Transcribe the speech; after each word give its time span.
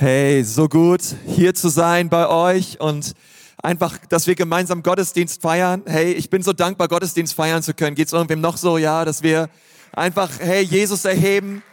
Hey, 0.00 0.44
so 0.44 0.68
gut 0.68 1.00
hier 1.26 1.56
zu 1.56 1.68
sein 1.70 2.08
bei 2.08 2.28
euch 2.28 2.78
und 2.80 3.14
einfach, 3.60 3.98
dass 4.08 4.28
wir 4.28 4.36
gemeinsam 4.36 4.84
Gottesdienst 4.84 5.42
feiern. 5.42 5.82
Hey, 5.86 6.12
ich 6.12 6.30
bin 6.30 6.44
so 6.44 6.52
dankbar, 6.52 6.86
Gottesdienst 6.86 7.34
feiern 7.34 7.64
zu 7.64 7.74
können. 7.74 7.96
Geht's 7.96 8.12
irgendwem 8.12 8.40
noch 8.40 8.58
so? 8.58 8.78
Ja, 8.78 9.04
dass 9.04 9.24
wir 9.24 9.48
einfach, 9.90 10.30
hey, 10.38 10.62
Jesus 10.62 11.04
erheben. 11.04 11.64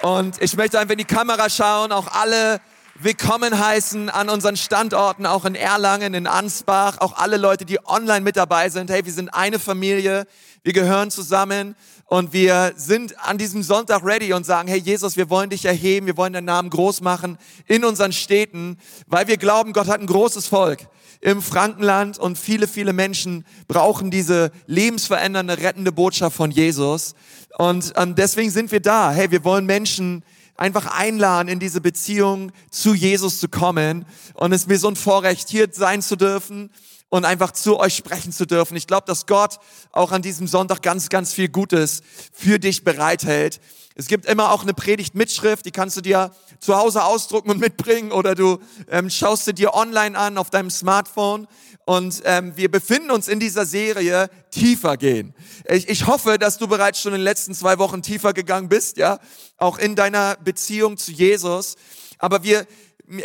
Und 0.00 0.40
ich 0.40 0.56
möchte 0.56 0.78
einfach 0.78 0.92
in 0.92 0.98
die 1.00 1.04
Kamera 1.04 1.50
schauen, 1.50 1.92
auch 1.92 2.06
alle 2.06 2.62
willkommen 2.94 3.58
heißen 3.58 4.08
an 4.08 4.30
unseren 4.30 4.56
Standorten, 4.56 5.26
auch 5.26 5.44
in 5.44 5.54
Erlangen, 5.54 6.14
in 6.14 6.26
Ansbach, 6.26 6.96
auch 7.00 7.18
alle 7.18 7.36
Leute, 7.36 7.66
die 7.66 7.78
online 7.84 8.22
mit 8.22 8.38
dabei 8.38 8.70
sind. 8.70 8.88
Hey, 8.88 9.04
wir 9.04 9.12
sind 9.12 9.34
eine 9.34 9.58
Familie, 9.58 10.26
wir 10.62 10.72
gehören 10.72 11.10
zusammen 11.10 11.74
und 12.04 12.32
wir 12.32 12.72
sind 12.76 13.18
an 13.20 13.38
diesem 13.38 13.62
Sonntag 13.62 14.04
ready 14.04 14.32
und 14.32 14.44
sagen, 14.44 14.68
hey 14.68 14.78
Jesus, 14.78 15.16
wir 15.16 15.30
wollen 15.30 15.50
dich 15.50 15.64
erheben, 15.64 16.06
wir 16.06 16.16
wollen 16.16 16.32
deinen 16.32 16.44
Namen 16.44 16.68
groß 16.68 17.00
machen 17.00 17.38
in 17.66 17.84
unseren 17.84 18.12
Städten, 18.12 18.76
weil 19.06 19.26
wir 19.26 19.36
glauben, 19.36 19.72
Gott 19.72 19.86
hat 19.86 20.00
ein 20.00 20.06
großes 20.06 20.46
Volk 20.46 20.86
im 21.20 21.40
Frankenland 21.42 22.18
und 22.18 22.38
viele, 22.38 22.66
viele 22.66 22.92
Menschen 22.92 23.44
brauchen 23.68 24.10
diese 24.10 24.50
lebensverändernde, 24.66 25.58
rettende 25.58 25.92
Botschaft 25.92 26.36
von 26.36 26.50
Jesus. 26.50 27.14
Und 27.58 27.92
ähm, 27.96 28.14
deswegen 28.14 28.50
sind 28.50 28.72
wir 28.72 28.80
da. 28.80 29.12
Hey, 29.12 29.30
wir 29.30 29.44
wollen 29.44 29.66
Menschen 29.66 30.24
einfach 30.56 30.86
einladen, 30.98 31.48
in 31.48 31.58
diese 31.58 31.80
Beziehung 31.80 32.52
zu 32.70 32.94
Jesus 32.94 33.40
zu 33.40 33.48
kommen. 33.48 34.06
Und 34.34 34.52
es 34.52 34.62
ist 34.62 34.68
mir 34.68 34.78
so 34.78 34.88
ein 34.88 34.96
Vorrecht, 34.96 35.48
hier 35.48 35.68
sein 35.72 36.02
zu 36.02 36.16
dürfen 36.16 36.70
und 37.10 37.24
einfach 37.24 37.50
zu 37.50 37.78
euch 37.78 37.94
sprechen 37.94 38.32
zu 38.32 38.46
dürfen. 38.46 38.76
Ich 38.76 38.86
glaube, 38.86 39.04
dass 39.06 39.26
Gott 39.26 39.58
auch 39.92 40.12
an 40.12 40.22
diesem 40.22 40.46
Sonntag 40.46 40.80
ganz, 40.80 41.10
ganz 41.10 41.34
viel 41.34 41.48
Gutes 41.48 42.02
für 42.32 42.58
dich 42.58 42.84
bereithält. 42.84 43.60
Es 43.96 44.06
gibt 44.06 44.24
immer 44.24 44.52
auch 44.52 44.62
eine 44.62 44.72
Predigt-Mitschrift, 44.72 45.66
die 45.66 45.72
kannst 45.72 45.96
du 45.96 46.00
dir 46.00 46.30
zu 46.60 46.76
Hause 46.76 47.04
ausdrucken 47.04 47.50
und 47.50 47.60
mitbringen 47.60 48.12
oder 48.12 48.34
du 48.34 48.58
ähm, 48.88 49.10
schaust 49.10 49.44
sie 49.44 49.52
dir 49.52 49.74
online 49.74 50.16
an 50.16 50.38
auf 50.38 50.48
deinem 50.48 50.70
Smartphone. 50.70 51.46
Und 51.84 52.22
ähm, 52.24 52.56
wir 52.56 52.70
befinden 52.70 53.10
uns 53.10 53.26
in 53.26 53.40
dieser 53.40 53.66
Serie 53.66 54.30
tiefer 54.52 54.96
gehen. 54.96 55.34
Ich, 55.68 55.88
ich 55.88 56.06
hoffe, 56.06 56.38
dass 56.38 56.56
du 56.56 56.68
bereits 56.68 57.00
schon 57.00 57.12
in 57.12 57.18
den 57.18 57.24
letzten 57.24 57.52
zwei 57.52 57.78
Wochen 57.78 58.00
tiefer 58.00 58.32
gegangen 58.32 58.68
bist, 58.68 58.96
ja, 58.96 59.18
auch 59.56 59.76
in 59.76 59.96
deiner 59.96 60.36
Beziehung 60.36 60.96
zu 60.96 61.10
Jesus. 61.10 61.74
Aber 62.18 62.44
wir, 62.44 62.66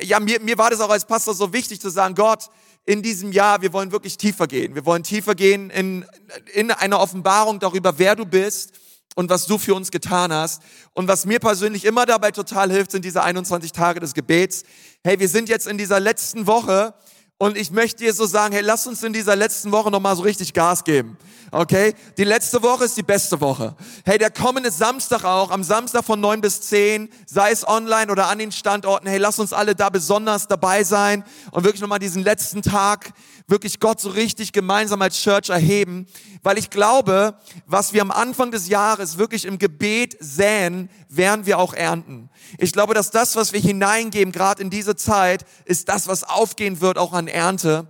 ja, 0.01 0.19
mir, 0.19 0.39
mir 0.39 0.57
war 0.57 0.71
das 0.71 0.81
auch 0.81 0.89
als 0.89 1.05
Pastor 1.05 1.35
so 1.35 1.53
wichtig 1.53 1.79
zu 1.79 1.89
sagen, 1.89 2.15
Gott, 2.15 2.49
in 2.85 3.01
diesem 3.01 3.31
Jahr, 3.31 3.61
wir 3.61 3.73
wollen 3.73 3.91
wirklich 3.91 4.17
tiefer 4.17 4.47
gehen. 4.47 4.75
Wir 4.75 4.85
wollen 4.85 5.03
tiefer 5.03 5.35
gehen 5.35 5.69
in, 5.69 6.05
in 6.53 6.71
eine 6.71 6.99
Offenbarung 6.99 7.59
darüber, 7.59 7.97
wer 7.97 8.15
du 8.15 8.25
bist 8.25 8.73
und 9.15 9.29
was 9.29 9.47
du 9.47 9.57
für 9.57 9.73
uns 9.73 9.89
getan 9.89 10.31
hast. 10.31 10.61
Und 10.93 11.07
was 11.07 11.25
mir 11.25 11.39
persönlich 11.39 11.85
immer 11.85 12.05
dabei 12.05 12.31
total 12.31 12.71
hilft, 12.71 12.91
sind 12.91 13.03
diese 13.03 13.23
21 13.23 13.71
Tage 13.71 13.99
des 13.99 14.13
Gebets. 14.13 14.63
Hey, 15.03 15.19
wir 15.19 15.29
sind 15.29 15.49
jetzt 15.49 15.67
in 15.67 15.77
dieser 15.77 15.99
letzten 15.99 16.45
Woche 16.45 16.93
und 17.37 17.57
ich 17.57 17.69
möchte 17.69 18.03
dir 18.03 18.13
so 18.13 18.25
sagen, 18.25 18.53
hey, 18.53 18.63
lass 18.63 18.87
uns 18.87 19.03
in 19.03 19.11
dieser 19.11 19.35
letzten 19.35 19.73
Woche 19.73 19.91
nochmal 19.91 20.15
so 20.15 20.21
richtig 20.21 20.53
Gas 20.53 20.85
geben. 20.85 21.17
Okay? 21.51 21.93
Die 22.17 22.23
letzte 22.23 22.63
Woche 22.63 22.85
ist 22.85 22.95
die 22.95 23.03
beste 23.03 23.41
Woche. 23.41 23.75
Hey, 24.05 24.17
der 24.17 24.31
kommende 24.31 24.71
Samstag 24.71 25.25
auch, 25.25 25.51
am 25.51 25.61
Samstag 25.61 26.05
von 26.05 26.19
neun 26.21 26.39
bis 26.39 26.61
zehn, 26.61 27.09
sei 27.25 27.51
es 27.51 27.67
online 27.67 28.09
oder 28.09 28.27
an 28.27 28.39
den 28.39 28.53
Standorten, 28.53 29.07
hey, 29.07 29.17
lass 29.17 29.37
uns 29.37 29.51
alle 29.51 29.75
da 29.75 29.89
besonders 29.89 30.47
dabei 30.47 30.85
sein 30.85 31.25
und 31.51 31.65
wirklich 31.65 31.81
nochmal 31.81 31.99
diesen 31.99 32.23
letzten 32.23 32.61
Tag 32.61 33.11
wirklich 33.47 33.79
Gott 33.79 33.99
so 33.99 34.09
richtig 34.09 34.51
gemeinsam 34.51 35.01
als 35.01 35.17
Church 35.17 35.49
erheben, 35.49 36.07
weil 36.41 36.57
ich 36.57 36.69
glaube, 36.69 37.37
was 37.65 37.93
wir 37.93 38.01
am 38.01 38.11
Anfang 38.11 38.51
des 38.51 38.67
Jahres 38.67 39.17
wirklich 39.17 39.45
im 39.45 39.59
Gebet 39.59 40.17
säen, 40.19 40.89
werden 41.09 41.45
wir 41.45 41.59
auch 41.59 41.73
ernten. 41.73 42.29
Ich 42.57 42.71
glaube, 42.71 42.93
dass 42.93 43.11
das, 43.11 43.35
was 43.35 43.53
wir 43.53 43.59
hineingeben, 43.59 44.31
gerade 44.31 44.61
in 44.61 44.69
diese 44.69 44.95
Zeit, 44.95 45.45
ist 45.65 45.89
das, 45.89 46.07
was 46.07 46.23
aufgehen 46.23 46.81
wird, 46.81 46.97
auch 46.97 47.13
an 47.13 47.27
Ernte. 47.27 47.87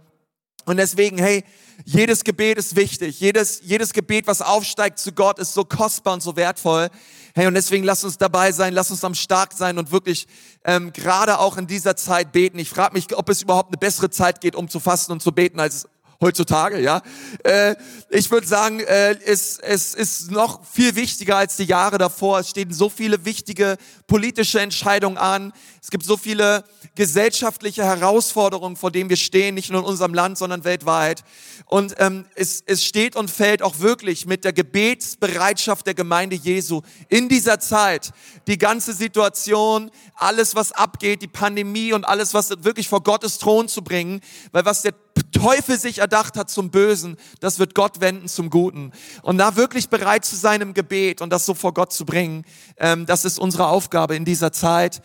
Und 0.66 0.78
deswegen, 0.78 1.18
hey, 1.18 1.44
jedes 1.84 2.24
Gebet 2.24 2.58
ist 2.58 2.76
wichtig. 2.76 3.20
Jedes, 3.20 3.62
jedes 3.64 3.94
Gebet, 3.94 4.28
was 4.28 4.42
aufsteigt 4.42 5.00
zu 5.00 5.12
Gott, 5.12 5.40
ist 5.40 5.54
so 5.54 5.66
kostbar 5.66 6.16
und 6.16 6.22
so 6.22 6.36
wertvoll. 6.36 6.90
Hey, 7.38 7.48
und 7.48 7.54
deswegen 7.54 7.84
lass 7.84 8.06
uns 8.06 8.18
dabei 8.18 8.54
sein, 8.54 8.74
lass 8.74 8.92
uns 8.92 9.04
am 9.04 9.14
Stark 9.14 9.52
sein 9.52 9.78
und 9.78 9.92
wirklich 9.92 10.26
ähm, 10.64 10.94
gerade 10.94 11.38
auch 11.40 11.58
in 11.58 11.68
dieser 11.68 11.98
Zeit 11.98 12.32
beten. 12.32 12.58
Ich 12.60 12.70
frage 12.70 12.94
mich, 12.94 13.14
ob 13.14 13.28
es 13.28 13.42
überhaupt 13.42 13.72
eine 13.72 13.78
bessere 13.78 14.10
Zeit 14.10 14.40
geht, 14.40 14.56
um 14.56 14.70
zu 14.70 14.80
fasten 14.80 15.12
und 15.12 15.22
zu 15.22 15.34
beten, 15.34 15.60
als 15.60 15.86
heutzutage, 16.22 16.80
ja. 16.80 17.02
Äh, 17.44 17.76
ich 18.10 18.32
würde 18.32 18.48
sagen, 18.48 18.80
äh, 18.80 19.18
es, 19.26 19.60
es 19.60 19.94
ist 19.94 20.32
noch 20.32 20.66
viel 20.66 20.96
wichtiger 20.96 21.38
als 21.38 21.56
die 21.58 21.66
Jahre 21.66 21.98
davor. 21.98 22.40
Es 22.40 22.50
stehen 22.50 22.72
so 22.74 22.90
viele 22.90 23.26
wichtige 23.26 23.78
politische 24.08 24.60
Entscheidungen 24.60 25.18
an. 25.18 25.54
Es 25.82 25.92
gibt 25.92 26.06
so 26.06 26.18
viele 26.18 26.64
gesellschaftliche 26.96 27.84
Herausforderungen, 27.84 28.76
vor 28.76 28.92
denen 28.92 29.10
wir 29.10 29.18
stehen, 29.18 29.56
nicht 29.56 29.72
nur 29.72 29.82
in 29.82 29.88
unserem 29.88 30.14
Land, 30.14 30.38
sondern 30.38 30.64
weltweit. 30.64 31.24
Und 31.66 31.96
ähm, 32.00 32.26
es, 32.36 32.64
es 32.66 32.86
steht 32.86 33.16
und 33.16 33.30
fällt 33.30 33.62
auch 33.62 33.80
wirklich 33.80 34.26
mit 34.26 34.44
der 34.46 34.54
Gebetsbereitschaft 34.54 35.86
der 35.86 35.94
Gemeinde 35.94 36.36
Jesu 36.36 36.82
in 37.10 37.30
dieser 37.30 37.60
Zeit. 37.60 38.12
Die 38.48 38.58
ganze 38.58 38.94
Situation, 38.94 39.92
alles, 40.16 40.56
was 40.56 40.72
abgeht, 40.72 41.22
die 41.22 41.28
Pandemie 41.28 41.94
und 41.94 42.04
alles, 42.06 42.34
was 42.34 42.50
wirklich 42.64 42.88
vor 42.88 43.04
Gottes 43.04 43.38
Thron 43.38 43.68
zu 43.68 43.84
bringen, 43.84 44.22
weil 44.52 44.66
was 44.66 44.82
der 44.82 44.94
Teufel 45.32 45.80
sich 45.80 46.00
erdacht 46.00 46.38
hat 46.38 46.50
zum 46.50 46.72
Bösen, 46.72 47.18
das 47.40 47.60
wird 47.60 47.76
Gott 47.76 48.00
wenden 48.00 48.28
zum 48.28 48.50
Guten. 48.50 48.92
Und 49.22 49.38
da 49.38 49.56
wirklich 49.56 49.90
bereit 49.90 50.26
zu 50.26 50.36
sein 50.36 50.62
im 50.62 50.74
Gebet 50.74 51.22
und 51.22 51.30
das 51.30 51.46
so 51.46 51.54
vor 51.54 51.74
Gott 51.74 51.94
zu 51.94 52.06
bringen, 52.06 52.46
ähm, 52.78 53.06
das 53.06 53.26
ist 53.26 53.38
unsere 53.38 53.68
Aufgabe 53.68 54.16
in 54.16 54.26
dieser 54.26 54.52
Zeit. 54.52 55.02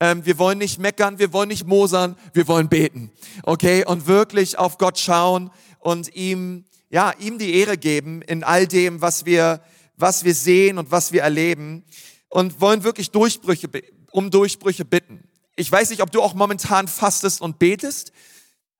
Ähm, 0.00 0.24
wir 0.26 0.38
wollen 0.38 0.58
nicht 0.58 0.78
meckern, 0.78 1.18
wir 1.18 1.32
wollen 1.32 1.48
nicht 1.48 1.66
mosern, 1.66 2.16
wir 2.32 2.48
wollen 2.48 2.68
beten. 2.68 3.12
Okay? 3.44 3.84
Und 3.86 4.06
wirklich 4.06 4.58
auf 4.58 4.78
Gott 4.78 4.98
schauen 4.98 5.50
und 5.78 6.14
ihm, 6.16 6.64
ja, 6.90 7.12
ihm 7.18 7.38
die 7.38 7.54
Ehre 7.54 7.78
geben 7.78 8.22
in 8.22 8.42
all 8.42 8.66
dem, 8.66 9.00
was 9.00 9.24
wir, 9.24 9.60
was 9.96 10.24
wir 10.24 10.34
sehen 10.34 10.78
und 10.78 10.90
was 10.90 11.12
wir 11.12 11.22
erleben. 11.22 11.84
Und 12.28 12.60
wollen 12.60 12.82
wirklich 12.84 13.12
Durchbrüche, 13.12 13.68
um 14.10 14.30
Durchbrüche 14.30 14.84
bitten. 14.84 15.28
Ich 15.56 15.70
weiß 15.70 15.90
nicht, 15.90 16.02
ob 16.02 16.10
du 16.10 16.20
auch 16.20 16.34
momentan 16.34 16.88
fastest 16.88 17.40
und 17.40 17.60
betest. 17.60 18.12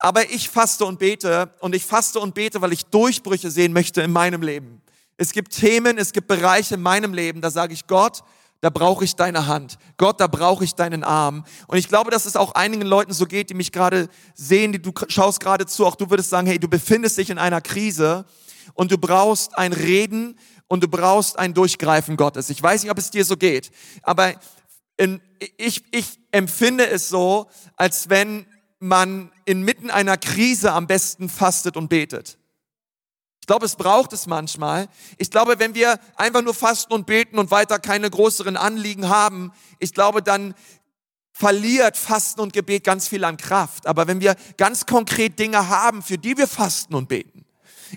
Aber 0.04 0.30
ich 0.30 0.50
faste 0.50 0.84
und 0.84 0.98
bete 0.98 1.48
und 1.60 1.74
ich 1.74 1.82
faste 1.82 2.20
und 2.20 2.34
bete, 2.34 2.60
weil 2.60 2.74
ich 2.74 2.84
Durchbrüche 2.84 3.50
sehen 3.50 3.72
möchte 3.72 4.02
in 4.02 4.12
meinem 4.12 4.42
Leben. 4.42 4.82
Es 5.16 5.32
gibt 5.32 5.56
Themen, 5.56 5.96
es 5.96 6.12
gibt 6.12 6.28
Bereiche 6.28 6.74
in 6.74 6.82
meinem 6.82 7.14
Leben, 7.14 7.40
da 7.40 7.50
sage 7.50 7.72
ich 7.72 7.86
Gott, 7.86 8.22
da 8.60 8.68
brauche 8.68 9.02
ich 9.02 9.16
deine 9.16 9.46
Hand. 9.46 9.78
Gott, 9.96 10.20
da 10.20 10.26
brauche 10.26 10.62
ich 10.62 10.74
deinen 10.74 11.04
Arm. 11.04 11.46
Und 11.68 11.78
ich 11.78 11.88
glaube, 11.88 12.10
dass 12.10 12.26
es 12.26 12.36
auch 12.36 12.52
einigen 12.52 12.82
Leuten 12.82 13.14
so 13.14 13.24
geht, 13.24 13.48
die 13.48 13.54
mich 13.54 13.72
gerade 13.72 14.10
sehen, 14.34 14.72
die 14.72 14.82
du 14.82 14.92
schaust 15.08 15.40
gerade 15.40 15.64
zu, 15.64 15.86
auch 15.86 15.96
du 15.96 16.10
würdest 16.10 16.28
sagen, 16.28 16.48
hey, 16.48 16.58
du 16.58 16.68
befindest 16.68 17.16
dich 17.16 17.30
in 17.30 17.38
einer 17.38 17.62
Krise 17.62 18.26
und 18.74 18.92
du 18.92 18.98
brauchst 18.98 19.56
ein 19.56 19.72
Reden 19.72 20.38
und 20.68 20.84
du 20.84 20.88
brauchst 20.88 21.38
ein 21.38 21.54
Durchgreifen 21.54 22.18
Gottes. 22.18 22.50
Ich 22.50 22.62
weiß 22.62 22.82
nicht, 22.82 22.92
ob 22.92 22.98
es 22.98 23.10
dir 23.10 23.24
so 23.24 23.38
geht, 23.38 23.70
aber 24.02 24.34
in, 24.98 25.22
ich, 25.56 25.82
ich 25.92 26.20
empfinde 26.30 26.86
es 26.90 27.08
so, 27.08 27.48
als 27.78 28.10
wenn 28.10 28.44
man 28.80 29.30
inmitten 29.44 29.90
einer 29.90 30.16
Krise 30.16 30.72
am 30.72 30.86
besten 30.86 31.28
fastet 31.28 31.76
und 31.76 31.88
betet. 31.88 32.38
Ich 33.40 33.46
glaube, 33.46 33.66
es 33.66 33.76
braucht 33.76 34.14
es 34.14 34.26
manchmal. 34.26 34.88
Ich 35.18 35.30
glaube, 35.30 35.58
wenn 35.58 35.74
wir 35.74 36.00
einfach 36.16 36.40
nur 36.40 36.54
fasten 36.54 36.94
und 36.94 37.04
beten 37.04 37.38
und 37.38 37.50
weiter 37.50 37.78
keine 37.78 38.08
größeren 38.08 38.56
Anliegen 38.56 39.10
haben, 39.10 39.52
ich 39.78 39.92
glaube, 39.92 40.22
dann 40.22 40.54
verliert 41.30 41.96
Fasten 41.96 42.40
und 42.40 42.52
Gebet 42.52 42.84
ganz 42.84 43.08
viel 43.08 43.24
an 43.24 43.36
Kraft. 43.36 43.86
Aber 43.86 44.06
wenn 44.06 44.20
wir 44.20 44.36
ganz 44.56 44.86
konkret 44.86 45.38
Dinge 45.38 45.68
haben, 45.68 46.02
für 46.02 46.16
die 46.16 46.38
wir 46.38 46.46
fasten 46.46 46.94
und 46.94 47.08
beten, 47.08 47.44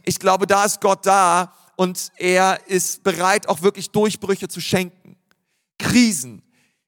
ich 0.03 0.19
glaube, 0.19 0.47
da 0.47 0.65
ist 0.65 0.81
Gott 0.81 1.05
da 1.05 1.53
und 1.77 2.11
er 2.17 2.67
ist 2.67 3.03
bereit, 3.03 3.47
auch 3.47 3.61
wirklich 3.61 3.91
Durchbrüche 3.91 4.49
zu 4.49 4.59
schenken. 4.59 5.15
Krisen, 5.79 6.41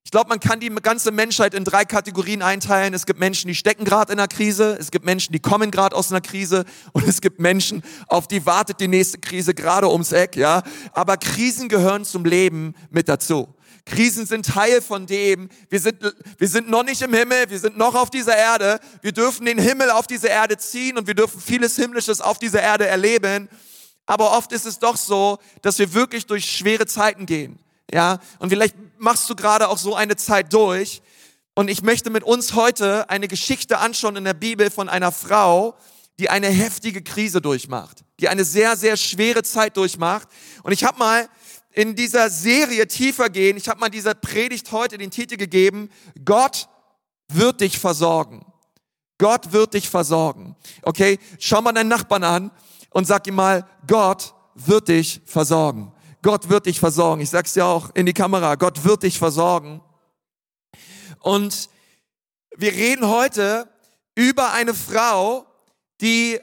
ich 0.09 0.11
glaube, 0.11 0.29
man 0.29 0.39
kann 0.39 0.59
die 0.59 0.69
ganze 0.69 1.11
Menschheit 1.11 1.53
in 1.53 1.63
drei 1.63 1.85
Kategorien 1.85 2.41
einteilen. 2.41 2.95
Es 2.95 3.05
gibt 3.05 3.19
Menschen, 3.19 3.47
die 3.47 3.53
stecken 3.53 3.85
gerade 3.85 4.11
in 4.11 4.17
einer 4.17 4.27
Krise, 4.27 4.75
es 4.79 4.89
gibt 4.89 5.05
Menschen, 5.05 5.33
die 5.33 5.39
kommen 5.39 5.69
gerade 5.69 5.95
aus 5.95 6.11
einer 6.11 6.19
Krise 6.19 6.65
und 6.93 7.07
es 7.07 7.21
gibt 7.21 7.39
Menschen, 7.39 7.83
auf 8.07 8.27
die 8.27 8.43
wartet 8.43 8.79
die 8.79 8.87
nächste 8.87 9.19
Krise 9.19 9.53
gerade 9.53 9.87
ums 9.87 10.11
Eck, 10.11 10.35
ja. 10.35 10.63
Aber 10.93 11.15
Krisen 11.17 11.69
gehören 11.69 12.05
zum 12.05 12.25
Leben 12.25 12.73
mit 12.89 13.07
dazu. 13.07 13.53
Krisen 13.85 14.25
sind 14.25 14.47
Teil 14.47 14.81
von 14.81 15.05
dem. 15.05 15.47
Wir 15.69 15.79
sind, 15.79 15.97
wir 16.39 16.47
sind 16.47 16.71
noch 16.71 16.83
nicht 16.83 17.03
im 17.03 17.13
Himmel, 17.13 17.47
wir 17.47 17.59
sind 17.59 17.77
noch 17.77 17.93
auf 17.93 18.09
dieser 18.09 18.35
Erde. 18.35 18.79
Wir 19.03 19.11
dürfen 19.11 19.45
den 19.45 19.59
Himmel 19.59 19.91
auf 19.91 20.07
diese 20.07 20.29
Erde 20.29 20.57
ziehen 20.57 20.97
und 20.97 21.05
wir 21.05 21.13
dürfen 21.13 21.39
vieles 21.39 21.75
Himmlisches 21.75 22.19
auf 22.19 22.39
dieser 22.39 22.63
Erde 22.63 22.87
erleben. 22.87 23.47
Aber 24.07 24.35
oft 24.35 24.53
ist 24.53 24.65
es 24.65 24.79
doch 24.79 24.97
so, 24.97 25.37
dass 25.61 25.77
wir 25.77 25.93
wirklich 25.93 26.25
durch 26.25 26.45
schwere 26.45 26.87
Zeiten 26.87 27.27
gehen. 27.27 27.59
Ja, 27.93 28.19
und 28.39 28.49
vielleicht 28.49 28.75
machst 28.97 29.29
du 29.29 29.35
gerade 29.35 29.69
auch 29.69 29.77
so 29.77 29.95
eine 29.95 30.15
Zeit 30.15 30.53
durch. 30.53 31.01
Und 31.55 31.69
ich 31.69 31.81
möchte 31.81 32.09
mit 32.09 32.23
uns 32.23 32.53
heute 32.53 33.09
eine 33.09 33.27
Geschichte 33.27 33.79
anschauen 33.79 34.15
in 34.15 34.23
der 34.23 34.33
Bibel 34.33 34.69
von 34.69 34.87
einer 34.87 35.11
Frau, 35.11 35.75
die 36.19 36.29
eine 36.29 36.47
heftige 36.47 37.01
Krise 37.01 37.41
durchmacht, 37.41 38.03
die 38.19 38.29
eine 38.29 38.43
sehr, 38.43 38.75
sehr 38.75 38.97
schwere 38.97 39.43
Zeit 39.43 39.77
durchmacht. 39.77 40.27
Und 40.63 40.71
ich 40.71 40.83
habe 40.83 40.99
mal 40.99 41.27
in 41.71 41.95
dieser 41.95 42.29
Serie 42.29 42.87
tiefer 42.87 43.29
gehen, 43.29 43.57
ich 43.57 43.69
habe 43.69 43.79
mal 43.79 43.89
dieser 43.89 44.13
Predigt 44.13 44.71
heute 44.71 44.97
den 44.97 45.11
Titel 45.11 45.37
gegeben, 45.37 45.89
Gott 46.25 46.67
wird 47.29 47.61
dich 47.61 47.79
versorgen. 47.79 48.45
Gott 49.17 49.51
wird 49.51 49.73
dich 49.73 49.89
versorgen. 49.89 50.55
Okay? 50.81 51.19
Schau 51.39 51.61
mal 51.61 51.73
deinen 51.73 51.89
Nachbarn 51.89 52.23
an 52.23 52.51
und 52.89 53.05
sag 53.05 53.27
ihm 53.27 53.35
mal, 53.35 53.67
Gott 53.87 54.33
wird 54.55 54.87
dich 54.87 55.21
versorgen. 55.25 55.91
Gott 56.21 56.49
wird 56.49 56.65
dich 56.65 56.79
versorgen. 56.79 57.21
Ich 57.21 57.29
sag's 57.29 57.53
dir 57.53 57.65
auch 57.65 57.91
in 57.93 58.05
die 58.05 58.13
Kamera. 58.13 58.55
Gott 58.55 58.83
wird 58.83 59.03
dich 59.03 59.17
versorgen. 59.17 59.81
Und 61.19 61.69
wir 62.57 62.71
reden 62.73 63.07
heute 63.07 63.69
über 64.15 64.51
eine 64.51 64.73
Frau, 64.73 65.45
die 66.01 66.39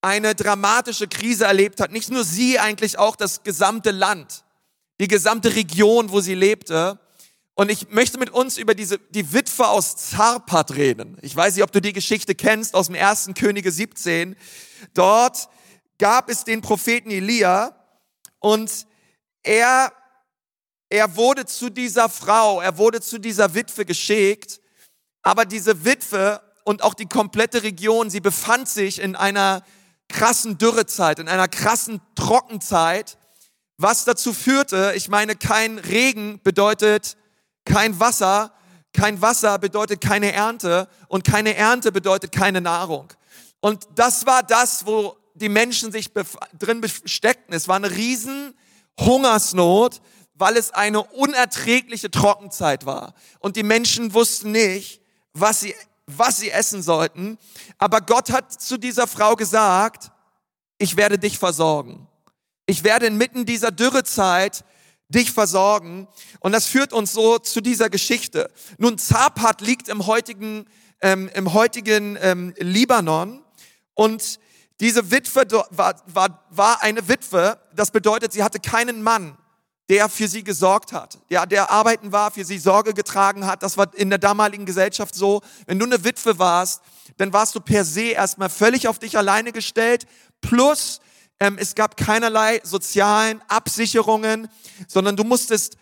eine 0.00 0.34
dramatische 0.34 1.08
Krise 1.08 1.44
erlebt 1.44 1.80
hat. 1.80 1.92
Nicht 1.92 2.10
nur 2.10 2.24
sie, 2.24 2.58
eigentlich 2.58 2.98
auch 2.98 3.16
das 3.16 3.42
gesamte 3.42 3.90
Land, 3.90 4.44
die 5.00 5.08
gesamte 5.08 5.54
Region, 5.54 6.10
wo 6.10 6.20
sie 6.20 6.34
lebte. 6.34 6.98
Und 7.54 7.70
ich 7.70 7.90
möchte 7.90 8.18
mit 8.18 8.30
uns 8.30 8.58
über 8.58 8.74
diese, 8.74 8.98
die 9.10 9.32
Witwe 9.32 9.68
aus 9.68 9.96
Zarpat 9.96 10.72
reden. 10.72 11.18
Ich 11.22 11.34
weiß 11.34 11.54
nicht, 11.54 11.64
ob 11.64 11.72
du 11.72 11.80
die 11.80 11.92
Geschichte 11.92 12.34
kennst 12.34 12.74
aus 12.74 12.86
dem 12.86 12.94
ersten 12.94 13.34
Könige 13.34 13.70
17. 13.72 14.36
Dort 14.94 15.48
gab 15.98 16.30
es 16.30 16.44
den 16.44 16.60
Propheten 16.60 17.10
Elia 17.10 17.74
und 18.38 18.87
er, 19.48 19.92
er 20.90 21.16
wurde 21.16 21.46
zu 21.46 21.70
dieser 21.70 22.08
Frau, 22.08 22.60
er 22.60 22.76
wurde 22.76 23.00
zu 23.00 23.18
dieser 23.18 23.54
Witwe 23.54 23.86
geschickt. 23.86 24.60
Aber 25.22 25.46
diese 25.46 25.84
Witwe 25.84 26.40
und 26.64 26.82
auch 26.82 26.94
die 26.94 27.06
komplette 27.06 27.62
Region, 27.62 28.10
sie 28.10 28.20
befand 28.20 28.68
sich 28.68 29.00
in 29.00 29.16
einer 29.16 29.64
krassen 30.08 30.58
Dürrezeit, 30.58 31.18
in 31.18 31.28
einer 31.28 31.48
krassen 31.48 32.00
Trockenzeit, 32.14 33.18
was 33.78 34.04
dazu 34.04 34.32
führte, 34.32 34.92
ich 34.96 35.08
meine, 35.08 35.34
kein 35.34 35.78
Regen 35.78 36.40
bedeutet 36.42 37.16
kein 37.64 37.98
Wasser, 38.00 38.52
kein 38.92 39.20
Wasser 39.22 39.58
bedeutet 39.58 40.00
keine 40.00 40.32
Ernte 40.32 40.88
und 41.08 41.24
keine 41.24 41.54
Ernte 41.54 41.92
bedeutet 41.92 42.32
keine 42.32 42.60
Nahrung. 42.60 43.12
Und 43.60 43.86
das 43.94 44.26
war 44.26 44.42
das, 44.42 44.86
wo 44.86 45.16
die 45.34 45.48
Menschen 45.48 45.92
sich 45.92 46.10
drin 46.58 46.80
besteckten. 46.80 47.54
Es 47.54 47.68
war 47.68 47.76
eine 47.76 47.90
riesen 47.90 48.54
Hungersnot, 48.98 50.00
weil 50.34 50.56
es 50.56 50.72
eine 50.72 51.02
unerträgliche 51.02 52.10
Trockenzeit 52.10 52.86
war. 52.86 53.14
Und 53.38 53.56
die 53.56 53.62
Menschen 53.62 54.14
wussten 54.14 54.52
nicht, 54.52 55.00
was 55.32 55.60
sie 55.60 55.74
was 56.08 56.38
sie 56.38 56.50
essen 56.50 56.82
sollten. 56.82 57.38
Aber 57.76 58.00
Gott 58.00 58.32
hat 58.32 58.50
zu 58.50 58.78
dieser 58.78 59.06
Frau 59.06 59.36
gesagt, 59.36 60.10
ich 60.78 60.96
werde 60.96 61.18
dich 61.18 61.38
versorgen. 61.38 62.08
Ich 62.66 62.82
werde 62.82 63.06
inmitten 63.06 63.46
dieser 63.46 63.70
Dürrezeit 63.70 64.64
dich 65.08 65.32
versorgen. 65.32 66.08
Und 66.40 66.52
das 66.52 66.66
führt 66.66 66.92
uns 66.92 67.12
so 67.12 67.38
zu 67.38 67.60
dieser 67.60 67.90
Geschichte. 67.90 68.50
Nun, 68.78 68.98
Zapat 68.98 69.60
liegt 69.60 69.88
im 69.88 70.06
heutigen, 70.06 70.66
ähm, 71.02 71.30
im 71.34 71.52
heutigen 71.52 72.18
ähm, 72.20 72.54
Libanon 72.58 73.44
und 73.94 74.38
diese 74.80 75.10
Witwe 75.10 75.46
war, 75.70 75.96
war, 76.06 76.44
war 76.50 76.82
eine 76.82 77.08
Witwe. 77.08 77.58
Das 77.74 77.90
bedeutet, 77.90 78.32
sie 78.32 78.44
hatte 78.44 78.60
keinen 78.60 79.02
Mann 79.02 79.36
der 79.88 80.08
für 80.08 80.28
sie 80.28 80.44
gesorgt 80.44 80.92
hat, 80.92 81.18
ja, 81.30 81.46
der 81.46 81.70
arbeiten 81.70 82.12
war, 82.12 82.30
für 82.30 82.44
sie 82.44 82.58
Sorge 82.58 82.92
getragen 82.92 83.46
hat. 83.46 83.62
Das 83.62 83.78
war 83.78 83.92
in 83.94 84.10
der 84.10 84.18
damaligen 84.18 84.66
Gesellschaft 84.66 85.14
so. 85.14 85.40
Wenn 85.66 85.78
du 85.78 85.86
eine 85.86 86.04
Witwe 86.04 86.38
warst, 86.38 86.82
dann 87.16 87.32
warst 87.32 87.54
du 87.54 87.60
per 87.60 87.84
se 87.84 88.10
erstmal 88.10 88.50
völlig 88.50 88.86
auf 88.86 88.98
dich 88.98 89.16
alleine 89.16 89.50
gestellt. 89.50 90.06
Plus, 90.42 91.00
ähm, 91.40 91.56
es 91.58 91.74
gab 91.74 91.96
keinerlei 91.96 92.60
sozialen 92.64 93.40
Absicherungen, 93.48 94.48
sondern 94.88 95.16
du 95.16 95.24
musstest 95.24 95.78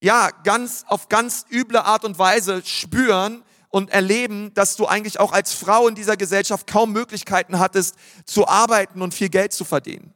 ja 0.00 0.30
ganz 0.44 0.84
auf 0.86 1.08
ganz 1.08 1.44
üble 1.50 1.80
Art 1.80 2.04
und 2.04 2.18
Weise 2.18 2.62
spüren 2.64 3.42
und 3.70 3.90
erleben, 3.90 4.52
dass 4.54 4.76
du 4.76 4.86
eigentlich 4.86 5.20
auch 5.20 5.32
als 5.32 5.52
Frau 5.52 5.88
in 5.88 5.94
dieser 5.94 6.16
Gesellschaft 6.16 6.66
kaum 6.66 6.92
Möglichkeiten 6.92 7.58
hattest 7.58 7.96
zu 8.24 8.48
arbeiten 8.48 9.02
und 9.02 9.14
viel 9.14 9.28
Geld 9.28 9.52
zu 9.52 9.64
verdienen. 9.64 10.14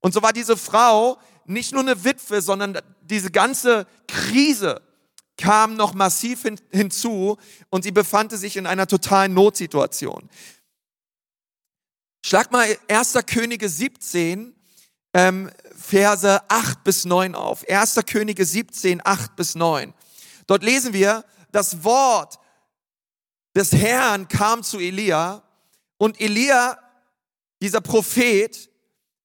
Und 0.00 0.14
so 0.14 0.22
war 0.22 0.32
diese 0.32 0.56
Frau 0.56 1.18
nicht 1.44 1.72
nur 1.72 1.82
eine 1.82 2.04
Witwe, 2.04 2.40
sondern 2.40 2.78
diese 3.02 3.30
ganze 3.30 3.86
Krise 4.06 4.80
kam 5.36 5.74
noch 5.74 5.94
massiv 5.94 6.42
hin, 6.42 6.60
hinzu 6.70 7.36
und 7.70 7.82
sie 7.82 7.90
befand 7.90 8.32
sich 8.32 8.56
in 8.56 8.66
einer 8.66 8.86
totalen 8.86 9.34
Notsituation. 9.34 10.28
Schlag 12.24 12.52
mal 12.52 12.66
1. 12.88 13.18
Könige 13.26 13.68
17, 13.68 14.54
ähm, 15.14 15.50
Verse 15.74 16.40
8 16.48 16.84
bis 16.84 17.04
9 17.04 17.34
auf. 17.34 17.68
1. 17.68 18.00
Könige 18.06 18.44
17, 18.44 19.00
8 19.04 19.34
bis 19.34 19.56
9. 19.56 19.92
Dort 20.46 20.62
lesen 20.62 20.92
wir, 20.92 21.24
das 21.50 21.84
Wort 21.84 22.38
des 23.54 23.72
Herrn 23.72 24.28
kam 24.28 24.62
zu 24.62 24.78
Elia 24.78 25.42
und 25.98 26.20
Elia, 26.20 26.78
dieser 27.60 27.80
Prophet, 27.80 28.70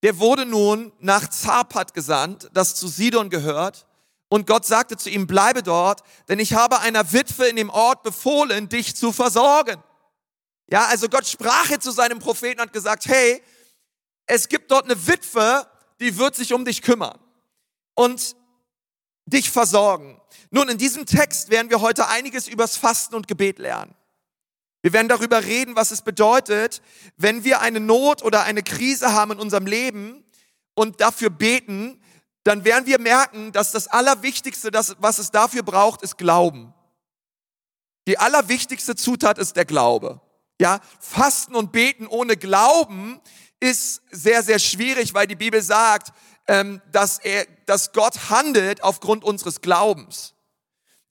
der 0.04 0.20
wurde 0.20 0.46
nun 0.46 0.92
nach 1.00 1.28
Zapat 1.30 1.94
gesandt, 1.94 2.50
das 2.54 2.76
zu 2.76 2.88
Sidon 2.88 3.30
gehört. 3.30 3.88
Und 4.30 4.46
Gott 4.46 4.66
sagte 4.66 4.98
zu 4.98 5.10
ihm, 5.10 5.26
bleibe 5.26 5.64
dort, 5.64 6.04
denn 6.28 6.40
ich 6.40 6.54
habe 6.54 6.80
einer 6.82 7.14
Witwe 7.14 7.48
in 7.48 7.56
dem 7.56 7.70
Ort 7.70 8.04
befohlen, 8.04 8.70
dich 8.70 8.96
zu 8.96 9.14
versorgen. 9.14 9.82
Ja, 10.70 10.86
also 10.88 11.08
Gott 11.08 11.26
sprach 11.26 11.70
jetzt 11.70 11.86
zu 11.86 11.92
seinem 11.92 12.20
Propheten 12.20 12.60
und 12.60 12.68
hat 12.68 12.74
gesagt, 12.74 13.06
hey, 13.06 13.42
es 14.26 14.50
gibt 14.50 14.70
dort 14.70 14.84
eine 14.84 15.08
Witwe, 15.08 15.66
die 16.02 16.18
wird 16.18 16.36
sich 16.36 16.54
um 16.54 16.66
dich 16.66 16.82
kümmern 16.82 17.18
und 17.96 18.36
dich 19.26 19.50
versorgen. 19.50 20.22
Nun, 20.52 20.70
in 20.70 20.78
diesem 20.78 21.06
Text 21.06 21.50
werden 21.50 21.70
wir 21.70 21.82
heute 21.82 22.08
einiges 22.08 22.48
übers 22.48 22.78
Fasten 22.78 23.16
und 23.16 23.28
Gebet 23.28 23.60
lernen. 23.60 23.96
Wir 24.88 24.94
werden 24.94 25.10
darüber 25.10 25.44
reden, 25.44 25.76
was 25.76 25.92
es 25.92 26.02
bedeutet, 26.02 26.82
wenn 27.18 27.44
wir 27.44 27.60
eine 27.60 27.82
Not 27.82 28.24
oder 28.24 28.44
eine 28.44 28.64
Krise 28.64 29.12
haben 29.12 29.34
in 29.34 29.40
unserem 29.42 29.66
Leben 29.66 30.24
und 30.76 31.02
dafür 31.02 31.30
beten, 31.30 32.02
dann 32.46 32.64
werden 32.64 32.86
wir 32.86 32.98
merken, 32.98 33.52
dass 33.52 33.74
das 33.74 33.90
Allerwichtigste, 33.90 34.72
das, 34.72 34.96
was 35.00 35.20
es 35.20 35.30
dafür 35.30 35.64
braucht, 35.64 36.04
ist 36.04 36.18
Glauben. 36.18 36.74
Die 38.08 38.18
allerwichtigste 38.18 38.96
Zutat 38.96 39.38
ist 39.40 39.58
der 39.58 39.66
Glaube. 39.66 40.22
Ja, 40.62 40.80
Fasten 41.02 41.56
und 41.56 41.74
Beten 41.74 42.08
ohne 42.08 42.38
Glauben 42.38 43.20
ist 43.60 44.04
sehr, 44.10 44.42
sehr 44.42 44.58
schwierig, 44.58 45.14
weil 45.14 45.28
die 45.28 45.36
Bibel 45.36 45.62
sagt, 45.62 46.14
ähm, 46.48 46.82
dass, 46.94 47.20
er, 47.20 47.46
dass 47.66 47.92
Gott 47.92 48.30
handelt 48.30 48.82
aufgrund 48.86 49.26
unseres 49.26 49.60
Glaubens. 49.60 50.34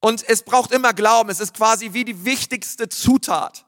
Und 0.01 0.27
es 0.27 0.45
braucht 0.45 0.73
immer 0.73 0.95
Glauben. 0.95 1.29
Es 1.29 1.41
ist 1.41 1.53
quasi 1.53 1.93
wie 1.93 2.07
die 2.07 2.25
wichtigste 2.25 2.89
Zutat 2.89 3.66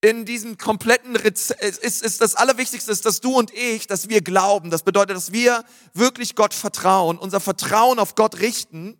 in 0.00 0.24
diesem 0.24 0.58
kompletten 0.58 1.16
Rezept. 1.16 1.62
Ist, 1.62 2.02
ist 2.02 2.20
das 2.20 2.34
Allerwichtigste 2.34 2.92
ist, 2.92 3.04
dass 3.04 3.20
du 3.20 3.36
und 3.36 3.52
ich, 3.52 3.86
dass 3.86 4.08
wir 4.08 4.20
glauben. 4.20 4.70
Das 4.70 4.82
bedeutet, 4.82 5.16
dass 5.16 5.32
wir 5.32 5.64
wirklich 5.92 6.34
Gott 6.34 6.54
vertrauen, 6.54 7.18
unser 7.18 7.40
Vertrauen 7.40 7.98
auf 7.98 8.14
Gott 8.14 8.38
richten. 8.38 8.98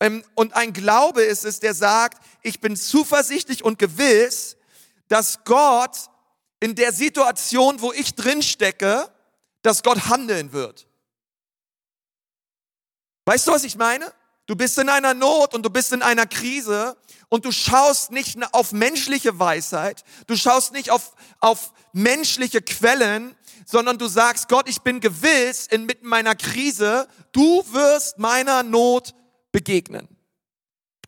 Ähm, 0.00 0.24
und 0.34 0.54
ein 0.54 0.72
Glaube 0.72 1.22
ist 1.22 1.44
es, 1.44 1.60
der 1.60 1.74
sagt, 1.74 2.22
ich 2.42 2.60
bin 2.60 2.76
zuversichtlich 2.76 3.64
und 3.64 3.78
gewiss, 3.78 4.56
dass 5.08 5.44
Gott 5.44 5.96
in 6.60 6.74
der 6.74 6.92
Situation, 6.92 7.80
wo 7.80 7.92
ich 7.92 8.14
drin 8.14 8.42
stecke, 8.42 9.10
dass 9.62 9.82
Gott 9.82 10.08
handeln 10.08 10.52
wird. 10.52 10.86
Weißt 13.26 13.46
du, 13.46 13.52
was 13.52 13.64
ich 13.64 13.76
meine? 13.76 14.12
Du 14.46 14.54
bist 14.54 14.78
in 14.78 14.88
einer 14.88 15.12
Not 15.12 15.54
und 15.54 15.64
du 15.64 15.70
bist 15.70 15.92
in 15.92 16.02
einer 16.02 16.26
Krise 16.26 16.96
und 17.28 17.44
du 17.44 17.50
schaust 17.50 18.12
nicht 18.12 18.38
auf 18.52 18.72
menschliche 18.72 19.38
Weisheit, 19.38 20.04
du 20.28 20.36
schaust 20.36 20.72
nicht 20.72 20.90
auf, 20.90 21.14
auf 21.40 21.72
menschliche 21.92 22.62
Quellen, 22.62 23.36
sondern 23.64 23.98
du 23.98 24.06
sagst, 24.06 24.48
Gott, 24.48 24.68
ich 24.68 24.82
bin 24.82 25.00
gewiss 25.00 25.66
inmitten 25.66 26.06
meiner 26.06 26.36
Krise, 26.36 27.08
du 27.32 27.64
wirst 27.72 28.18
meiner 28.18 28.62
Not 28.62 29.14
begegnen. 29.50 30.08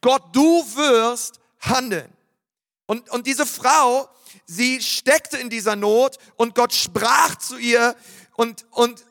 Gott, 0.01 0.23
du 0.33 0.43
wirst 0.75 1.39
handeln. 1.61 2.13
Und, 2.87 3.09
und 3.11 3.27
diese 3.27 3.47
Frau, 3.47 4.09
sie 4.47 4.81
steckte 4.83 5.37
in 5.37 5.51
dieser 5.51 5.77
Not 5.77 6.19
und 6.37 6.55
Gott 6.55 6.73
sprach 6.73 7.37
zu 7.37 7.57
ihr 7.59 7.95
und, 8.35 8.67
und, 8.73 9.05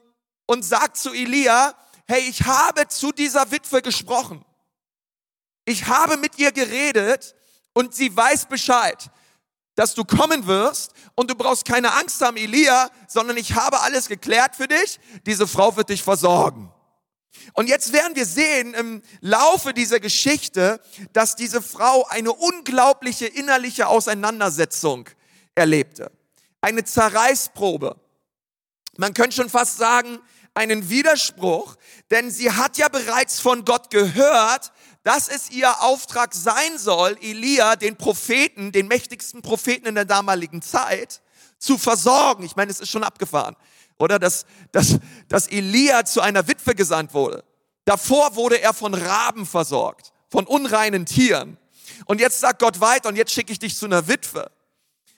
und 0.45 0.65
sagt 0.65 0.97
zu 0.97 1.13
Elia, 1.13 1.75
hey, 2.07 2.21
ich 2.29 2.43
habe 2.43 2.87
zu 2.87 3.11
dieser 3.11 3.51
Witwe 3.51 3.81
gesprochen. 3.81 4.43
Ich 5.65 5.85
habe 5.87 6.17
mit 6.17 6.39
ihr 6.39 6.51
geredet 6.51 7.35
und 7.73 7.93
sie 7.93 8.15
weiß 8.15 8.45
Bescheid, 8.45 9.11
dass 9.75 9.93
du 9.93 10.05
kommen 10.05 10.47
wirst 10.47 10.93
und 11.15 11.29
du 11.29 11.35
brauchst 11.35 11.65
keine 11.65 11.93
Angst 11.93 12.21
haben, 12.21 12.37
Elia, 12.37 12.89
sondern 13.07 13.37
ich 13.37 13.53
habe 13.53 13.81
alles 13.81 14.07
geklärt 14.07 14.55
für 14.55 14.67
dich. 14.67 14.99
Diese 15.25 15.45
Frau 15.45 15.75
wird 15.75 15.89
dich 15.89 16.01
versorgen. 16.01 16.71
Und 17.53 17.67
jetzt 17.67 17.93
werden 17.93 18.15
wir 18.15 18.25
sehen 18.25 18.73
im 18.73 19.01
Laufe 19.21 19.73
dieser 19.73 19.99
Geschichte, 19.99 20.81
dass 21.13 21.35
diese 21.35 21.61
Frau 21.61 22.05
eine 22.07 22.31
unglaubliche 22.31 23.27
innerliche 23.27 23.87
Auseinandersetzung 23.87 25.09
erlebte. 25.53 26.11
Eine 26.61 26.83
Zerreißprobe. 26.83 27.95
Man 28.97 29.13
könnte 29.13 29.35
schon 29.35 29.49
fast 29.49 29.77
sagen, 29.77 30.19
einen 30.57 30.89
Widerspruch, 30.89 31.75
denn 32.11 32.31
sie 32.31 32.51
hat 32.51 32.77
ja 32.77 32.89
bereits 32.89 33.39
von 33.39 33.65
Gott 33.65 33.89
gehört, 33.89 34.71
dass 35.03 35.27
es 35.27 35.51
ihr 35.51 35.81
Auftrag 35.81 36.33
sein 36.33 36.77
soll, 36.77 37.17
Elia, 37.21 37.75
den 37.75 37.95
Propheten, 37.95 38.71
den 38.71 38.87
mächtigsten 38.87 39.41
Propheten 39.41 39.87
in 39.87 39.95
der 39.95 40.05
damaligen 40.05 40.61
Zeit, 40.61 41.21
zu 41.59 41.77
versorgen. 41.77 42.43
Ich 42.43 42.55
meine, 42.55 42.71
es 42.71 42.79
ist 42.79 42.89
schon 42.89 43.03
abgefahren. 43.03 43.55
Oder 43.99 44.19
dass, 44.19 44.45
dass, 44.71 44.99
dass 45.27 45.47
Elia 45.47 46.05
zu 46.05 46.21
einer 46.21 46.47
Witwe 46.47 46.75
gesandt 46.75 47.13
wurde. 47.13 47.43
Davor 47.85 48.35
wurde 48.35 48.61
er 48.61 48.73
von 48.73 48.93
Raben 48.93 49.45
versorgt, 49.45 50.11
von 50.29 50.45
unreinen 50.45 51.05
Tieren. 51.05 51.57
Und 52.05 52.19
jetzt 52.19 52.39
sagt 52.39 52.59
Gott 52.59 52.79
weiter 52.79 53.09
und 53.09 53.15
jetzt 53.15 53.31
schicke 53.31 53.51
ich 53.51 53.59
dich 53.59 53.77
zu 53.77 53.85
einer 53.85 54.07
Witwe. 54.07 54.51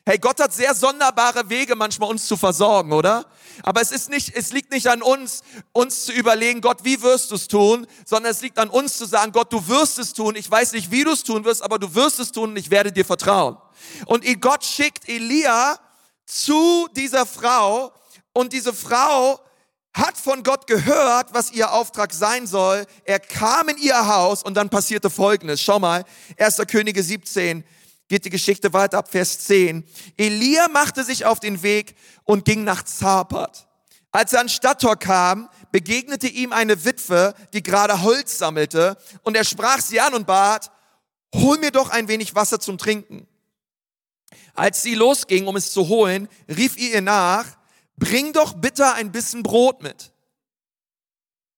Hey, 0.10 0.18
Gott 0.18 0.39
hat 0.39 0.51
sehr 0.51 0.74
sonderbare 0.74 1.51
Wege 1.51 1.75
manchmal 1.75 2.10
uns 2.10 2.25
zu 2.25 2.36
versorgen, 2.36 2.94
oder? 2.94 3.28
Aber 3.62 3.80
es 3.80 3.92
ist 3.92 4.10
nicht, 4.10 4.36
es 4.36 4.51
liegt 4.51 4.72
nicht 4.72 4.88
an 4.88 5.04
uns, 5.04 5.44
uns 5.72 6.06
zu 6.06 6.12
überlegen, 6.12 6.62
Gott, 6.62 6.84
wie 6.84 7.04
wirst 7.04 7.30
du 7.30 7.36
es 7.36 7.48
tun, 7.48 7.86
sondern 8.08 8.32
es 8.32 8.42
liegt 8.42 8.58
an 8.58 8.72
uns 8.72 8.98
zu 8.98 9.06
sagen, 9.06 9.32
Gott, 9.32 9.54
du 9.54 9.68
wirst 9.68 10.00
es 10.00 10.13
tun. 10.13 10.36
Ich 10.36 10.50
weiß 10.50 10.72
nicht, 10.72 10.89
wie 10.89 11.04
du 11.04 11.12
es 11.12 11.24
tun 11.24 11.46
wirst, 11.46 11.62
aber 11.62 11.78
du 11.78 11.94
wirst 11.94 12.20
es 12.20 12.32
tun 12.32 12.50
und 12.50 12.58
ich 12.58 12.72
werde 12.72 12.92
dir 12.92 13.06
vertrauen. 13.06 13.58
Und 14.08 14.25
Gott 14.42 14.66
schickt 14.66 15.08
Elia 15.08 15.78
zu 16.25 16.88
dieser 16.96 17.28
Frau 17.28 17.94
und 18.34 18.51
diese 18.51 18.74
Frau 18.74 19.39
hat 19.94 20.18
von 20.18 20.42
Gott 20.42 20.66
gehört, 20.66 21.36
was 21.36 21.51
ihr 21.51 21.72
Auftrag 21.72 22.13
sein 22.13 22.48
soll. 22.48 22.88
Er 23.04 23.20
kam 23.20 23.70
in 23.70 23.78
ihr 23.78 24.08
Haus 24.08 24.42
und 24.42 24.56
dann 24.56 24.70
passierte 24.70 25.12
Folgendes. 25.12 25.62
Schau 25.62 25.78
mal, 25.78 26.04
1. 26.39 26.58
Könige 26.68 27.04
17 27.04 27.63
geht 28.10 28.25
die 28.25 28.30
Geschichte 28.30 28.74
weiter 28.74 28.98
ab 28.98 29.10
Vers 29.10 29.39
10. 29.46 29.86
Elia 30.18 30.68
machte 30.68 31.04
sich 31.04 31.25
auf 31.25 31.39
den 31.39 31.63
Weg 31.63 31.96
und 32.25 32.44
ging 32.44 32.63
nach 32.66 32.84
Zapat. 32.84 33.68
Als 34.12 34.34
er 34.34 34.42
an 34.42 34.50
Stadttor 34.50 34.98
kam, 34.98 35.48
begegnete 35.72 36.28
ihm 36.28 36.51
eine 36.51 36.84
Witwe, 36.84 37.36
die 37.54 37.62
gerade 37.62 38.01
Holz 38.01 38.39
sammelte 38.39 38.98
und 39.22 39.38
er 39.38 39.46
sprach 39.46 39.80
sie 39.80 40.01
an 40.01 40.16
und 40.16 40.25
bat, 40.25 40.72
hol 41.34 41.60
mir 41.60 41.72
doch 41.72 41.89
ein 41.92 42.08
wenig 42.08 42.34
Wasser 42.34 42.60
zum 42.60 42.80
Trinken. 42.80 43.28
Als 44.56 44.82
sie 44.82 44.96
losging, 44.96 45.46
um 45.46 45.56
es 45.56 45.72
zu 45.72 45.88
holen, 45.88 46.28
rief 46.50 46.78
ihr 46.78 47.01
nach, 47.01 47.46
bring 47.96 48.34
doch 48.34 48.54
bitte 48.54 48.92
ein 48.94 49.12
bisschen 49.12 49.44
Brot 49.44 49.84
mit. 49.84 50.12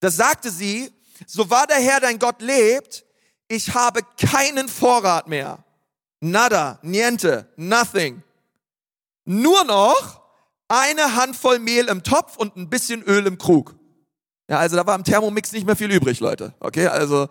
Da 0.00 0.10
sagte 0.10 0.50
sie, 0.50 0.92
so 1.26 1.48
wahr 1.48 1.66
der 1.66 1.80
Herr 1.80 2.00
dein 2.00 2.18
Gott 2.18 2.42
lebt, 2.42 3.06
ich 3.48 3.72
habe 3.72 4.00
keinen 4.18 4.68
Vorrat 4.68 5.28
mehr. 5.28 5.64
Nada, 6.24 6.78
niente, 6.82 7.48
nothing. 7.56 8.22
Nur 9.24 9.64
noch 9.64 10.22
eine 10.68 11.16
Handvoll 11.16 11.58
Mehl 11.58 11.88
im 11.88 12.02
Topf 12.02 12.36
und 12.36 12.56
ein 12.56 12.70
bisschen 12.70 13.02
Öl 13.02 13.26
im 13.26 13.38
Krug. 13.38 13.74
Ja, 14.48 14.58
also 14.58 14.76
da 14.76 14.86
war 14.86 14.94
im 14.94 15.04
Thermomix 15.04 15.52
nicht 15.52 15.66
mehr 15.66 15.76
viel 15.76 15.90
übrig, 15.90 16.20
Leute. 16.20 16.54
Okay, 16.60 16.86
also 16.86 17.28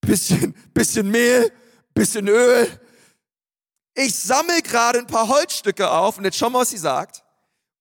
bisschen, 0.00 0.54
bisschen 0.72 1.10
Mehl, 1.10 1.52
bisschen 1.94 2.28
Öl. 2.28 2.68
Ich 3.94 4.18
sammle 4.18 4.62
gerade 4.62 4.98
ein 4.98 5.06
paar 5.06 5.28
Holzstücke 5.28 5.90
auf 5.90 6.18
und 6.18 6.24
jetzt 6.24 6.38
schau 6.38 6.50
mal, 6.50 6.60
was 6.60 6.70
sie 6.70 6.78
sagt 6.78 7.22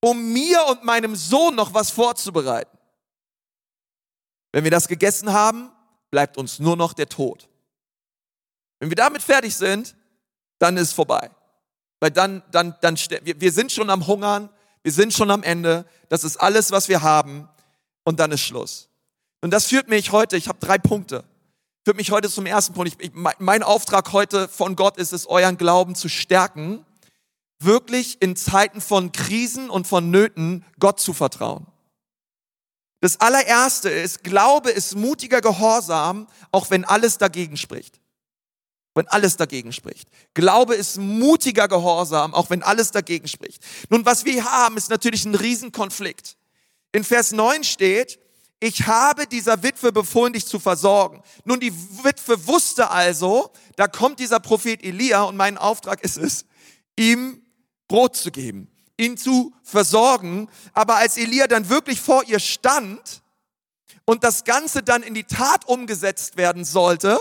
um 0.01 0.33
mir 0.33 0.65
und 0.67 0.83
meinem 0.83 1.15
Sohn 1.15 1.55
noch 1.55 1.73
was 1.73 1.91
vorzubereiten. 1.91 2.77
Wenn 4.51 4.63
wir 4.63 4.71
das 4.71 4.87
gegessen 4.87 5.31
haben, 5.31 5.71
bleibt 6.09 6.37
uns 6.37 6.59
nur 6.59 6.75
noch 6.75 6.93
der 6.93 7.07
Tod. 7.07 7.47
Wenn 8.81 8.89
wir 8.89 8.95
damit 8.95 9.21
fertig 9.21 9.55
sind, 9.55 9.95
dann 10.57 10.75
ist 10.75 10.93
vorbei. 10.93 11.29
Weil 11.99 12.09
dann, 12.09 12.41
dann, 12.49 12.75
dann, 12.81 12.97
wir, 13.21 13.51
sind 13.51 13.71
schon 13.71 13.91
am 13.91 14.07
Hungern, 14.07 14.49
wir 14.81 14.91
sind 14.91 15.13
schon 15.13 15.29
am 15.29 15.43
Ende, 15.43 15.85
das 16.09 16.23
ist 16.23 16.37
alles, 16.37 16.71
was 16.71 16.89
wir 16.89 17.03
haben 17.03 17.47
und 18.03 18.19
dann 18.19 18.31
ist 18.31 18.41
Schluss. 18.41 18.89
Und 19.41 19.51
das 19.51 19.67
führt 19.67 19.87
mich 19.87 20.11
heute, 20.11 20.35
ich 20.35 20.47
habe 20.47 20.57
drei 20.59 20.79
Punkte, 20.79 21.23
führt 21.85 21.97
mich 21.97 22.09
heute 22.09 22.27
zum 22.27 22.47
ersten 22.47 22.73
Punkt. 22.73 22.91
Ich, 22.91 22.99
ich, 22.99 23.11
mein 23.13 23.61
Auftrag 23.61 24.11
heute 24.13 24.47
von 24.47 24.75
Gott 24.75 24.97
ist 24.97 25.13
es, 25.13 25.27
euren 25.27 25.57
Glauben 25.57 25.93
zu 25.93 26.09
stärken 26.09 26.83
wirklich 27.59 28.19
in 28.21 28.35
Zeiten 28.35 28.81
von 28.81 29.11
Krisen 29.11 29.69
und 29.69 29.87
von 29.87 30.09
Nöten 30.09 30.65
Gott 30.79 30.99
zu 30.99 31.13
vertrauen. 31.13 31.67
Das 32.99 33.19
allererste 33.19 33.89
ist, 33.89 34.23
Glaube 34.23 34.69
ist 34.69 34.95
mutiger 34.95 35.41
Gehorsam, 35.41 36.27
auch 36.51 36.69
wenn 36.69 36.85
alles 36.85 37.17
dagegen 37.17 37.57
spricht. 37.57 37.99
Wenn 38.93 39.07
alles 39.07 39.37
dagegen 39.37 39.71
spricht. 39.71 40.09
Glaube 40.33 40.75
ist 40.75 40.97
mutiger 40.97 41.67
Gehorsam, 41.67 42.33
auch 42.33 42.49
wenn 42.49 42.61
alles 42.61 42.91
dagegen 42.91 43.27
spricht. 43.27 43.63
Nun, 43.89 44.05
was 44.05 44.25
wir 44.25 44.43
haben, 44.43 44.75
ist 44.75 44.89
natürlich 44.89 45.23
ein 45.25 45.35
Riesenkonflikt. 45.35 46.35
In 46.91 47.05
Vers 47.05 47.31
9 47.31 47.63
steht, 47.63 48.19
ich 48.63 48.85
habe 48.85 49.25
dieser 49.25 49.63
Witwe 49.63 49.91
befohlen, 49.91 50.33
dich 50.33 50.45
zu 50.45 50.59
versorgen. 50.59 51.23
Nun, 51.45 51.59
die 51.59 51.73
Witwe 52.03 52.45
wusste 52.45 52.91
also, 52.91 53.51
da 53.75 53.87
kommt 53.87 54.19
dieser 54.19 54.39
Prophet 54.39 54.83
Elia 54.83 55.23
und 55.23 55.35
mein 55.35 55.57
Auftrag 55.57 56.03
ist 56.03 56.17
es, 56.17 56.45
ihm 56.95 57.41
Brot 57.87 58.15
zu 58.15 58.29
geben, 58.29 58.69
ihn 58.97 59.17
zu 59.17 59.51
versorgen. 59.63 60.47
Aber 60.73 60.97
als 60.97 61.17
Elia 61.17 61.47
dann 61.47 61.69
wirklich 61.69 61.99
vor 61.99 62.23
ihr 62.25 62.39
stand 62.39 63.23
und 64.05 64.23
das 64.23 64.43
Ganze 64.43 64.83
dann 64.83 65.01
in 65.01 65.15
die 65.15 65.23
Tat 65.23 65.65
umgesetzt 65.65 66.37
werden 66.37 66.63
sollte, 66.63 67.17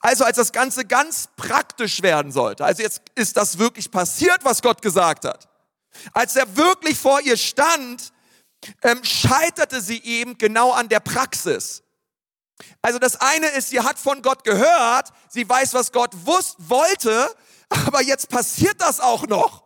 also 0.00 0.24
als 0.24 0.36
das 0.36 0.52
Ganze 0.52 0.84
ganz 0.84 1.28
praktisch 1.36 2.02
werden 2.02 2.32
sollte, 2.32 2.64
also 2.64 2.82
jetzt 2.82 3.02
ist 3.14 3.36
das 3.36 3.58
wirklich 3.58 3.90
passiert, 3.90 4.44
was 4.44 4.62
Gott 4.62 4.82
gesagt 4.82 5.24
hat. 5.24 5.48
Als 6.12 6.36
er 6.36 6.56
wirklich 6.56 6.98
vor 6.98 7.20
ihr 7.20 7.36
stand, 7.36 8.12
ähm, 8.82 9.02
scheiterte 9.04 9.80
sie 9.80 10.02
eben 10.02 10.38
genau 10.38 10.72
an 10.72 10.88
der 10.88 11.00
Praxis. 11.00 11.82
Also 12.82 12.98
das 12.98 13.16
eine 13.20 13.48
ist, 13.48 13.70
sie 13.70 13.80
hat 13.80 13.98
von 13.98 14.22
Gott 14.22 14.44
gehört, 14.44 15.12
sie 15.28 15.48
weiß, 15.48 15.74
was 15.74 15.92
Gott 15.92 16.10
wusste, 16.26 16.56
wollte, 16.68 17.34
aber 17.68 18.02
jetzt 18.02 18.28
passiert 18.28 18.80
das 18.80 19.00
auch 19.00 19.26
noch. 19.26 19.64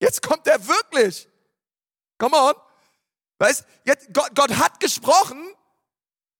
Jetzt 0.00 0.22
kommt 0.22 0.46
er 0.46 0.66
wirklich. 0.66 1.28
Come 2.18 2.36
on. 2.36 2.54
Weißt, 3.38 3.64
jetzt, 3.84 4.12
Gott, 4.12 4.34
Gott 4.34 4.56
hat 4.56 4.80
gesprochen 4.80 5.42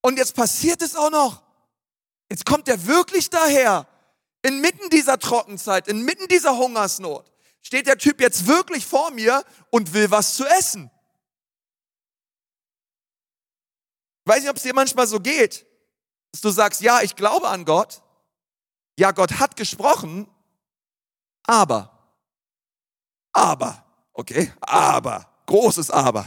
und 0.02 0.18
jetzt 0.18 0.34
passiert 0.34 0.82
es 0.82 0.96
auch 0.96 1.10
noch. 1.10 1.43
Jetzt 2.30 2.46
kommt 2.46 2.68
er 2.68 2.86
wirklich 2.86 3.30
daher. 3.30 3.86
Inmitten 4.42 4.90
dieser 4.90 5.18
Trockenzeit, 5.18 5.88
inmitten 5.88 6.28
dieser 6.28 6.56
Hungersnot, 6.56 7.30
steht 7.62 7.86
der 7.86 7.96
Typ 7.96 8.20
jetzt 8.20 8.46
wirklich 8.46 8.84
vor 8.84 9.10
mir 9.10 9.42
und 9.70 9.94
will 9.94 10.10
was 10.10 10.34
zu 10.34 10.44
essen. 10.44 10.90
Ich 14.24 14.32
weiß 14.32 14.40
nicht, 14.40 14.50
ob 14.50 14.56
es 14.56 14.62
dir 14.62 14.74
manchmal 14.74 15.06
so 15.06 15.20
geht, 15.20 15.66
dass 16.32 16.42
du 16.42 16.50
sagst, 16.50 16.82
ja, 16.82 17.00
ich 17.00 17.16
glaube 17.16 17.48
an 17.48 17.64
Gott, 17.64 18.02
ja, 18.98 19.12
Gott 19.12 19.38
hat 19.38 19.56
gesprochen, 19.56 20.28
aber 21.44 21.94
aber, 23.34 23.84
okay, 24.12 24.52
aber, 24.60 25.26
großes 25.46 25.90
Aber. 25.90 26.26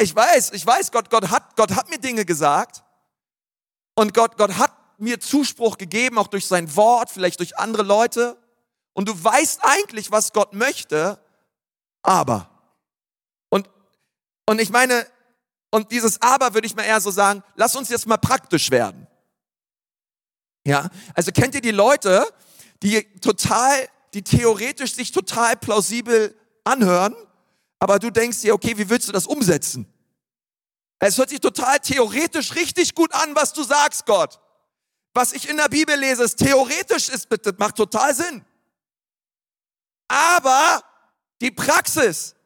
Ich 0.00 0.14
weiß, 0.14 0.52
ich 0.52 0.64
weiß, 0.64 0.92
Gott, 0.92 1.08
Gott 1.08 1.30
hat, 1.30 1.56
Gott 1.56 1.74
hat 1.74 1.88
mir 1.88 1.98
Dinge 1.98 2.24
gesagt 2.24 2.84
und 3.94 4.12
Gott, 4.12 4.36
Gott 4.36 4.58
hat 4.58 4.67
mir 4.98 5.20
Zuspruch 5.20 5.78
gegeben, 5.78 6.18
auch 6.18 6.26
durch 6.28 6.46
sein 6.46 6.74
Wort, 6.76 7.10
vielleicht 7.10 7.40
durch 7.40 7.58
andere 7.58 7.82
Leute. 7.82 8.36
Und 8.92 9.08
du 9.08 9.24
weißt 9.24 9.60
eigentlich, 9.62 10.10
was 10.10 10.32
Gott 10.32 10.52
möchte, 10.52 11.18
aber. 12.02 12.50
Und, 13.48 13.70
und 14.46 14.60
ich 14.60 14.70
meine, 14.70 15.06
und 15.70 15.92
dieses 15.92 16.20
Aber 16.22 16.54
würde 16.54 16.66
ich 16.66 16.74
mal 16.74 16.84
eher 16.84 17.00
so 17.00 17.10
sagen, 17.10 17.42
lass 17.54 17.76
uns 17.76 17.88
jetzt 17.88 18.06
mal 18.06 18.16
praktisch 18.16 18.70
werden. 18.70 19.06
Ja, 20.66 20.88
also 21.14 21.30
kennt 21.32 21.54
ihr 21.54 21.60
die 21.60 21.70
Leute, 21.70 22.26
die 22.82 23.02
total 23.20 23.88
die 24.14 24.22
theoretisch 24.22 24.94
sich 24.94 25.12
total 25.12 25.56
plausibel 25.56 26.34
anhören, 26.64 27.14
aber 27.78 27.98
du 27.98 28.10
denkst 28.10 28.40
dir, 28.40 28.54
okay, 28.54 28.76
wie 28.76 28.88
willst 28.88 29.08
du 29.08 29.12
das 29.12 29.26
umsetzen? 29.26 29.86
Es 30.98 31.16
hört 31.18 31.30
sich 31.30 31.40
total 31.40 31.78
theoretisch 31.78 32.54
richtig 32.54 32.94
gut 32.94 33.14
an, 33.14 33.34
was 33.36 33.52
du 33.52 33.62
sagst, 33.62 34.06
Gott. 34.06 34.40
Was 35.18 35.32
ich 35.32 35.48
in 35.48 35.56
der 35.56 35.68
Bibel 35.68 35.96
lese, 35.96 36.22
ist 36.22 36.36
theoretisch 36.36 37.08
ist, 37.08 37.28
bitte, 37.28 37.52
macht 37.58 37.74
total 37.74 38.14
Sinn. 38.14 38.44
Aber 40.06 40.80
die 41.40 41.50
Praxis 41.50 42.36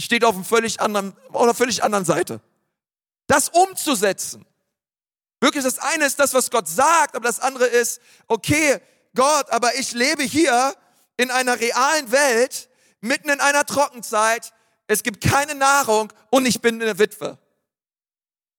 steht 0.00 0.24
auf, 0.24 0.36
einem 0.36 0.44
völlig 0.44 0.80
anderen, 0.80 1.16
auf 1.32 1.42
einer 1.42 1.54
völlig 1.54 1.82
anderen 1.82 2.04
Seite. 2.04 2.40
Das 3.26 3.48
umzusetzen. 3.48 4.46
Wirklich, 5.40 5.64
das 5.64 5.80
eine 5.80 6.06
ist 6.06 6.20
das, 6.20 6.34
was 6.34 6.52
Gott 6.52 6.68
sagt, 6.68 7.16
aber 7.16 7.26
das 7.26 7.40
andere 7.40 7.66
ist, 7.66 8.00
okay, 8.28 8.80
Gott, 9.16 9.50
aber 9.50 9.74
ich 9.74 9.90
lebe 9.90 10.22
hier 10.22 10.72
in 11.16 11.32
einer 11.32 11.58
realen 11.58 12.12
Welt, 12.12 12.68
mitten 13.00 13.28
in 13.28 13.40
einer 13.40 13.66
Trockenzeit. 13.66 14.52
Es 14.86 15.02
gibt 15.02 15.20
keine 15.20 15.56
Nahrung 15.56 16.12
und 16.30 16.46
ich 16.46 16.60
bin 16.60 16.80
eine 16.80 17.00
Witwe. 17.00 17.38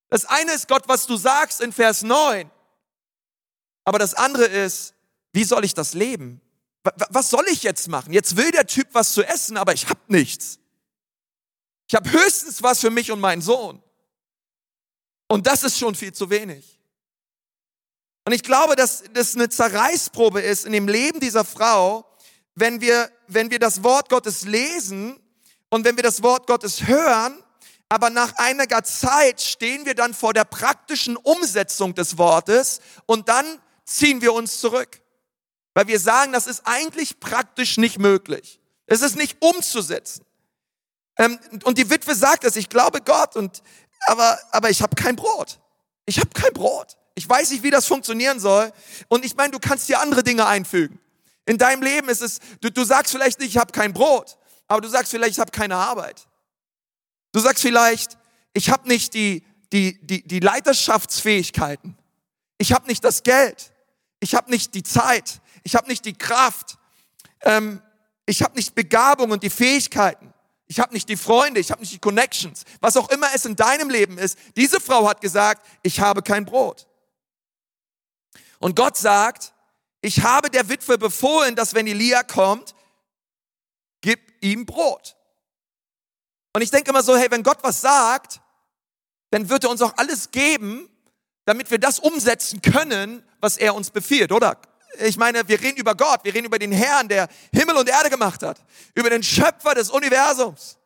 Das 0.09 0.25
eine 0.25 0.51
ist 0.51 0.67
Gott, 0.67 0.89
was 0.89 1.07
du 1.07 1.15
sagst 1.15 1.61
in 1.61 1.71
Vers 1.71 2.01
9. 2.01 2.51
Aber 3.88 4.00
das 4.00 4.15
andere 4.15 4.44
ist, 4.44 4.96
wie 5.32 5.46
soll 5.46 5.63
ich 5.63 5.74
das 5.74 5.94
leben? 5.94 6.41
Was 7.10 7.29
soll 7.29 7.46
ich 7.48 7.63
jetzt 7.63 7.88
machen? 7.88 8.12
Jetzt 8.12 8.36
will 8.36 8.51
der 8.51 8.67
Typ 8.67 8.89
was 8.91 9.13
zu 9.13 9.24
essen, 9.24 9.56
aber 9.56 9.72
ich 9.72 9.88
habe 9.88 10.01
nichts. 10.10 10.60
Ich 11.88 11.96
habe 11.96 12.12
höchstens 12.12 12.62
was 12.62 12.82
für 12.82 12.89
mich 12.89 13.13
und 13.13 13.22
meinen 13.22 13.41
Sohn. 13.41 13.82
Und 15.29 15.48
das 15.48 15.63
ist 15.63 15.77
schon 15.77 15.96
viel 15.96 16.12
zu 16.12 16.29
wenig. 16.29 16.82
Und 18.25 18.34
ich 18.34 18.44
glaube, 18.44 18.75
dass 18.75 19.06
das 19.13 19.36
eine 19.36 19.48
Zerreißprobe 19.48 20.41
ist 20.41 20.65
in 20.65 20.74
dem 20.74 20.89
Leben 20.89 21.22
dieser 21.22 21.46
Frau, 21.46 22.06
wenn 22.56 22.82
wir, 22.82 23.10
wenn 23.27 23.51
wir 23.51 23.60
das 23.60 23.84
Wort 23.84 24.10
Gottes 24.10 24.41
lesen 24.41 25.17
und 25.70 25.86
wenn 25.86 25.96
wir 25.96 26.03
das 26.03 26.22
Wort 26.24 26.46
Gottes 26.46 26.88
hören, 26.88 27.41
aber 27.88 28.10
nach 28.10 28.34
einiger 28.36 28.84
Zeit 28.84 29.39
stehen 29.39 29.86
wir 29.86 29.96
dann 29.96 30.13
vor 30.13 30.34
der 30.34 30.44
praktischen 30.44 31.15
Umsetzung 31.15 31.96
des 31.96 32.17
Wortes 32.17 32.82
und 33.06 33.29
dann 33.29 33.62
ziehen 33.88 34.22
wir 34.22 34.34
uns 34.34 34.60
zurück. 34.60 35.01
Weil 35.74 35.88
wir 35.88 36.00
sagen, 36.00 36.34
das 36.34 36.48
ist 36.48 36.62
eigentlich 36.65 37.20
praktisch 37.20 37.77
nicht 37.77 38.00
möglich. 38.00 38.60
Es 38.86 39.01
ist 39.01 39.15
nicht 39.15 39.38
umzusetzen. 39.41 40.25
Ähm, 41.17 41.39
und 41.63 41.77
die 41.77 41.89
Witwe 41.89 42.15
sagt 42.15 42.44
es, 42.44 42.56
ich 42.56 42.70
glaube 42.70 43.01
Gott, 43.01 43.36
und, 43.36 43.62
aber, 44.08 44.39
aber 44.51 44.70
ich 44.70 44.82
habe 44.82 44.96
kein 44.96 45.15
Brot. 45.15 45.60
Ich 46.06 46.20
habe 46.20 46.29
kein 46.29 46.53
Brot. 46.53 46.98
Ich 47.15 47.27
weiß 47.27 47.51
nicht, 47.51 47.63
wie 47.63 47.72
das 47.72 47.86
funktionieren 47.86 48.39
soll. 48.39 48.72
Und 49.08 49.25
ich 49.25 49.36
meine, 49.36 49.51
du 49.51 49.60
kannst 49.60 49.89
dir 49.89 50.00
andere 50.00 50.24
Dinge 50.24 50.46
einfügen. 50.46 51.00
In 51.46 51.58
deinem 51.58 51.82
Leben 51.82 52.10
ist 52.10 52.22
es, 52.22 52.39
du, 52.62 52.72
du 52.72 52.84
sagst 52.84 53.12
vielleicht 53.12 53.39
nicht, 53.39 53.50
ich 53.50 53.58
habe 53.58 53.72
kein 53.72 53.94
Brot, 53.94 54.38
aber 54.67 54.82
du 54.82 54.88
sagst 54.88 55.12
vielleicht, 55.12 55.34
ich 55.34 55.39
habe 55.39 55.51
keine 55.51 55.75
Arbeit. 55.75 56.27
Du 57.32 57.39
sagst 57.39 57.62
vielleicht, 57.62 58.17
ich 58.53 58.70
habe 58.70 58.88
nicht 58.88 59.13
die, 59.13 59.46
die, 59.72 60.00
die, 60.06 60.27
die 60.27 60.39
Leiterschaftsfähigkeiten. 60.39 61.98
Ich 62.58 62.74
habe 62.74 62.88
nicht 62.88 63.03
das 63.03 63.24
Geld. 63.24 63.72
Ich 64.19 64.36
habe 64.36 64.50
nicht 64.50 64.74
die 64.74 64.83
Zeit. 64.83 65.41
Ich 65.63 65.75
habe 65.75 65.88
nicht 65.88 66.05
die 66.05 66.13
Kraft. 66.13 66.77
Ähm, 67.41 67.81
ich 68.25 68.41
habe 68.43 68.55
nicht 68.55 68.75
Begabung 68.75 69.31
und 69.31 69.43
die 69.43 69.50
Fähigkeiten. 69.50 70.33
Ich 70.67 70.79
habe 70.79 70.93
nicht 70.93 71.07
die 71.07 71.15
Freunde, 71.15 71.62
ich 71.62 71.71
habe 71.71 71.79
nicht 71.81 71.93
die 71.93 72.00
Connections. 72.00 72.63
Was 72.81 72.97
auch 72.97 73.09
immer 73.09 73.27
es 73.33 73.45
in 73.45 73.55
deinem 73.55 73.89
Leben 73.89 74.17
ist. 74.17 74.38
Diese 74.57 74.81
Frau 74.81 75.07
hat 75.07 75.21
gesagt, 75.21 75.65
ich 75.81 76.01
habe 76.01 76.21
kein 76.21 76.45
Brot. 76.45 76.88
Und 78.59 78.75
Gott 78.75 78.97
sagt, 78.97 79.53
ich 80.01 80.24
habe 80.24 80.50
der 80.50 80.67
Witwe 80.67 80.97
befohlen, 80.97 81.55
dass 81.55 81.74
wenn 81.74 81.88
Elia 81.88 82.24
kommt, 82.24 82.75
gib 84.01 84.19
ihm 84.41 84.65
Brot. 84.65 85.15
Und 86.53 86.62
ich 86.62 86.71
denke 86.71 86.89
immer 86.89 87.03
so, 87.03 87.15
hey, 87.15 87.31
wenn 87.31 87.43
Gott 87.43 87.59
was 87.62 87.81
sagt, 87.81 88.41
dann 89.29 89.50
wird 89.50 89.63
er 89.63 89.69
uns 89.69 89.81
auch 89.81 89.93
alles 89.97 90.31
geben, 90.31 90.89
damit 91.47 91.71
wir 91.71 91.79
das 91.79 91.99
umsetzen 91.99 92.61
können, 92.61 93.23
was 93.39 93.55
er 93.55 93.73
uns 93.73 93.89
befiehlt, 93.89 94.33
oder? 94.33 94.57
Ich 94.99 95.15
meine, 95.15 95.47
wir 95.47 95.61
reden 95.61 95.77
über 95.77 95.95
Gott, 95.95 96.19
wir 96.23 96.33
reden 96.33 96.45
über 96.45 96.59
den 96.59 96.73
Herrn, 96.73 97.07
der 97.07 97.29
Himmel 97.53 97.77
und 97.77 97.87
Erde 97.87 98.09
gemacht 98.09 98.43
hat, 98.43 98.61
über 98.95 99.09
den 99.09 99.23
Schöpfer 99.23 99.73
des 99.73 99.89
Universums. 99.89 100.77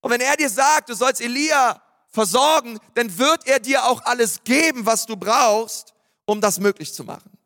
Und 0.00 0.12
wenn 0.12 0.20
er 0.20 0.36
dir 0.36 0.48
sagt, 0.48 0.88
du 0.88 0.94
sollst 0.94 1.20
Elia 1.20 1.82
versorgen, 2.10 2.78
dann 2.94 3.18
wird 3.18 3.44
er 3.48 3.58
dir 3.58 3.84
auch 3.86 4.00
alles 4.04 4.44
geben, 4.44 4.86
was 4.86 5.04
du 5.04 5.16
brauchst, 5.16 5.94
um 6.26 6.40
das 6.40 6.60
möglich 6.60 6.94
zu 6.94 7.02
machen. 7.02 7.36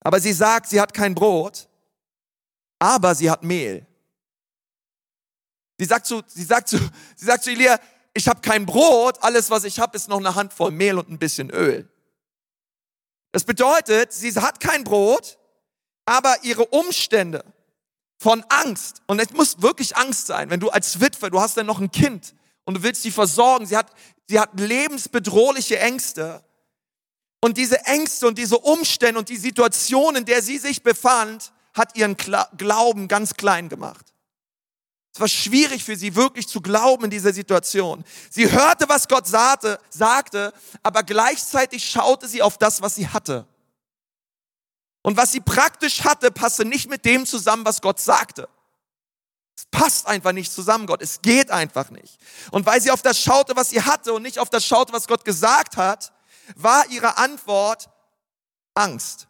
Aber 0.00 0.20
sie 0.20 0.34
sagt, 0.34 0.68
sie 0.68 0.78
hat 0.78 0.92
kein 0.92 1.14
Brot, 1.14 1.66
aber 2.78 3.14
sie 3.14 3.30
hat 3.30 3.42
Mehl. 3.42 3.86
Sie 5.78 5.86
sagt 5.86 6.04
zu, 6.04 6.20
sie 6.26 6.44
sagt 6.44 6.68
zu, 6.68 6.76
sie 7.16 7.24
sagt 7.24 7.42
zu 7.42 7.52
Elia, 7.52 7.80
ich 8.14 8.28
habe 8.28 8.40
kein 8.40 8.64
Brot, 8.64 9.18
alles 9.22 9.50
was 9.50 9.64
ich 9.64 9.80
habe 9.80 9.96
ist 9.96 10.08
noch 10.08 10.18
eine 10.18 10.34
Handvoll 10.34 10.70
Mehl 10.70 10.98
und 10.98 11.10
ein 11.10 11.18
bisschen 11.18 11.50
Öl. 11.50 11.88
Das 13.32 13.44
bedeutet, 13.44 14.12
sie 14.12 14.32
hat 14.34 14.60
kein 14.60 14.84
Brot, 14.84 15.38
aber 16.06 16.36
ihre 16.42 16.66
Umstände 16.66 17.44
von 18.16 18.44
Angst, 18.48 19.02
und 19.08 19.20
es 19.20 19.32
muss 19.32 19.60
wirklich 19.60 19.96
Angst 19.96 20.28
sein, 20.28 20.48
wenn 20.48 20.60
du 20.60 20.70
als 20.70 21.00
Witwe, 21.00 21.30
du 21.30 21.40
hast 21.40 21.56
dann 21.56 21.66
noch 21.66 21.80
ein 21.80 21.90
Kind 21.90 22.34
und 22.64 22.74
du 22.74 22.82
willst 22.84 23.02
sie 23.02 23.10
versorgen, 23.10 23.66
sie 23.66 23.76
hat, 23.76 23.90
sie 24.28 24.38
hat 24.38 24.58
lebensbedrohliche 24.58 25.80
Ängste. 25.80 26.44
Und 27.40 27.58
diese 27.58 27.84
Ängste 27.84 28.28
und 28.28 28.38
diese 28.38 28.58
Umstände 28.58 29.18
und 29.18 29.28
die 29.28 29.36
Situation, 29.36 30.16
in 30.16 30.24
der 30.24 30.40
sie 30.40 30.58
sich 30.58 30.82
befand, 30.82 31.52
hat 31.74 31.96
ihren 31.96 32.16
Glauben 32.16 33.08
ganz 33.08 33.34
klein 33.34 33.68
gemacht. 33.68 34.13
Es 35.14 35.20
war 35.20 35.28
schwierig 35.28 35.84
für 35.84 35.96
sie 35.96 36.16
wirklich 36.16 36.48
zu 36.48 36.60
glauben 36.60 37.04
in 37.04 37.10
dieser 37.10 37.32
Situation. 37.32 38.04
Sie 38.30 38.50
hörte, 38.50 38.88
was 38.88 39.06
Gott 39.06 39.28
sagte, 39.28 39.78
sagte, 39.88 40.52
aber 40.82 41.04
gleichzeitig 41.04 41.88
schaute 41.88 42.26
sie 42.26 42.42
auf 42.42 42.58
das, 42.58 42.82
was 42.82 42.96
sie 42.96 43.06
hatte. 43.06 43.46
Und 45.02 45.16
was 45.16 45.30
sie 45.30 45.40
praktisch 45.40 46.02
hatte, 46.02 46.32
passte 46.32 46.64
nicht 46.64 46.88
mit 46.88 47.04
dem 47.04 47.26
zusammen, 47.26 47.64
was 47.64 47.80
Gott 47.80 48.00
sagte. 48.00 48.48
Es 49.56 49.66
passt 49.66 50.08
einfach 50.08 50.32
nicht 50.32 50.52
zusammen, 50.52 50.86
Gott. 50.88 51.00
Es 51.00 51.22
geht 51.22 51.52
einfach 51.52 51.90
nicht. 51.90 52.18
Und 52.50 52.66
weil 52.66 52.80
sie 52.80 52.90
auf 52.90 53.02
das 53.02 53.20
schaute, 53.20 53.54
was 53.54 53.70
sie 53.70 53.82
hatte 53.82 54.14
und 54.14 54.22
nicht 54.22 54.40
auf 54.40 54.50
das 54.50 54.66
schaute, 54.66 54.92
was 54.92 55.06
Gott 55.06 55.24
gesagt 55.24 55.76
hat, 55.76 56.12
war 56.56 56.88
ihre 56.90 57.18
Antwort 57.18 57.88
Angst. 58.74 59.28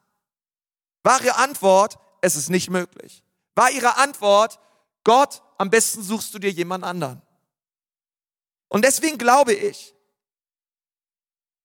War 1.03 1.23
ihre 1.23 1.37
Antwort, 1.37 1.99
es 2.23 2.37
ist 2.37 2.49
nicht 2.49 2.71
möglich. 2.71 3.23
War 3.55 3.71
ihre 3.71 3.99
Antwort, 3.99 4.59
Gott, 5.05 5.43
am 5.59 5.71
besten 5.71 6.03
suchst 6.03 6.35
du 6.35 6.39
dir 6.39 6.51
jemand 6.51 6.85
anderen. 6.85 7.23
Und 8.69 8.85
deswegen 8.85 9.19
glaube 9.19 9.53
ich, 9.53 9.95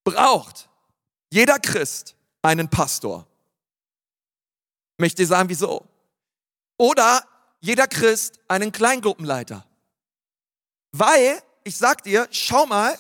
braucht 0.04 0.69
jeder 1.32 1.60
Christ 1.60 2.15
einen 2.41 2.69
Pastor. 2.69 3.28
Ich 4.97 5.02
möchte 5.02 5.25
sagen, 5.25 5.49
wieso? 5.49 5.88
Oder 6.78 7.23
jeder 7.62 7.88
Christ 7.88 8.39
einen 8.47 8.71
Kleingruppenleiter. 8.71 9.65
Weil, 10.91 11.41
ich 11.63 11.78
sag 11.78 12.04
dir, 12.04 12.28
schau 12.32 12.65
mal, 12.65 12.97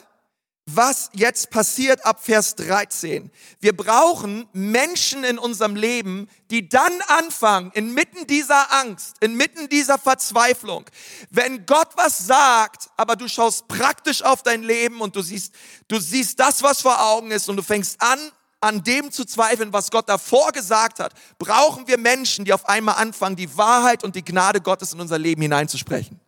was 0.75 1.09
jetzt 1.13 1.49
passiert 1.49 2.05
ab 2.05 2.23
Vers 2.23 2.55
13. 2.55 3.31
Wir 3.59 3.75
brauchen 3.75 4.47
Menschen 4.53 5.23
in 5.23 5.37
unserem 5.37 5.75
Leben, 5.75 6.27
die 6.51 6.69
dann 6.69 7.01
anfangen, 7.07 7.71
inmitten 7.73 8.27
dieser 8.27 8.73
Angst, 8.73 9.15
inmitten 9.19 9.69
dieser 9.69 9.97
Verzweiflung, 9.97 10.85
wenn 11.29 11.65
Gott 11.65 11.89
was 11.95 12.19
sagt, 12.19 12.89
aber 12.97 13.15
du 13.15 13.27
schaust 13.27 13.67
praktisch 13.67 14.23
auf 14.23 14.43
dein 14.43 14.63
Leben 14.63 15.01
und 15.01 15.15
du 15.15 15.21
siehst, 15.21 15.53
du 15.87 15.99
siehst 15.99 16.39
das, 16.39 16.63
was 16.63 16.81
vor 16.81 17.01
Augen 17.01 17.31
ist 17.31 17.49
und 17.49 17.55
du 17.55 17.63
fängst 17.63 18.01
an, 18.01 18.19
an 18.61 18.83
dem 18.83 19.11
zu 19.11 19.25
zweifeln, 19.25 19.71
was 19.71 19.89
Gott 19.89 20.09
davor 20.09 20.51
gesagt 20.51 20.99
hat, 20.99 21.13
brauchen 21.37 21.87
wir 21.87 21.97
Menschen, 21.97 22.45
die 22.45 22.53
auf 22.53 22.67
einmal 22.67 22.95
anfangen, 22.95 23.35
die 23.35 23.57
Wahrheit 23.57 24.03
und 24.03 24.15
die 24.15 24.25
Gnade 24.25 24.61
Gottes 24.61 24.93
in 24.93 24.99
unser 24.99 25.17
Leben 25.17 25.41
hineinzusprechen. 25.41 26.19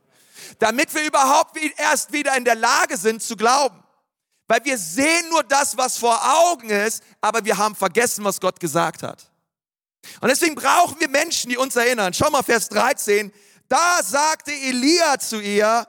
Damit 0.59 0.93
wir 0.93 1.05
überhaupt 1.05 1.57
erst 1.77 2.13
wieder 2.13 2.35
in 2.37 2.45
der 2.45 2.55
Lage 2.55 2.97
sind 2.97 3.21
zu 3.21 3.35
glauben. 3.35 3.81
Weil 4.51 4.65
wir 4.65 4.77
sehen 4.77 5.29
nur 5.29 5.43
das, 5.43 5.77
was 5.77 5.97
vor 5.97 6.19
Augen 6.21 6.69
ist, 6.69 7.01
aber 7.21 7.45
wir 7.45 7.57
haben 7.57 7.73
vergessen, 7.73 8.25
was 8.25 8.37
Gott 8.37 8.59
gesagt 8.59 9.01
hat. 9.01 9.31
Und 10.19 10.27
deswegen 10.27 10.55
brauchen 10.55 10.99
wir 10.99 11.07
Menschen, 11.07 11.49
die 11.49 11.55
uns 11.55 11.73
erinnern. 11.77 12.13
Schau 12.13 12.29
mal, 12.29 12.43
Vers 12.43 12.67
13. 12.67 13.31
Da 13.69 14.03
sagte 14.03 14.51
Elia 14.51 15.17
zu 15.19 15.39
ihr, 15.39 15.87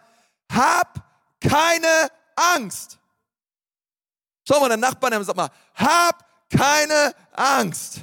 hab 0.53 0.95
keine 1.41 2.09
Angst. 2.37 3.01
Schau 4.47 4.61
mal, 4.61 4.69
der 4.69 4.77
Nachbarn 4.77 5.15
und 5.15 5.25
sag 5.25 5.35
mal, 5.35 5.51
hab 5.75 6.25
keine 6.49 7.17
Angst. 7.33 8.03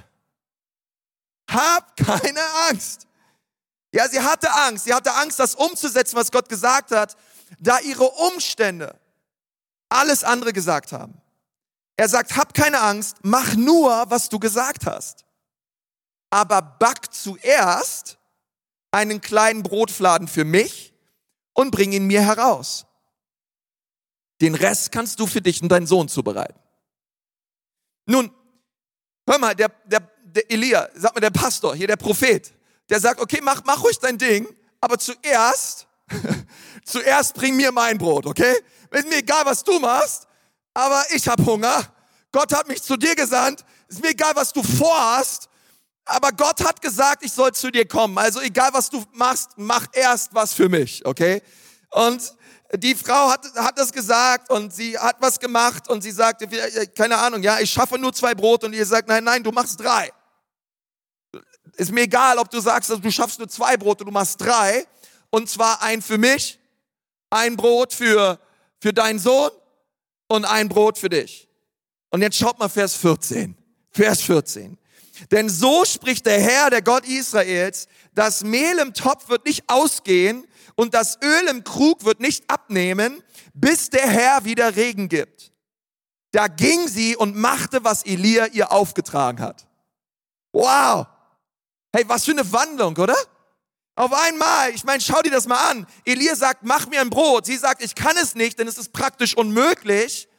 Hab 1.49 1.95
keine 1.95 2.43
Angst. 2.69 3.07
Ja, 3.93 4.09
sie 4.09 4.19
hatte 4.19 4.51
Angst. 4.51 4.83
Sie 4.83 4.93
hatte 4.93 5.13
Angst, 5.13 5.39
das 5.39 5.55
umzusetzen, 5.55 6.17
was 6.17 6.29
Gott 6.29 6.49
gesagt 6.49 6.91
hat, 6.91 7.15
da 7.59 7.79
ihre 7.79 8.09
Umstände 8.09 8.98
alles 9.89 10.23
andere 10.23 10.53
gesagt 10.53 10.91
haben. 10.91 11.19
Er 11.97 12.07
sagt, 12.07 12.37
hab 12.37 12.53
keine 12.53 12.79
Angst, 12.79 13.17
mach 13.23 13.55
nur, 13.55 14.05
was 14.09 14.29
du 14.29 14.39
gesagt 14.39 14.85
hast. 14.85 15.25
Aber 16.29 16.61
back 16.61 17.13
zuerst 17.13 18.17
einen 18.91 19.19
kleinen 19.21 19.63
Brotfladen 19.63 20.27
für 20.27 20.45
mich 20.45 20.93
und 21.53 21.71
bring 21.71 21.91
ihn 21.91 22.05
mir 22.05 22.21
heraus. 22.21 22.85
Den 24.41 24.55
Rest 24.55 24.91
kannst 24.91 25.19
du 25.19 25.27
für 25.27 25.41
dich 25.41 25.61
und 25.61 25.69
deinen 25.69 25.87
Sohn 25.87 26.07
zubereiten. 26.07 26.57
Nun, 28.05 28.31
hör 29.27 29.37
mal, 29.37 29.53
der, 29.53 29.69
der, 29.85 29.99
der 30.23 30.49
Elia, 30.49 30.87
sag 30.95 31.13
mal, 31.13 31.21
der 31.21 31.31
Pastor, 31.31 31.75
hier 31.75 31.87
der 31.87 31.97
Prophet, 31.97 32.53
der 32.89 32.99
sagt, 32.99 33.19
okay, 33.19 33.39
mach, 33.43 33.63
mach 33.65 33.83
ruhig 33.83 33.99
dein 33.99 34.17
Ding, 34.17 34.47
aber 34.79 34.97
zuerst, 34.97 35.87
zuerst 36.85 37.35
bring 37.35 37.55
mir 37.55 37.71
mein 37.71 37.97
Brot, 37.97 38.25
okay? 38.25 38.55
Ist 38.91 39.07
mir 39.07 39.17
egal, 39.17 39.45
was 39.45 39.63
du 39.63 39.79
machst, 39.79 40.27
aber 40.73 41.03
ich 41.11 41.27
habe 41.27 41.45
Hunger. 41.45 41.83
Gott 42.31 42.53
hat 42.53 42.67
mich 42.67 42.81
zu 42.81 42.97
dir 42.97 43.15
gesandt. 43.15 43.63
Ist 43.87 44.01
mir 44.01 44.09
egal, 44.09 44.35
was 44.35 44.53
du 44.53 44.61
vorhast, 44.63 45.49
aber 46.05 46.31
Gott 46.31 46.63
hat 46.63 46.81
gesagt, 46.81 47.23
ich 47.23 47.31
soll 47.31 47.53
zu 47.53 47.71
dir 47.71 47.87
kommen. 47.87 48.17
Also 48.17 48.41
egal, 48.41 48.69
was 48.73 48.89
du 48.89 49.03
machst, 49.13 49.51
mach 49.57 49.85
erst 49.93 50.33
was 50.33 50.53
für 50.53 50.67
mich, 50.67 51.05
okay? 51.05 51.41
Und 51.91 52.35
die 52.75 52.95
Frau 52.95 53.29
hat, 53.29 53.45
hat 53.55 53.77
das 53.77 53.91
gesagt 53.91 54.51
und 54.51 54.73
sie 54.73 54.97
hat 54.97 55.17
was 55.19 55.39
gemacht 55.39 55.87
und 55.89 56.01
sie 56.01 56.11
sagte, 56.11 56.47
keine 56.95 57.17
Ahnung, 57.17 57.43
ja, 57.43 57.59
ich 57.59 57.71
schaffe 57.71 57.97
nur 57.97 58.13
zwei 58.13 58.33
Brot 58.35 58.63
und 58.63 58.73
ihr 58.73 58.85
sagt, 58.85 59.07
nein, 59.07 59.23
nein, 59.23 59.43
du 59.43 59.51
machst 59.51 59.79
drei. 59.79 60.11
Ist 61.77 61.91
mir 61.91 62.01
egal, 62.01 62.37
ob 62.37 62.49
du 62.49 62.59
sagst, 62.59 62.89
du 62.89 63.11
schaffst 63.11 63.39
nur 63.39 63.47
zwei 63.47 63.77
Brote, 63.77 64.03
du 64.03 64.11
machst 64.11 64.41
drei. 64.41 64.85
Und 65.29 65.49
zwar 65.49 65.81
ein 65.81 66.01
für 66.01 66.17
mich, 66.17 66.59
ein 67.29 67.55
Brot 67.55 67.93
für 67.93 68.39
für 68.79 68.93
deinen 68.93 69.19
Sohn 69.19 69.51
und 70.27 70.45
ein 70.45 70.69
Brot 70.69 70.97
für 70.97 71.09
dich. 71.09 71.47
Und 72.09 72.21
jetzt 72.21 72.37
schaut 72.37 72.59
mal 72.59 72.69
Vers 72.69 72.95
14. 72.95 73.55
Vers 73.91 74.21
14. 74.21 74.77
Denn 75.31 75.49
so 75.49 75.83
spricht 75.85 76.25
der 76.25 76.39
Herr, 76.41 76.69
der 76.69 76.81
Gott 76.81 77.05
Israels, 77.05 77.87
das 78.13 78.43
Mehl 78.43 78.79
im 78.79 78.93
Topf 78.93 79.29
wird 79.29 79.45
nicht 79.45 79.63
ausgehen 79.67 80.47
und 80.75 80.93
das 80.93 81.17
Öl 81.21 81.47
im 81.49 81.63
Krug 81.63 82.05
wird 82.05 82.21
nicht 82.21 82.49
abnehmen, 82.49 83.21
bis 83.53 83.89
der 83.89 84.07
Herr 84.07 84.45
wieder 84.45 84.75
Regen 84.75 85.09
gibt. 85.09 85.51
Da 86.31 86.47
ging 86.47 86.87
sie 86.87 87.15
und 87.15 87.35
machte, 87.35 87.83
was 87.83 88.05
Elia 88.05 88.47
ihr 88.47 88.71
aufgetragen 88.71 89.41
hat. 89.41 89.67
Wow! 90.53 91.07
Hey, 91.91 92.05
was 92.07 92.25
für 92.25 92.31
eine 92.31 92.49
Wandlung, 92.51 92.95
oder? 92.97 93.15
Auf 93.95 94.13
einmal, 94.13 94.71
ich 94.71 94.83
meine, 94.83 95.01
schau 95.01 95.21
dir 95.21 95.31
das 95.31 95.47
mal 95.47 95.69
an. 95.69 95.87
Elia 96.05 96.35
sagt, 96.35 96.63
mach 96.63 96.87
mir 96.87 97.01
ein 97.01 97.09
Brot. 97.09 97.45
Sie 97.45 97.57
sagt, 97.57 97.83
ich 97.83 97.95
kann 97.95 98.15
es 98.17 98.35
nicht, 98.35 98.57
denn 98.59 98.67
es 98.67 98.77
ist 98.77 98.93
praktisch 98.93 99.35
unmöglich, 99.35 100.29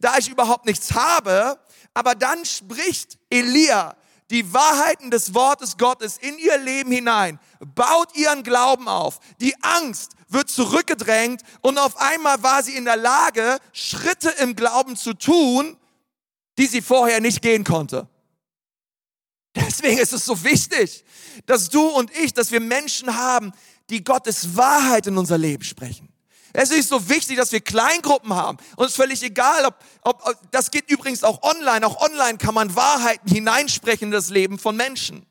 da 0.00 0.16
ich 0.18 0.28
überhaupt 0.30 0.64
nichts 0.66 0.94
habe. 0.94 1.58
Aber 1.92 2.14
dann 2.14 2.44
spricht 2.44 3.18
Elia 3.28 3.96
die 4.30 4.52
Wahrheiten 4.52 5.10
des 5.10 5.34
Wortes 5.34 5.76
Gottes 5.76 6.16
in 6.16 6.38
ihr 6.38 6.56
Leben 6.58 6.92
hinein, 6.92 7.38
baut 7.74 8.16
ihren 8.16 8.42
Glauben 8.42 8.88
auf. 8.88 9.18
Die 9.40 9.54
Angst 9.62 10.12
wird 10.28 10.48
zurückgedrängt 10.48 11.42
und 11.60 11.78
auf 11.78 11.96
einmal 12.00 12.42
war 12.42 12.62
sie 12.62 12.76
in 12.76 12.84
der 12.84 12.96
Lage, 12.96 13.58
Schritte 13.72 14.30
im 14.38 14.54
Glauben 14.54 14.96
zu 14.96 15.14
tun, 15.14 15.76
die 16.58 16.66
sie 16.66 16.80
vorher 16.80 17.20
nicht 17.20 17.42
gehen 17.42 17.64
konnte. 17.64 18.08
Deswegen 19.66 19.98
ist 19.98 20.12
es 20.12 20.24
so 20.24 20.42
wichtig, 20.44 21.04
dass 21.46 21.68
du 21.68 21.86
und 21.86 22.10
ich, 22.16 22.34
dass 22.34 22.50
wir 22.50 22.60
Menschen 22.60 23.16
haben, 23.16 23.52
die 23.88 24.04
Gottes 24.04 24.56
Wahrheit 24.56 25.06
in 25.06 25.18
unser 25.18 25.38
Leben 25.38 25.64
sprechen. 25.64 26.08
Es 26.52 26.70
ist 26.70 26.88
so 26.88 27.08
wichtig, 27.08 27.36
dass 27.36 27.52
wir 27.52 27.60
Kleingruppen 27.60 28.34
haben. 28.34 28.58
Und 28.76 28.86
es 28.86 28.92
ist 28.92 28.96
völlig 28.96 29.22
egal, 29.22 29.66
ob, 29.66 29.76
ob, 30.02 30.50
das 30.50 30.70
geht 30.70 30.90
übrigens 30.90 31.22
auch 31.22 31.42
online. 31.42 31.86
Auch 31.86 32.00
online 32.00 32.38
kann 32.38 32.54
man 32.54 32.74
Wahrheiten 32.74 33.30
hineinsprechen 33.30 34.08
in 34.08 34.10
das 34.10 34.30
Leben 34.30 34.58
von 34.58 34.76
Menschen. 34.76 35.26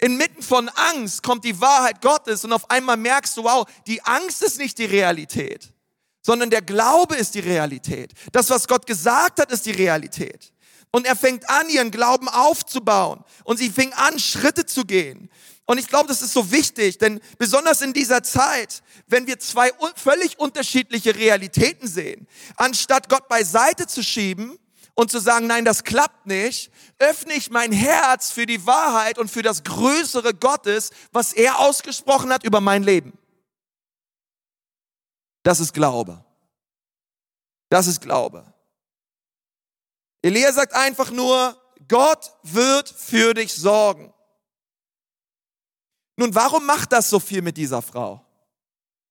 Inmitten 0.00 0.42
von 0.42 0.68
Angst 0.70 1.22
kommt 1.22 1.44
die 1.44 1.60
Wahrheit 1.60 2.00
Gottes 2.00 2.44
und 2.44 2.52
auf 2.52 2.70
einmal 2.70 2.96
merkst 2.96 3.36
du, 3.36 3.44
wow, 3.44 3.66
die 3.86 4.02
Angst 4.02 4.42
ist 4.42 4.58
nicht 4.58 4.78
die 4.78 4.86
Realität, 4.86 5.74
sondern 6.22 6.48
der 6.48 6.62
Glaube 6.62 7.16
ist 7.16 7.34
die 7.34 7.40
Realität. 7.40 8.12
Das, 8.32 8.48
was 8.48 8.66
Gott 8.66 8.86
gesagt 8.86 9.40
hat, 9.40 9.52
ist 9.52 9.66
die 9.66 9.72
Realität. 9.72 10.53
Und 10.94 11.06
er 11.06 11.16
fängt 11.16 11.50
an, 11.50 11.68
ihren 11.68 11.90
Glauben 11.90 12.28
aufzubauen. 12.28 13.24
Und 13.42 13.56
sie 13.56 13.68
fing 13.68 13.92
an, 13.94 14.16
Schritte 14.20 14.64
zu 14.64 14.84
gehen. 14.84 15.28
Und 15.64 15.78
ich 15.78 15.88
glaube, 15.88 16.06
das 16.06 16.22
ist 16.22 16.32
so 16.32 16.52
wichtig, 16.52 16.98
denn 16.98 17.20
besonders 17.36 17.80
in 17.80 17.92
dieser 17.92 18.22
Zeit, 18.22 18.80
wenn 19.08 19.26
wir 19.26 19.40
zwei 19.40 19.72
völlig 19.96 20.38
unterschiedliche 20.38 21.16
Realitäten 21.16 21.88
sehen, 21.88 22.28
anstatt 22.56 23.08
Gott 23.08 23.26
beiseite 23.26 23.88
zu 23.88 24.04
schieben 24.04 24.56
und 24.94 25.10
zu 25.10 25.18
sagen, 25.18 25.48
nein, 25.48 25.64
das 25.64 25.82
klappt 25.82 26.26
nicht, 26.26 26.70
öffne 27.00 27.32
ich 27.32 27.50
mein 27.50 27.72
Herz 27.72 28.30
für 28.30 28.46
die 28.46 28.64
Wahrheit 28.64 29.18
und 29.18 29.28
für 29.28 29.42
das 29.42 29.64
Größere 29.64 30.32
Gottes, 30.32 30.90
was 31.10 31.32
er 31.32 31.58
ausgesprochen 31.58 32.32
hat 32.32 32.44
über 32.44 32.60
mein 32.60 32.84
Leben. 32.84 33.18
Das 35.42 35.58
ist 35.58 35.74
Glaube. 35.74 36.24
Das 37.68 37.88
ist 37.88 38.00
Glaube. 38.00 38.53
Elia 40.24 40.50
sagt 40.54 40.72
einfach 40.72 41.10
nur, 41.10 41.54
Gott 41.86 42.32
wird 42.42 42.88
für 42.88 43.34
dich 43.34 43.52
sorgen. 43.52 44.10
Nun, 46.16 46.34
warum 46.34 46.64
macht 46.64 46.92
das 46.92 47.10
so 47.10 47.20
viel 47.20 47.42
mit 47.42 47.58
dieser 47.58 47.82
Frau? 47.82 48.24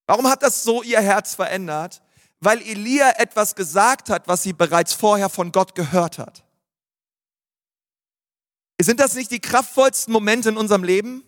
Warum 0.08 0.28
hat 0.28 0.42
das 0.42 0.64
so 0.64 0.82
ihr 0.82 1.02
Herz 1.02 1.36
verändert? 1.36 2.02
Weil 2.40 2.64
Elia 2.64 3.12
etwas 3.18 3.54
gesagt 3.54 4.10
hat, 4.10 4.28
was 4.28 4.42
sie 4.42 4.54
bereits 4.54 4.94
vorher 4.94 5.30
von 5.30 5.52
Gott 5.52 5.76
gehört 5.76 6.18
hat. 6.18 6.44
Sind 8.82 9.00
das 9.00 9.14
nicht 9.14 9.30
die 9.30 9.40
kraftvollsten 9.40 10.12
Momente 10.12 10.50
in 10.50 10.58
unserem 10.58 10.84
Leben? 10.84 11.24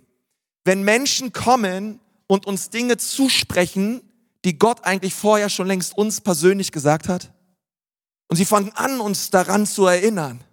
Wenn 0.64 0.82
Menschen 0.82 1.32
kommen 1.32 2.00
und 2.26 2.48
uns 2.48 2.72
Dinge 2.72 2.98
zusprechen, 2.98 4.02
die 4.46 4.58
Gott 4.58 4.84
eigentlich 4.84 5.14
vorher 5.14 5.50
schon 5.50 5.68
längst 5.68 5.96
uns 5.96 6.22
persönlich 6.22 6.72
gesagt 6.72 7.08
hat? 7.08 7.35
Und 8.28 8.38
sie 8.38 8.46
fangen 8.46 8.72
an, 8.74 9.00
uns 9.00 9.30
daran 9.30 9.66
zu 9.66 9.86
erinnern 9.86 10.44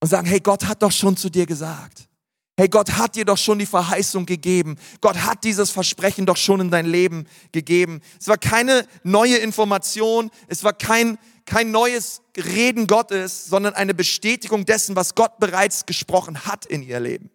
und 0.00 0.08
sagen, 0.08 0.26
hey, 0.26 0.40
Gott 0.40 0.66
hat 0.66 0.82
doch 0.82 0.92
schon 0.92 1.16
zu 1.16 1.28
dir 1.28 1.46
gesagt. 1.46 2.08
Hey, 2.56 2.68
Gott 2.68 2.90
hat 2.92 3.14
dir 3.14 3.24
doch 3.24 3.38
schon 3.38 3.60
die 3.60 3.66
Verheißung 3.66 4.26
gegeben. 4.26 4.76
Gott 5.00 5.16
hat 5.18 5.44
dieses 5.44 5.70
Versprechen 5.70 6.26
doch 6.26 6.36
schon 6.36 6.60
in 6.60 6.70
dein 6.72 6.86
Leben 6.86 7.28
gegeben. 7.52 8.00
Es 8.18 8.26
war 8.26 8.36
keine 8.36 8.84
neue 9.04 9.36
Information, 9.36 10.30
es 10.48 10.64
war 10.64 10.72
kein, 10.72 11.18
kein 11.46 11.70
neues 11.70 12.20
Reden 12.36 12.88
Gottes, 12.88 13.44
sondern 13.44 13.74
eine 13.74 13.94
Bestätigung 13.94 14.64
dessen, 14.64 14.96
was 14.96 15.14
Gott 15.14 15.38
bereits 15.38 15.86
gesprochen 15.86 16.46
hat 16.46 16.66
in 16.66 16.82
ihr 16.82 16.98
Leben. 16.98 17.30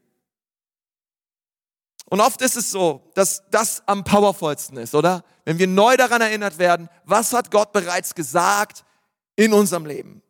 Und 2.10 2.20
oft 2.20 2.42
ist 2.42 2.58
es 2.58 2.70
so, 2.70 3.10
dass 3.16 3.44
das 3.50 3.82
am 3.86 4.04
powervollsten 4.04 4.78
ist, 4.78 4.94
oder? 4.94 5.24
Wenn 5.46 5.58
wir 5.58 5.68
neu 5.68 5.96
daran 5.96 6.22
erinnert 6.22 6.58
werden, 6.58 6.90
was 7.06 7.32
hat 7.32 7.50
Gott 7.50 7.72
bereits 7.72 8.14
gesagt 8.14 8.84
in 9.36 9.54
unserem 9.54 9.86
Leben. 9.86 10.22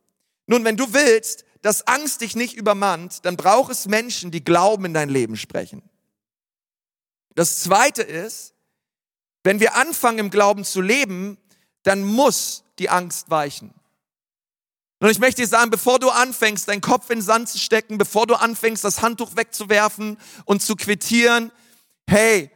Nun, 0.47 0.63
wenn 0.63 0.77
du 0.77 0.93
willst, 0.93 1.45
dass 1.61 1.87
Angst 1.87 2.21
dich 2.21 2.35
nicht 2.35 2.55
übermannt, 2.55 3.25
dann 3.25 3.37
braucht 3.37 3.71
es 3.71 3.87
Menschen, 3.87 4.31
die 4.31 4.43
Glauben 4.43 4.85
in 4.85 4.93
dein 4.93 5.09
Leben 5.09 5.37
sprechen. 5.37 5.81
Das 7.35 7.61
zweite 7.61 8.03
ist, 8.03 8.53
wenn 9.43 9.59
wir 9.59 9.75
anfangen 9.75 10.19
im 10.19 10.29
Glauben 10.29 10.63
zu 10.63 10.81
leben, 10.81 11.37
dann 11.83 12.03
muss 12.03 12.63
die 12.79 12.89
Angst 12.89 13.29
weichen. 13.29 13.73
Und 14.99 15.09
ich 15.09 15.19
möchte 15.19 15.41
dir 15.41 15.47
sagen, 15.47 15.69
bevor 15.69 15.99
du 15.99 16.09
anfängst, 16.09 16.67
deinen 16.67 16.79
Kopf 16.79 17.09
in 17.09 17.19
den 17.19 17.25
Sand 17.25 17.49
zu 17.49 17.59
stecken, 17.59 17.97
bevor 17.97 18.25
du 18.25 18.35
anfängst, 18.35 18.85
das 18.85 19.01
Handtuch 19.01 19.35
wegzuwerfen 19.35 20.17
und 20.45 20.61
zu 20.61 20.75
quittieren, 20.77 21.51
hey, 22.07 22.49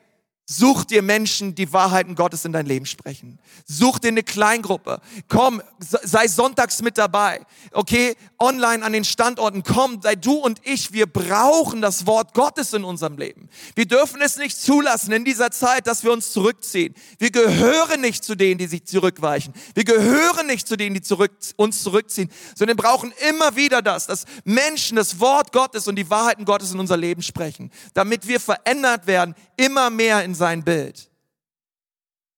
Such 0.50 0.86
dir 0.86 1.02
Menschen, 1.02 1.56
die 1.56 1.74
Wahrheiten 1.74 2.16
Gottes 2.16 2.46
in 2.46 2.54
dein 2.54 2.66
Leben 2.66 2.86
sprechen. 2.86 3.38
Such 3.66 4.00
dir 4.00 4.08
eine 4.08 4.24
Kleingruppe. 4.24 5.02
Komm, 5.28 5.62
sei 5.78 6.30
sonntags 6.30 6.82
mit 6.82 6.98
dabei. 6.98 7.46
Okay, 7.74 8.16
online 8.40 8.86
an 8.86 8.94
den 8.94 9.04
Standorten. 9.04 9.64
Komm, 9.64 10.02
sei 10.02 10.16
du 10.16 10.36
und 10.36 10.62
ich. 10.64 10.94
Wir 10.94 11.06
brauchen 11.06 11.82
das 11.82 12.08
Wort 12.08 12.34
Gottes 12.34 12.72
in 12.72 12.86
unserem 12.86 13.18
Leben. 13.18 13.50
Wir 13.76 13.88
dürfen 13.88 14.22
es 14.22 14.38
nicht 14.38 14.58
zulassen 14.58 15.12
in 15.12 15.26
dieser 15.26 15.52
Zeit, 15.52 15.86
dass 15.86 16.06
wir 16.06 16.14
uns 16.14 16.32
zurückziehen. 16.32 16.96
Wir 17.20 17.32
gehören 17.32 18.00
nicht 18.00 18.24
zu 18.24 18.36
denen, 18.36 18.58
die 18.58 18.68
sich 18.68 18.86
zurückweichen. 18.86 19.54
Wir 19.74 19.84
gehören 19.84 20.48
nicht 20.48 20.66
zu 20.66 20.78
denen, 20.78 20.94
die 20.94 21.02
zurück, 21.02 21.34
uns 21.58 21.84
zurückziehen, 21.84 22.32
sondern 22.56 22.78
wir 22.78 22.84
brauchen 22.84 23.14
immer 23.30 23.58
wieder 23.58 23.82
das, 23.82 24.08
dass 24.08 24.24
Menschen 24.46 24.96
das 24.96 25.20
Wort 25.20 25.52
Gottes 25.52 25.90
und 25.90 25.98
die 25.98 26.10
Wahrheiten 26.10 26.46
Gottes 26.46 26.72
in 26.72 26.80
unser 26.80 26.96
Leben 26.96 27.22
sprechen, 27.22 27.70
damit 27.94 28.30
wir 28.30 28.40
verändert 28.40 29.08
werden, 29.08 29.36
immer 29.58 29.90
mehr 29.90 30.24
in 30.24 30.37
sein 30.38 30.64
Bild. 30.64 31.10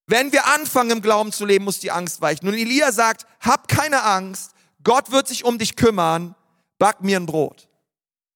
Wenn 0.07 0.31
wir 0.31 0.47
anfangen 0.47 0.89
im 0.89 1.01
Glauben 1.03 1.31
zu 1.31 1.45
leben, 1.45 1.65
muss 1.65 1.79
die 1.79 1.91
Angst 1.91 2.19
weichen. 2.19 2.47
Und 2.47 2.55
Elia 2.55 2.91
sagt, 2.91 3.27
hab 3.41 3.67
keine 3.67 4.01
Angst, 4.01 4.53
Gott 4.83 5.11
wird 5.11 5.27
sich 5.27 5.43
um 5.43 5.59
dich 5.59 5.75
kümmern, 5.75 6.33
back 6.79 7.01
mir 7.01 7.19
ein 7.19 7.27
Brot. 7.27 7.69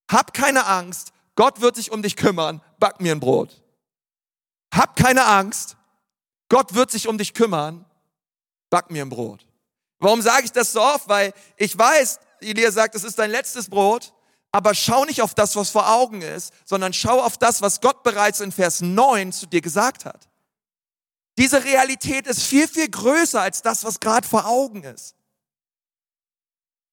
Hab 0.08 0.32
keine 0.32 0.66
Angst, 0.66 1.12
Gott 1.34 1.60
wird 1.60 1.74
sich 1.74 1.90
um 1.90 2.02
dich 2.02 2.14
kümmern, 2.14 2.60
back 2.78 3.00
mir 3.00 3.12
ein 3.12 3.18
Brot. 3.18 3.60
Hab 4.72 4.94
keine 4.94 5.24
Angst, 5.24 5.76
Gott 6.48 6.74
wird 6.74 6.92
sich 6.92 7.08
um 7.08 7.18
dich 7.18 7.34
kümmern, 7.34 7.84
back 8.70 8.90
mir 8.90 9.04
ein 9.04 9.08
Brot. 9.08 9.44
Warum 9.98 10.22
sage 10.22 10.44
ich 10.44 10.52
das 10.52 10.72
so 10.72 10.80
oft? 10.80 11.08
Weil 11.08 11.32
ich 11.56 11.76
weiß, 11.76 12.20
Elia 12.40 12.70
sagt, 12.70 12.94
es 12.94 13.02
ist 13.02 13.18
dein 13.18 13.30
letztes 13.30 13.68
Brot 13.68 14.12
aber 14.54 14.72
schau 14.72 15.04
nicht 15.04 15.20
auf 15.20 15.34
das, 15.34 15.56
was 15.56 15.70
vor 15.70 15.90
Augen 15.90 16.22
ist, 16.22 16.54
sondern 16.64 16.92
schau 16.92 17.20
auf 17.20 17.38
das, 17.38 17.60
was 17.60 17.80
Gott 17.80 18.04
bereits 18.04 18.38
in 18.38 18.52
Vers 18.52 18.82
9 18.82 19.32
zu 19.32 19.46
dir 19.46 19.60
gesagt 19.60 20.04
hat. 20.04 20.28
Diese 21.36 21.64
Realität 21.64 22.28
ist 22.28 22.44
viel, 22.44 22.68
viel 22.68 22.88
größer 22.88 23.40
als 23.40 23.62
das, 23.62 23.82
was 23.82 23.98
gerade 23.98 24.28
vor 24.28 24.46
Augen 24.46 24.84
ist. 24.84 25.16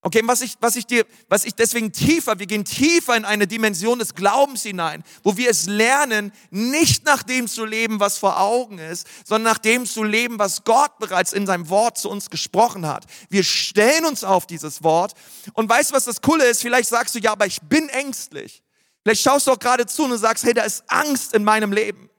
Okay, 0.03 0.23
was 0.25 0.41
ich, 0.41 0.55
was 0.59 0.75
ich 0.75 0.87
dir, 0.87 1.05
was 1.29 1.45
ich 1.45 1.53
deswegen 1.53 1.91
tiefer, 1.91 2.39
wir 2.39 2.47
gehen 2.47 2.65
tiefer 2.65 3.15
in 3.15 3.23
eine 3.23 3.45
Dimension 3.45 3.99
des 3.99 4.15
Glaubens 4.15 4.63
hinein, 4.63 5.03
wo 5.21 5.37
wir 5.37 5.47
es 5.51 5.67
lernen, 5.67 6.31
nicht 6.49 7.05
nach 7.05 7.21
dem 7.21 7.47
zu 7.47 7.65
leben, 7.65 7.99
was 7.99 8.17
vor 8.17 8.39
Augen 8.39 8.79
ist, 8.79 9.05
sondern 9.23 9.53
nach 9.53 9.59
dem 9.59 9.85
zu 9.85 10.03
leben, 10.03 10.39
was 10.39 10.63
Gott 10.63 10.97
bereits 10.97 11.33
in 11.33 11.45
seinem 11.45 11.69
Wort 11.69 11.99
zu 11.99 12.09
uns 12.09 12.31
gesprochen 12.31 12.87
hat. 12.87 13.05
Wir 13.29 13.43
stellen 13.43 14.05
uns 14.05 14.23
auf 14.23 14.47
dieses 14.47 14.81
Wort 14.81 15.13
und 15.53 15.69
weißt 15.69 15.93
was 15.93 16.05
das 16.05 16.21
Coole 16.21 16.45
ist? 16.45 16.63
Vielleicht 16.63 16.89
sagst 16.89 17.13
du, 17.13 17.19
ja, 17.19 17.33
aber 17.33 17.45
ich 17.45 17.61
bin 17.61 17.87
ängstlich. 17.89 18.63
Vielleicht 19.03 19.21
schaust 19.21 19.45
du 19.45 19.51
auch 19.51 19.59
gerade 19.59 19.85
zu 19.85 20.05
und 20.05 20.17
sagst, 20.17 20.43
hey, 20.43 20.55
da 20.55 20.63
ist 20.63 20.83
Angst 20.87 21.35
in 21.35 21.43
meinem 21.43 21.71
Leben. 21.71 22.09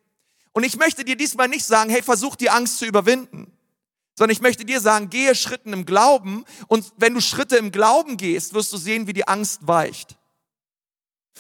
Und 0.53 0.63
ich 0.63 0.77
möchte 0.77 1.05
dir 1.05 1.17
diesmal 1.17 1.49
nicht 1.49 1.65
sagen, 1.65 1.91
hey, 1.91 2.03
versuch 2.03 2.37
die 2.37 2.51
Angst 2.51 2.79
zu 2.79 2.87
überwinden 2.87 3.53
sondern 4.15 4.33
ich 4.33 4.43
möchte 4.43 4.65
dir 4.65 4.81
sagen, 4.81 5.11
gehe 5.11 5.35
Schritten 5.35 5.73
im 5.73 5.87
Glauben 5.87 6.45
und 6.69 6.93
wenn 6.97 7.15
du 7.15 7.21
Schritte 7.21 7.57
im 7.57 7.73
Glauben 7.73 8.17
gehst, 8.17 8.55
wirst 8.55 8.73
du 8.73 8.77
sehen, 8.77 9.07
wie 9.07 9.13
die 9.13 9.27
Angst 9.27 9.67
weicht. 9.67 10.17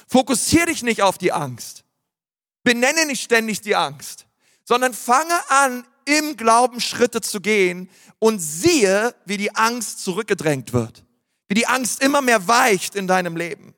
Fokussiere 0.08 0.66
dich 0.66 0.82
nicht 0.82 1.02
auf 1.02 1.18
die 1.18 1.32
Angst. 1.32 1.84
Benenne 2.64 3.06
nicht 3.06 3.22
ständig 3.22 3.60
die 3.60 3.76
Angst, 3.76 4.26
sondern 4.64 4.94
fange 4.94 5.38
an, 5.50 5.86
im 6.04 6.36
Glauben 6.36 6.80
Schritte 6.80 7.20
zu 7.20 7.40
gehen 7.40 7.88
und 8.18 8.38
siehe, 8.40 9.14
wie 9.24 9.36
die 9.36 9.54
Angst 9.54 10.02
zurückgedrängt 10.02 10.72
wird. 10.72 11.04
Wie 11.48 11.54
die 11.54 11.66
Angst 11.66 12.02
immer 12.02 12.22
mehr 12.22 12.48
weicht 12.48 12.94
in 12.94 13.06
deinem 13.06 13.36
Leben. 13.36 13.74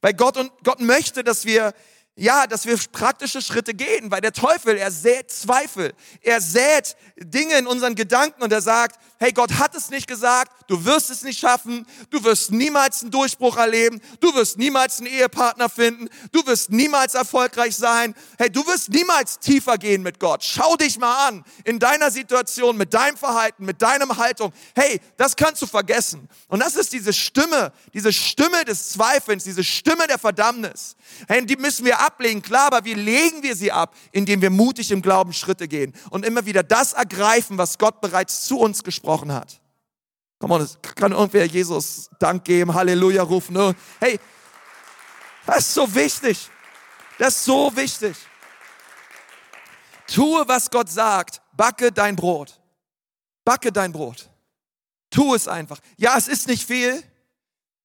Weil 0.00 0.14
Gott 0.14 0.36
und 0.36 0.52
Gott 0.62 0.80
möchte, 0.80 1.24
dass 1.24 1.44
wir 1.44 1.74
ja, 2.16 2.46
dass 2.46 2.66
wir 2.66 2.78
praktische 2.92 3.42
Schritte 3.42 3.74
gehen, 3.74 4.10
weil 4.10 4.20
der 4.20 4.32
Teufel, 4.32 4.76
er 4.76 4.90
sät 4.90 5.30
Zweifel. 5.30 5.92
Er 6.20 6.40
sät 6.40 6.96
Dinge 7.16 7.58
in 7.58 7.66
unseren 7.66 7.96
Gedanken 7.96 8.42
und 8.42 8.52
er 8.52 8.60
sagt, 8.60 9.00
hey, 9.24 9.32
Gott 9.32 9.58
hat 9.58 9.74
es 9.74 9.88
nicht 9.88 10.06
gesagt, 10.06 10.52
du 10.68 10.84
wirst 10.84 11.08
es 11.08 11.22
nicht 11.22 11.40
schaffen, 11.40 11.86
du 12.10 12.22
wirst 12.24 12.52
niemals 12.52 13.00
einen 13.00 13.10
Durchbruch 13.10 13.56
erleben, 13.56 13.98
du 14.20 14.34
wirst 14.34 14.58
niemals 14.58 14.98
einen 14.98 15.06
Ehepartner 15.06 15.70
finden, 15.70 16.10
du 16.30 16.46
wirst 16.46 16.70
niemals 16.70 17.14
erfolgreich 17.14 17.74
sein, 17.74 18.14
hey, 18.36 18.50
du 18.50 18.66
wirst 18.66 18.90
niemals 18.90 19.38
tiefer 19.38 19.78
gehen 19.78 20.02
mit 20.02 20.20
Gott. 20.20 20.44
Schau 20.44 20.76
dich 20.76 20.98
mal 20.98 21.28
an 21.28 21.42
in 21.64 21.78
deiner 21.78 22.10
Situation, 22.10 22.76
mit 22.76 22.92
deinem 22.92 23.16
Verhalten, 23.16 23.64
mit 23.64 23.80
deinem 23.80 24.14
Haltung. 24.18 24.52
Hey, 24.74 25.00
das 25.16 25.36
kannst 25.36 25.62
du 25.62 25.66
vergessen. 25.66 26.28
Und 26.48 26.60
das 26.60 26.76
ist 26.76 26.92
diese 26.92 27.14
Stimme, 27.14 27.72
diese 27.94 28.12
Stimme 28.12 28.66
des 28.66 28.90
Zweifels, 28.90 29.44
diese 29.44 29.64
Stimme 29.64 30.06
der 30.06 30.18
Verdammnis. 30.18 30.96
Hey, 31.28 31.46
die 31.46 31.56
müssen 31.56 31.86
wir 31.86 31.98
ablegen, 32.00 32.42
klar, 32.42 32.66
aber 32.66 32.84
wie 32.84 32.92
legen 32.92 33.42
wir 33.42 33.56
sie 33.56 33.72
ab? 33.72 33.94
Indem 34.12 34.42
wir 34.42 34.50
mutig 34.50 34.90
im 34.90 35.00
Glauben 35.00 35.32
Schritte 35.32 35.66
gehen 35.66 35.94
und 36.10 36.26
immer 36.26 36.44
wieder 36.44 36.62
das 36.62 36.92
ergreifen, 36.92 37.56
was 37.56 37.78
Gott 37.78 38.02
bereits 38.02 38.44
zu 38.44 38.58
uns 38.58 38.84
gesprochen 38.84 39.13
hat. 39.22 39.60
Komm 40.38 40.50
on, 40.50 40.68
kann 40.96 41.12
irgendwer 41.12 41.46
Jesus 41.46 42.10
Dank 42.18 42.44
geben, 42.44 42.74
Halleluja 42.74 43.22
rufen. 43.22 43.54
Ne? 43.54 43.74
Hey, 44.00 44.18
das 45.46 45.58
ist 45.58 45.74
so 45.74 45.94
wichtig. 45.94 46.50
Das 47.18 47.36
ist 47.36 47.44
so 47.44 47.74
wichtig. 47.76 48.16
Tue, 50.06 50.46
was 50.46 50.70
Gott 50.70 50.90
sagt. 50.90 51.40
Backe 51.52 51.92
dein 51.92 52.16
Brot. 52.16 52.60
Backe 53.44 53.72
dein 53.72 53.92
Brot. 53.92 54.28
Tu 55.10 55.34
es 55.34 55.48
einfach. 55.48 55.78
Ja, 55.96 56.16
es 56.16 56.28
ist 56.28 56.48
nicht 56.48 56.66
viel. 56.66 57.02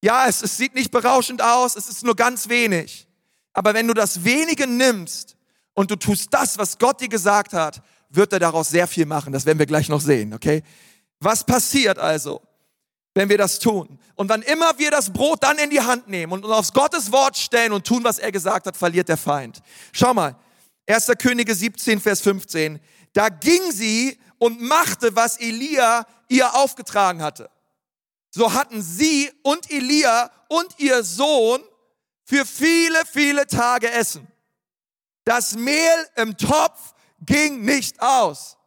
Ja, 0.01 0.27
es, 0.27 0.41
es 0.41 0.57
sieht 0.57 0.73
nicht 0.73 0.91
berauschend 0.91 1.41
aus. 1.41 1.75
Es 1.75 1.87
ist 1.87 2.03
nur 2.03 2.15
ganz 2.15 2.49
wenig. 2.49 3.07
Aber 3.53 3.73
wenn 3.73 3.87
du 3.87 3.93
das 3.93 4.23
wenige 4.23 4.67
nimmst 4.67 5.35
und 5.73 5.91
du 5.91 5.95
tust 5.95 6.33
das, 6.33 6.57
was 6.57 6.77
Gott 6.77 7.01
dir 7.01 7.09
gesagt 7.09 7.53
hat, 7.53 7.81
wird 8.09 8.33
er 8.33 8.39
daraus 8.39 8.69
sehr 8.69 8.87
viel 8.87 9.05
machen. 9.05 9.33
Das 9.33 9.45
werden 9.45 9.59
wir 9.59 9.65
gleich 9.65 9.89
noch 9.89 10.01
sehen, 10.01 10.33
okay? 10.33 10.63
Was 11.19 11.43
passiert 11.43 11.99
also, 11.99 12.41
wenn 13.13 13.29
wir 13.29 13.37
das 13.37 13.59
tun? 13.59 13.99
Und 14.15 14.29
wann 14.29 14.41
immer 14.41 14.77
wir 14.77 14.91
das 14.91 15.11
Brot 15.11 15.43
dann 15.43 15.57
in 15.57 15.69
die 15.69 15.81
Hand 15.81 16.07
nehmen 16.07 16.33
und 16.33 16.45
aufs 16.45 16.73
Gottes 16.73 17.11
Wort 17.11 17.37
stellen 17.37 17.73
und 17.73 17.85
tun, 17.85 18.03
was 18.03 18.19
er 18.19 18.31
gesagt 18.31 18.65
hat, 18.65 18.77
verliert 18.77 19.09
der 19.09 19.17
Feind. 19.17 19.61
Schau 19.91 20.13
mal, 20.13 20.35
1. 20.87 21.11
Könige 21.19 21.53
17, 21.53 21.99
Vers 21.99 22.21
15. 22.21 22.79
Da 23.13 23.29
ging 23.29 23.71
sie 23.71 24.19
und 24.37 24.61
machte, 24.61 25.15
was 25.15 25.37
Elia 25.39 26.05
ihr 26.27 26.55
aufgetragen 26.55 27.21
hatte. 27.21 27.49
So 28.31 28.53
hatten 28.53 28.81
sie 28.81 29.31
und 29.43 29.69
Elia 29.71 30.31
und 30.47 30.79
ihr 30.79 31.03
Sohn 31.03 31.61
für 32.23 32.45
viele, 32.45 33.01
viele 33.11 33.47
Tage 33.47 33.91
essen. 33.91 34.27
Das 35.25 35.55
Mehl 35.55 36.07
im 36.15 36.37
Topf 36.37 36.93
ging 37.21 37.61
nicht 37.65 37.99
aus. 38.01 38.57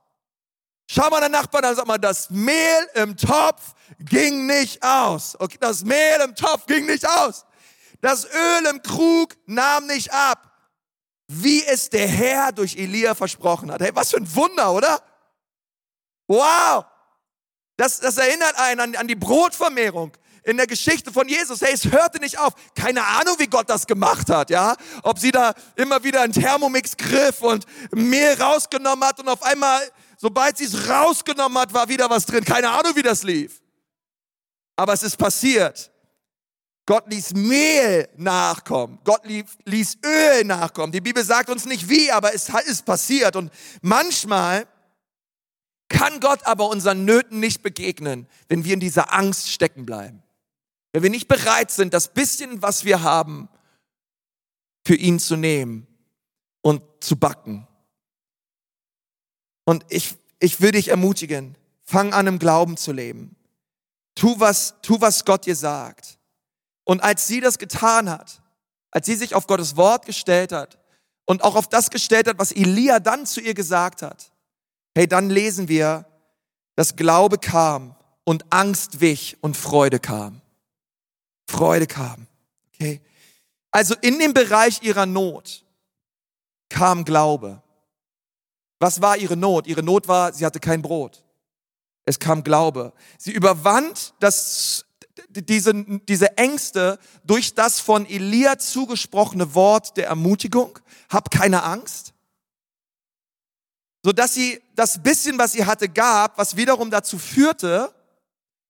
Schau 0.94 1.08
mal 1.08 1.22
den 1.22 1.32
Nachbarn 1.32 1.64
an, 1.64 1.74
sag 1.74 1.86
mal, 1.86 1.96
das 1.96 2.28
Mehl 2.28 2.86
im 2.92 3.16
Topf 3.16 3.72
ging 3.98 4.44
nicht 4.44 4.82
aus. 4.82 5.34
Okay, 5.38 5.56
das 5.58 5.84
Mehl 5.84 6.20
im 6.22 6.34
Topf 6.34 6.66
ging 6.66 6.84
nicht 6.84 7.08
aus. 7.08 7.46
Das 8.02 8.26
Öl 8.26 8.66
im 8.68 8.82
Krug 8.82 9.34
nahm 9.46 9.86
nicht 9.86 10.12
ab. 10.12 10.52
Wie 11.28 11.64
es 11.64 11.88
der 11.88 12.06
Herr 12.06 12.52
durch 12.52 12.76
Elia 12.76 13.14
versprochen 13.14 13.72
hat. 13.72 13.80
Hey, 13.80 13.92
was 13.94 14.10
für 14.10 14.18
ein 14.18 14.34
Wunder, 14.36 14.70
oder? 14.70 15.00
Wow! 16.26 16.84
Das, 17.78 18.00
das 18.00 18.18
erinnert 18.18 18.58
einen 18.58 18.80
an, 18.80 18.96
an 18.96 19.08
die 19.08 19.14
Brotvermehrung 19.14 20.12
in 20.42 20.58
der 20.58 20.66
Geschichte 20.66 21.10
von 21.10 21.26
Jesus. 21.26 21.62
Hey, 21.62 21.72
es 21.72 21.90
hörte 21.90 22.18
nicht 22.18 22.38
auf. 22.38 22.52
Keine 22.74 23.02
Ahnung, 23.02 23.36
wie 23.38 23.46
Gott 23.46 23.70
das 23.70 23.86
gemacht 23.86 24.28
hat, 24.28 24.50
ja? 24.50 24.76
Ob 25.04 25.18
sie 25.18 25.30
da 25.30 25.54
immer 25.76 26.04
wieder 26.04 26.20
einen 26.20 26.34
Thermomix 26.34 26.98
griff 26.98 27.40
und 27.40 27.64
Mehl 27.92 28.34
rausgenommen 28.34 29.08
hat 29.08 29.20
und 29.20 29.28
auf 29.30 29.42
einmal, 29.42 29.80
sobald 30.22 30.56
sie 30.56 30.66
es 30.66 30.88
rausgenommen 30.88 31.58
hat, 31.58 31.74
war 31.74 31.88
wieder 31.88 32.08
was 32.08 32.24
drin. 32.24 32.44
Keine 32.44 32.70
Ahnung, 32.70 32.94
wie 32.94 33.02
das 33.02 33.24
lief. 33.24 33.60
Aber 34.76 34.92
es 34.92 35.02
ist 35.02 35.16
passiert. 35.16 35.90
Gott 36.86 37.10
ließ 37.10 37.34
Mehl 37.34 38.08
nachkommen. 38.16 39.00
Gott 39.02 39.22
ließ 39.24 39.98
Öl 40.04 40.44
nachkommen. 40.44 40.92
Die 40.92 41.00
Bibel 41.00 41.24
sagt 41.24 41.50
uns 41.50 41.66
nicht 41.66 41.88
wie, 41.88 42.12
aber 42.12 42.34
es 42.34 42.48
ist 42.66 42.84
passiert. 42.84 43.34
Und 43.34 43.52
manchmal 43.82 44.68
kann 45.88 46.20
Gott 46.20 46.46
aber 46.46 46.68
unseren 46.68 47.04
Nöten 47.04 47.40
nicht 47.40 47.62
begegnen, 47.62 48.28
wenn 48.48 48.64
wir 48.64 48.74
in 48.74 48.80
dieser 48.80 49.12
Angst 49.12 49.50
stecken 49.50 49.84
bleiben. 49.84 50.22
Wenn 50.92 51.02
wir 51.02 51.10
nicht 51.10 51.26
bereit 51.26 51.72
sind, 51.72 51.94
das 51.94 52.14
bisschen, 52.14 52.62
was 52.62 52.84
wir 52.84 53.02
haben, 53.02 53.48
für 54.86 54.94
ihn 54.94 55.18
zu 55.18 55.36
nehmen 55.36 55.88
und 56.60 56.82
zu 57.00 57.16
backen. 57.16 57.66
Und 59.64 59.84
ich, 59.88 60.16
ich 60.40 60.60
will 60.60 60.72
dich 60.72 60.88
ermutigen, 60.88 61.56
fang 61.84 62.12
an 62.12 62.26
im 62.26 62.38
Glauben 62.38 62.76
zu 62.76 62.92
leben. 62.92 63.36
Tu 64.14 64.38
was, 64.38 64.74
tu 64.82 65.00
was 65.00 65.24
Gott 65.24 65.46
dir 65.46 65.56
sagt. 65.56 66.18
Und 66.84 67.02
als 67.02 67.26
sie 67.26 67.40
das 67.40 67.58
getan 67.58 68.10
hat, 68.10 68.42
als 68.90 69.06
sie 69.06 69.14
sich 69.14 69.34
auf 69.34 69.46
Gottes 69.46 69.76
Wort 69.76 70.04
gestellt 70.04 70.52
hat 70.52 70.78
und 71.24 71.44
auch 71.44 71.54
auf 71.54 71.68
das 71.68 71.90
gestellt 71.90 72.28
hat, 72.28 72.38
was 72.38 72.52
Elia 72.52 73.00
dann 73.00 73.24
zu 73.24 73.40
ihr 73.40 73.54
gesagt 73.54 74.02
hat, 74.02 74.32
hey, 74.94 75.06
dann 75.06 75.30
lesen 75.30 75.68
wir, 75.68 76.04
dass 76.74 76.96
Glaube 76.96 77.38
kam 77.38 77.94
und 78.24 78.44
Angst 78.50 79.00
wich 79.00 79.36
und 79.40 79.56
Freude 79.56 79.98
kam. 79.98 80.40
Freude 81.46 81.86
kam. 81.86 82.26
Okay? 82.74 83.00
Also 83.70 83.94
in 84.00 84.18
dem 84.18 84.34
Bereich 84.34 84.82
ihrer 84.82 85.06
Not 85.06 85.64
kam 86.68 87.04
Glaube. 87.04 87.62
Was 88.82 89.00
war 89.00 89.16
ihre 89.16 89.36
Not? 89.36 89.68
Ihre 89.68 89.84
Not 89.84 90.08
war, 90.08 90.32
sie 90.32 90.44
hatte 90.44 90.58
kein 90.58 90.82
Brot. 90.82 91.22
Es 92.04 92.18
kam 92.18 92.42
Glaube. 92.42 92.92
Sie 93.16 93.30
überwand 93.30 94.12
das, 94.18 94.86
diese, 95.28 95.72
diese 96.08 96.36
Ängste 96.36 96.98
durch 97.22 97.54
das 97.54 97.78
von 97.78 98.04
Elia 98.06 98.58
zugesprochene 98.58 99.54
Wort 99.54 99.96
der 99.96 100.08
Ermutigung. 100.08 100.80
Hab 101.08 101.30
keine 101.30 101.62
Angst. 101.62 102.12
So 104.02 104.10
dass 104.10 104.34
sie 104.34 104.60
das 104.74 105.00
bisschen, 105.00 105.38
was 105.38 105.52
sie 105.52 105.64
hatte, 105.64 105.88
gab, 105.88 106.36
was 106.36 106.56
wiederum 106.56 106.90
dazu 106.90 107.20
führte, 107.20 107.94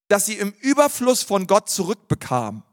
dass 0.08 0.26
sie 0.26 0.34
im 0.34 0.52
Überfluss 0.60 1.22
von 1.22 1.46
Gott 1.46 1.70
zurückbekam. 1.70 2.64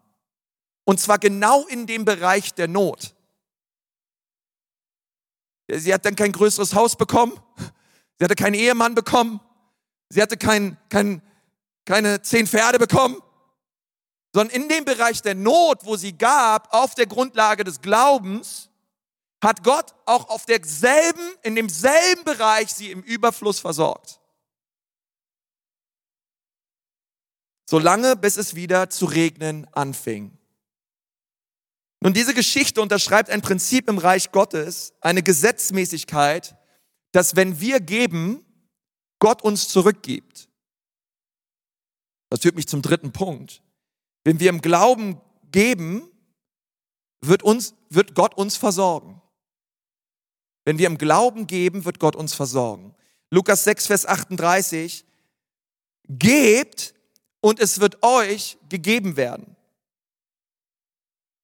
Und 0.84 1.00
zwar 1.00 1.20
genau 1.20 1.66
in 1.68 1.88
dem 1.88 2.04
Bereich 2.04 2.54
der 2.54 2.68
Not. 2.68 3.16
Sie 5.72 5.94
hat 5.94 6.06
dann 6.06 6.16
kein 6.16 6.32
größeres 6.32 6.74
Haus 6.74 6.96
bekommen. 6.96 7.40
Sie 8.18 8.24
hatte 8.24 8.36
keinen 8.36 8.56
Ehemann 8.56 8.96
bekommen. 8.96 9.40
Sie 10.10 10.22
hatte 10.22 10.38
kein, 10.38 10.78
kein, 10.90 11.22
keine 11.86 12.22
zehn 12.22 12.48
Pferde 12.48 12.80
bekommen. 12.80 13.18
Sondern 14.34 14.56
in 14.56 14.70
dem 14.70 14.86
Bereich 14.86 15.22
der 15.22 15.36
Not, 15.36 15.86
wo 15.86 15.96
sie 15.96 16.18
gab, 16.18 16.74
auf 16.74 16.96
der 16.96 17.06
Grundlage 17.06 17.64
des 17.64 17.82
Glaubens, 17.82 18.70
hat 19.44 19.64
Gott 19.64 19.94
auch 20.06 20.30
auf 20.30 20.46
derselben, 20.46 21.22
in 21.44 21.56
demselben 21.56 22.24
Bereich 22.26 22.74
sie 22.74 22.92
im 22.92 23.02
Überfluss 23.02 23.60
versorgt. 23.60 24.20
Solange 27.70 28.16
bis 28.16 28.38
es 28.38 28.56
wieder 28.56 28.90
zu 28.90 29.06
regnen 29.06 29.68
anfing. 29.74 30.39
Nun, 32.02 32.14
diese 32.14 32.34
Geschichte 32.34 32.82
unterschreibt 32.82 33.30
ein 33.30 33.42
Prinzip 33.42 33.90
im 33.90 33.98
Reich 33.98 34.32
Gottes, 34.32 34.94
eine 35.02 35.22
Gesetzmäßigkeit, 35.22 36.56
dass 37.12 37.36
wenn 37.36 37.60
wir 37.60 37.80
geben, 37.80 38.46
Gott 39.20 39.42
uns 39.42 39.68
zurückgibt. 39.68 40.50
Das 42.30 42.42
führt 42.42 42.56
mich 42.56 42.68
zum 42.68 42.82
dritten 42.82 43.12
Punkt. 43.12 43.62
Wenn 44.24 44.40
wir 44.40 44.50
im 44.50 44.62
Glauben 44.62 45.20
geben, 45.52 46.10
wird, 47.22 47.44
uns, 47.44 47.74
wird 47.90 48.16
Gott 48.16 48.36
uns 48.36 48.56
versorgen. 48.56 49.22
Wenn 50.64 50.78
wir 50.78 50.88
im 50.88 50.98
Glauben 50.98 51.48
geben, 51.48 51.84
wird 51.84 52.00
Gott 52.00 52.16
uns 52.16 52.34
versorgen. 52.34 52.96
Lukas 53.32 53.64
6, 53.64 53.88
Vers 53.88 54.06
38. 54.06 55.06
Gebt 56.08 56.94
und 57.42 57.60
es 57.60 57.80
wird 57.80 58.04
euch 58.04 58.58
gegeben 58.70 59.18
werden. 59.18 59.56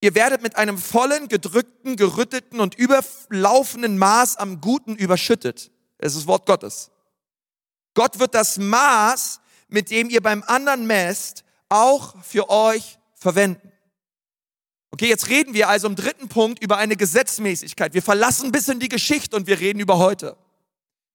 Ihr 0.01 0.15
werdet 0.15 0.41
mit 0.41 0.55
einem 0.55 0.77
vollen, 0.77 1.27
gedrückten, 1.27 1.95
gerütteten 1.95 2.59
und 2.59 2.75
überlaufenden 2.75 3.97
Maß 3.97 4.37
am 4.37 4.61
Guten 4.61 4.95
überschüttet. 4.95 5.71
Es 5.97 6.13
ist 6.13 6.21
das 6.21 6.27
Wort 6.27 6.45
Gottes. 6.45 6.91
Gott 7.93 8.19
wird 8.19 8.35
das 8.35 8.57
Maß, 8.57 9.39
mit 9.67 9.89
dem 9.89 10.09
ihr 10.09 10.21
beim 10.21 10.43
anderen 10.43 10.85
messt, 10.85 11.43
auch 11.69 12.21
für 12.23 12.49
euch 12.49 12.99
verwenden. 13.15 13.71
Okay, 14.91 15.07
jetzt 15.07 15.29
reden 15.29 15.53
wir 15.53 15.67
also 15.67 15.87
im 15.87 15.95
dritten 15.95 16.29
Punkt 16.29 16.63
über 16.63 16.77
eine 16.77 16.95
Gesetzmäßigkeit. 16.95 17.93
Wir 17.93 18.01
verlassen 18.01 18.45
ein 18.45 18.51
bisschen 18.51 18.79
die 18.79 18.89
Geschichte 18.89 19.35
und 19.35 19.47
wir 19.47 19.59
reden 19.59 19.79
über 19.79 19.97
heute. 19.97 20.37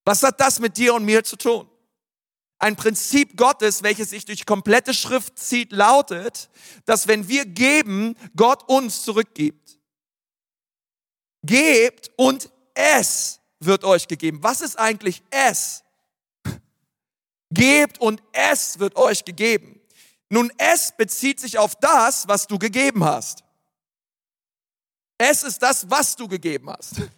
Was 0.05 0.23
hat 0.23 0.40
das 0.40 0.59
mit 0.59 0.77
dir 0.77 0.95
und 0.95 1.05
mir 1.05 1.25
zu 1.25 1.37
tun? 1.37 1.69
Ein 2.61 2.77
Prinzip 2.77 3.37
Gottes, 3.37 3.83
welches 3.83 4.11
sich 4.11 4.27
durch 4.27 4.44
komplette 4.44 4.92
Schrift 4.92 5.38
zieht, 5.38 5.73
lautet, 5.73 6.51
dass 6.85 7.09
wenn 7.09 7.27
wir 7.27 7.46
geben, 7.46 8.16
Gott 8.37 8.68
uns 8.68 9.03
zurückgibt. 9.03 9.79
Gebt 11.42 12.11
und 12.16 12.51
es 12.75 13.40
wird 13.61 13.83
euch 13.83 14.07
gegeben. 14.07 14.42
Was 14.42 14.61
ist 14.61 14.79
eigentlich 14.79 15.23
es? 15.31 15.83
Gebt 17.51 17.99
und 17.99 18.23
es 18.33 18.79
wird 18.79 18.94
euch 18.96 19.25
gegeben. 19.25 19.81
Nun, 20.29 20.53
es 20.59 20.92
bezieht 20.96 21.40
sich 21.40 21.59
auf 21.59 21.75
das, 21.77 22.29
was 22.29 22.46
du 22.46 22.59
gegeben 22.59 23.05
hast. 23.05 23.42
Es 25.16 25.42
ist 25.42 25.62
das, 25.62 25.88
was 25.88 26.14
du 26.14 26.29
gegeben 26.29 26.70
hast. 26.70 27.03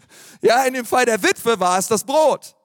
Ja, 0.45 0.65
in 0.65 0.75
dem 0.75 0.85
Fall 0.85 1.05
der 1.05 1.23
Witwe 1.23 1.61
war 1.61 1.79
es 1.79 1.87
das 1.87 2.03
Brot. 2.03 2.57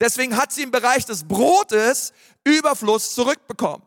Deswegen 0.00 0.36
hat 0.36 0.52
sie 0.52 0.62
im 0.62 0.70
Bereich 0.70 1.04
des 1.04 1.24
Brotes 1.24 2.12
Überfluss 2.44 3.14
zurückbekommen. 3.14 3.86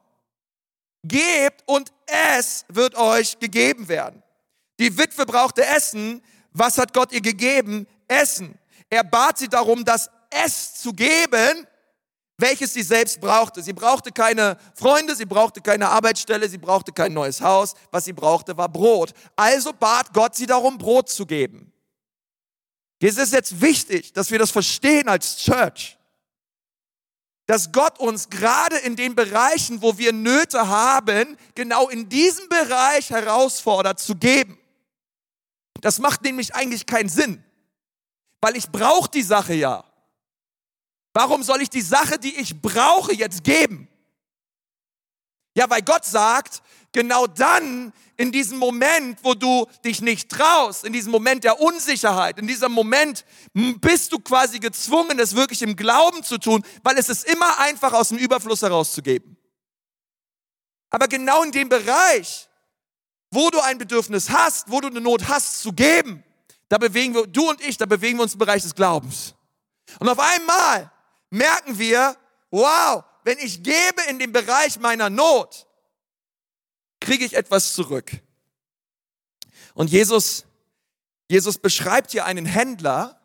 Gebt 1.04 1.64
und 1.66 1.92
es 2.06 2.66
wird 2.70 2.96
euch 2.96 3.40
gegeben 3.40 3.88
werden. 3.88 4.22
Die 4.80 4.98
Witwe 4.98 5.26
brauchte 5.26 5.66
Essen. 5.66 6.22
Was 6.52 6.78
hat 6.78 6.94
Gott 6.94 7.12
ihr 7.12 7.22
gegeben? 7.22 7.88
Essen. 8.08 8.58
Er 8.90 9.04
bat 9.04 9.40
sie 9.40 9.50
darum, 9.50 9.84
das 9.84 10.10
Es 10.30 10.76
zu 10.76 10.94
geben, 10.94 11.68
welches 12.38 12.74
sie 12.74 12.84
selbst 12.84 13.20
brauchte. 13.20 13.62
Sie 13.62 13.74
brauchte 13.74 14.12
keine 14.12 14.58
Freunde, 14.76 15.16
sie 15.16 15.26
brauchte 15.26 15.62
keine 15.62 15.90
Arbeitsstelle, 15.90 16.48
sie 16.48 16.58
brauchte 16.58 16.92
kein 16.92 17.14
neues 17.14 17.42
Haus. 17.42 17.74
Was 17.92 18.06
sie 18.06 18.14
brauchte, 18.14 18.56
war 18.58 18.70
Brot. 18.70 19.14
Also 19.36 19.74
bat 19.74 20.14
Gott 20.14 20.36
sie 20.36 20.46
darum, 20.46 20.78
Brot 20.78 21.10
zu 21.10 21.26
geben. 21.26 21.72
Es 23.00 23.18
ist 23.18 23.34
jetzt 23.34 23.60
wichtig, 23.60 24.14
dass 24.14 24.32
wir 24.32 24.40
das 24.40 24.52
verstehen 24.52 25.10
als 25.10 25.38
Church. 25.38 25.98
Dass 27.46 27.72
Gott 27.72 28.00
uns 28.00 28.30
gerade 28.30 28.78
in 28.78 28.96
den 28.96 29.16
Bereichen, 29.16 29.82
wo 29.82 29.98
wir 29.98 30.14
Nöte 30.14 30.68
haben, 30.68 31.38
genau 31.56 31.90
in 31.90 32.08
diesem 32.08 32.48
Bereich 32.48 33.10
herausfordert 33.10 34.00
zu 34.00 34.16
geben. 34.16 34.58
Das 35.82 36.00
macht 36.00 36.22
nämlich 36.22 36.56
eigentlich 36.56 36.86
keinen 36.86 37.10
Sinn, 37.10 37.44
weil 38.40 38.56
ich 38.56 38.70
brauche 38.70 39.10
die 39.12 39.24
Sache 39.24 39.54
ja. 39.54 39.84
Warum 41.14 41.44
soll 41.44 41.62
ich 41.62 41.70
die 41.70 41.82
Sache, 41.82 42.18
die 42.18 42.36
ich 42.40 42.62
brauche, 42.62 43.14
jetzt 43.14 43.44
geben? 43.44 43.88
Ja, 45.56 45.70
weil 45.70 45.82
Gott 45.82 46.06
sagt, 46.06 46.64
genau 46.94 47.28
dann, 47.28 47.92
in 48.16 48.32
diesem 48.32 48.60
Moment, 48.60 49.20
wo 49.24 49.34
du 49.34 49.66
dich 49.84 50.02
nicht 50.02 50.30
traust, 50.30 50.86
in 50.86 50.94
diesem 50.94 51.12
Moment 51.12 51.44
der 51.44 51.60
Unsicherheit, 51.60 52.38
in 52.38 52.48
diesem 52.48 52.72
Moment 52.72 53.26
bist 53.54 54.14
du 54.14 54.20
quasi 54.20 54.60
gezwungen, 54.60 55.20
es 55.20 55.36
wirklich 55.36 55.62
im 55.64 55.76
Glauben 55.76 56.24
zu 56.24 56.38
tun, 56.38 56.64
weil 56.84 56.98
es 56.98 57.10
ist 57.10 57.26
immer 57.26 57.60
einfach 57.60 57.94
aus 57.94 58.10
dem 58.10 58.18
Überfluss 58.20 58.62
herauszugeben. 58.62 59.36
Aber 60.92 61.08
genau 61.08 61.42
in 61.42 61.52
dem 61.52 61.70
Bereich, 61.70 62.48
wo 63.32 63.50
du 63.50 63.60
ein 63.60 63.80
Bedürfnis 63.80 64.30
hast, 64.30 64.70
wo 64.70 64.80
du 64.80 64.88
eine 64.88 65.02
Not 65.02 65.28
hast 65.28 65.62
zu 65.62 65.74
geben, 65.74 66.24
da 66.70 66.78
bewegen 66.78 67.16
wir, 67.16 67.26
du 67.26 67.50
und 67.50 67.62
ich, 67.62 67.78
da 67.78 67.88
bewegen 67.88 68.20
wir 68.20 68.24
uns 68.24 68.34
im 68.34 68.40
Bereich 68.40 68.62
des 68.62 68.76
Glaubens. 68.76 69.34
Und 70.00 70.08
auf 70.08 70.20
einmal 70.20 70.92
merken 71.32 71.78
wir, 71.80 72.16
wow, 72.52 73.04
wenn 73.24 73.40
ich 73.40 73.64
gebe 73.64 74.02
in 74.08 74.20
dem 74.20 74.32
Bereich 74.32 74.80
meiner 74.80 75.10
Not, 75.10 75.66
kriege 77.04 77.26
ich 77.26 77.36
etwas 77.36 77.74
zurück. 77.74 78.12
Und 79.74 79.90
Jesus, 79.90 80.46
Jesus 81.30 81.58
beschreibt 81.58 82.12
hier 82.12 82.26
einen 82.26 82.46
Händler, 82.46 83.20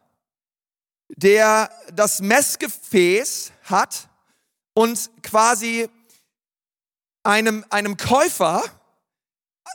der 1.09 1.71
das 1.93 2.21
Messgefäß 2.21 3.53
hat 3.63 4.09
und 4.75 5.11
quasi 5.23 5.89
einem, 7.23 7.65
einem 7.71 7.97
Käufer 7.97 8.63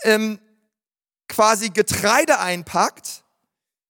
ähm, 0.03 0.39
quasi 1.27 1.69
Getreide 1.69 2.39
einpackt, 2.39 3.23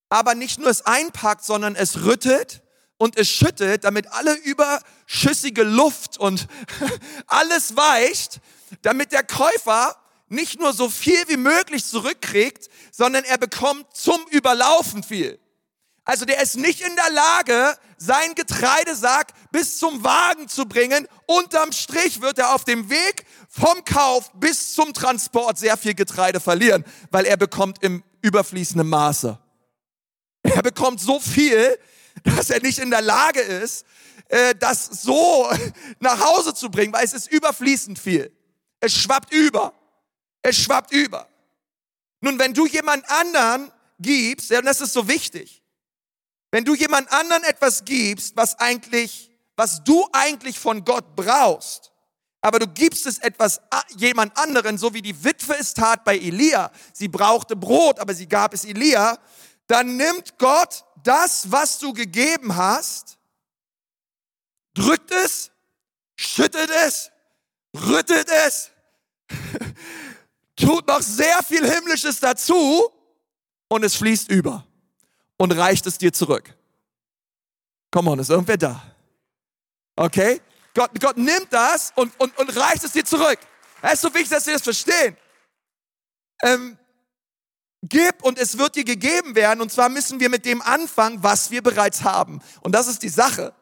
aber 0.09 0.35
nicht 0.35 0.59
nur 0.59 0.69
es 0.69 0.85
einpackt, 0.85 1.43
sondern 1.43 1.75
es 1.75 2.03
rüttet 2.03 2.61
und 2.97 3.17
es 3.17 3.29
schüttet, 3.29 3.83
damit 3.83 4.11
alle 4.11 4.35
überschüssige 4.35 5.63
Luft 5.63 6.17
und 6.17 6.47
alles 7.27 7.75
weicht, 7.75 8.39
damit 8.83 9.11
der 9.11 9.23
Käufer 9.23 9.97
nicht 10.33 10.59
nur 10.59 10.73
so 10.73 10.89
viel 10.89 11.27
wie 11.27 11.37
möglich 11.37 11.85
zurückkriegt, 11.85 12.69
sondern 12.91 13.23
er 13.23 13.37
bekommt 13.37 13.85
zum 13.95 14.19
Überlaufen 14.31 15.03
viel. 15.03 15.39
Also 16.05 16.25
der 16.25 16.41
ist 16.41 16.57
nicht 16.57 16.81
in 16.81 16.95
der 16.95 17.11
Lage, 17.11 17.77
sein 17.97 18.35
Getreidesack 18.35 19.31
bis 19.51 19.77
zum 19.77 20.03
Wagen 20.03 20.49
zu 20.49 20.65
bringen. 20.65 21.07
Unterm 21.27 21.71
Strich 21.71 22.19
wird 22.19 22.39
er 22.39 22.53
auf 22.53 22.65
dem 22.65 22.89
Weg 22.89 23.25
vom 23.47 23.85
Kauf 23.85 24.31
bis 24.33 24.73
zum 24.73 24.93
Transport 24.93 25.57
sehr 25.57 25.77
viel 25.77 25.93
Getreide 25.93 26.41
verlieren, 26.41 26.83
weil 27.11 27.25
er 27.25 27.37
bekommt 27.37 27.81
im 27.81 28.03
überfließenden 28.21 28.89
Maße. 28.89 29.39
Er 30.41 30.61
bekommt 30.61 30.99
so 30.99 31.21
viel, 31.21 31.79
dass 32.23 32.49
er 32.49 32.61
nicht 32.61 32.79
in 32.79 32.89
der 32.89 33.01
Lage 33.01 33.39
ist, 33.39 33.85
äh, 34.27 34.55
das 34.55 34.85
so 34.85 35.49
nach 35.99 36.19
Hause 36.19 36.53
zu 36.53 36.69
bringen, 36.69 36.91
weil 36.91 37.05
es 37.05 37.13
ist 37.13 37.31
überfließend 37.31 37.97
viel. 37.97 38.29
Es 38.81 38.93
schwappt 38.93 39.31
über. 39.31 39.73
Es 40.43 40.57
schwappt 40.57 40.91
über. 40.91 41.27
Nun, 42.21 42.37
wenn 42.37 42.53
du 42.53 42.67
jemand 42.67 43.09
anderen 43.09 43.71
gibst, 43.99 44.49
ja, 44.51 44.59
und 44.59 44.65
das 44.65 44.81
ist 44.81 44.93
so 44.93 45.07
wichtig, 45.07 45.63
wenn 46.51 46.65
du 46.65 46.75
jemand 46.75 47.11
anderen 47.11 47.43
etwas 47.43 47.83
gibst, 47.83 48.35
was 48.35 48.59
eigentlich, 48.59 49.31
was 49.55 49.83
du 49.83 50.07
eigentlich 50.11 50.59
von 50.59 50.85
Gott 50.85 51.15
brauchst, 51.15 51.91
aber 52.41 52.59
du 52.59 52.67
gibst 52.67 53.05
es 53.05 53.19
etwas 53.19 53.61
jemand 53.95 54.37
anderen, 54.37 54.77
so 54.77 54.93
wie 54.93 55.01
die 55.01 55.23
Witwe 55.23 55.57
es 55.57 55.73
tat 55.73 56.03
bei 56.03 56.17
Elia. 56.17 56.71
Sie 56.91 57.07
brauchte 57.07 57.55
Brot, 57.55 57.99
aber 57.99 58.13
sie 58.13 58.27
gab 58.27 58.53
es 58.53 58.65
Elia. 58.65 59.17
Dann 59.67 59.95
nimmt 59.95 60.37
Gott 60.37 60.83
das, 61.03 61.49
was 61.49 61.79
du 61.79 61.93
gegeben 61.93 62.55
hast, 62.55 63.17
drückt 64.73 65.11
es, 65.11 65.51
schüttet 66.17 66.69
es, 66.85 67.11
rüttet 67.73 68.29
es, 68.29 68.71
tut 70.63 70.87
noch 70.87 71.01
sehr 71.01 71.41
viel 71.43 71.69
Himmlisches 71.69 72.19
dazu 72.19 72.89
und 73.69 73.83
es 73.83 73.95
fließt 73.95 74.29
über 74.29 74.65
und 75.37 75.51
reicht 75.51 75.85
es 75.85 75.97
dir 75.97 76.13
zurück. 76.13 76.55
Komm 77.91 78.07
on, 78.07 78.19
ist 78.19 78.29
irgendwer 78.29 78.57
da? 78.57 78.83
Okay? 79.95 80.41
Gott, 80.73 80.91
Gott 80.99 81.17
nimmt 81.17 81.47
das 81.51 81.91
und, 81.95 82.19
und, 82.19 82.35
und 82.37 82.57
reicht 82.57 82.83
es 82.83 82.93
dir 82.93 83.05
zurück. 83.05 83.37
Es 83.81 83.93
ist 83.93 84.01
so 84.01 84.13
wichtig, 84.13 84.29
dass 84.29 84.45
wir 84.45 84.53
das 84.53 84.63
verstehen. 84.63 85.15
Ähm, 86.41 86.77
gib 87.83 88.23
und 88.23 88.39
es 88.39 88.57
wird 88.57 88.75
dir 88.75 88.83
gegeben 88.83 89.35
werden. 89.35 89.61
Und 89.61 89.71
zwar 89.71 89.89
müssen 89.89 90.19
wir 90.19 90.29
mit 90.29 90.45
dem 90.45 90.61
anfangen, 90.61 91.21
was 91.21 91.51
wir 91.51 91.61
bereits 91.61 92.03
haben. 92.03 92.41
Und 92.61 92.73
das 92.73 92.87
ist 92.87 93.03
die 93.03 93.09
Sache. 93.09 93.53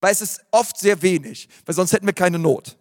Weil 0.00 0.12
es 0.12 0.20
ist 0.20 0.40
oft 0.50 0.78
sehr 0.78 1.02
wenig. 1.02 1.48
Weil 1.64 1.74
sonst 1.74 1.92
hätten 1.92 2.06
wir 2.06 2.12
keine 2.14 2.38
Not. 2.38 2.76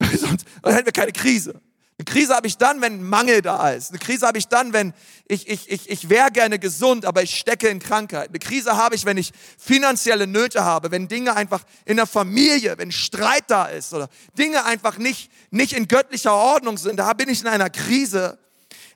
sonst 0.00 0.46
hätten 0.64 0.86
wir 0.86 0.92
keine 0.92 1.12
Krise. 1.12 1.60
Eine 1.98 2.04
Krise 2.04 2.34
habe 2.34 2.46
ich 2.46 2.58
dann, 2.58 2.82
wenn 2.82 3.02
Mangel 3.02 3.40
da 3.40 3.70
ist. 3.70 3.88
Eine 3.88 3.98
Krise 3.98 4.26
habe 4.26 4.36
ich 4.36 4.48
dann, 4.48 4.74
wenn 4.74 4.92
ich, 5.28 5.48
ich, 5.48 5.70
ich, 5.70 5.88
ich 5.88 6.10
wäre 6.10 6.30
gerne 6.30 6.58
gesund, 6.58 7.06
aber 7.06 7.22
ich 7.22 7.34
stecke 7.34 7.68
in 7.68 7.78
Krankheit. 7.78 8.28
Eine 8.28 8.38
Krise 8.38 8.76
habe 8.76 8.94
ich, 8.94 9.06
wenn 9.06 9.16
ich 9.16 9.32
finanzielle 9.56 10.26
Nöte 10.26 10.62
habe, 10.62 10.90
wenn 10.90 11.08
Dinge 11.08 11.34
einfach 11.34 11.62
in 11.86 11.96
der 11.96 12.06
Familie, 12.06 12.76
wenn 12.76 12.92
Streit 12.92 13.44
da 13.46 13.64
ist 13.64 13.94
oder 13.94 14.10
Dinge 14.36 14.66
einfach 14.66 14.98
nicht, 14.98 15.30
nicht 15.50 15.72
in 15.72 15.88
göttlicher 15.88 16.34
Ordnung 16.34 16.76
sind. 16.76 16.98
Da 16.98 17.14
bin 17.14 17.30
ich 17.30 17.40
in 17.40 17.46
einer 17.46 17.70
Krise. 17.70 18.38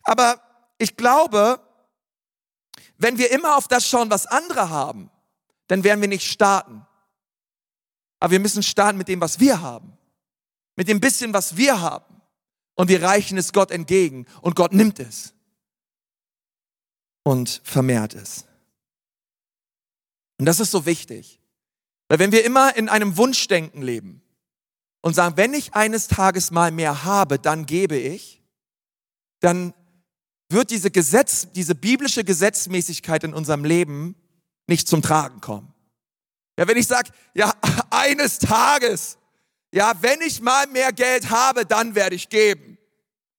Aber 0.03 0.39
ich 0.77 0.95
glaube, 0.95 1.59
wenn 2.99 3.17
wir 3.17 3.31
immer 3.31 3.57
auf 3.57 3.67
das 3.67 3.89
schauen, 3.89 4.11
was 4.11 4.27
andere 4.27 4.69
haben, 4.69 5.11
dann 5.69 5.85
werden 5.85 6.03
wir 6.03 6.09
nicht 6.09 6.31
starten. 6.31 6.87
Aber 8.19 8.33
wir 8.33 8.41
müssen 8.41 8.63
starten 8.63 8.99
mit 8.99 9.09
dem, 9.09 9.23
was 9.23 9.41
wir 9.41 9.63
haben. 9.63 9.97
Mit 10.77 10.89
dem 10.89 11.01
bisschen, 11.01 11.33
was 11.33 11.57
wir 11.57 11.81
haben 11.81 12.20
und 12.75 12.89
wir 12.89 13.03
reichen 13.03 13.39
es 13.39 13.53
Gott 13.53 13.71
entgegen 13.71 14.27
und 14.41 14.57
Gott 14.57 14.73
nimmt 14.73 14.99
es 14.99 15.35
und 17.23 17.61
vermehrt 17.65 18.15
es. 18.15 18.45
Und 20.39 20.47
das 20.47 20.61
ist 20.61 20.71
so 20.71 20.87
wichtig, 20.87 21.41
weil 22.09 22.19
wenn 22.19 22.33
wir 22.33 22.45
immer 22.45 22.77
in 22.77 22.89
einem 22.89 23.17
Wunschdenken 23.17 23.83
leben 23.83 24.23
und 25.03 25.15
sagen, 25.15 25.37
wenn 25.37 25.55
ich 25.55 25.75
eines 25.75 26.09
Tages 26.09 26.51
mal 26.51 26.71
mehr 26.71 27.05
habe, 27.05 27.39
dann 27.39 27.67
gebe 27.67 27.97
ich, 27.97 28.43
dann 29.41 29.75
wird 30.49 30.71
diese 30.71 30.91
Gesetz, 30.91 31.49
diese 31.53 31.75
biblische 31.75 32.25
Gesetzmäßigkeit 32.25 33.25
in 33.25 33.35
unserem 33.35 33.65
Leben 33.65 34.17
nicht 34.67 34.89
zum 34.89 35.03
Tragen 35.03 35.41
kommen. 35.41 35.73
Ja, 36.59 36.67
wenn 36.67 36.77
ich 36.77 36.87
sage, 36.87 37.11
ja, 37.35 37.55
eines 37.91 38.39
Tages, 38.39 39.19
ja, 39.73 39.93
wenn 40.01 40.21
ich 40.21 40.41
mal 40.41 40.67
mehr 40.67 40.93
Geld 40.93 41.31
habe, 41.31 41.65
dann 41.65 41.95
werde 41.95 42.17
ich 42.17 42.29
geben. 42.29 42.79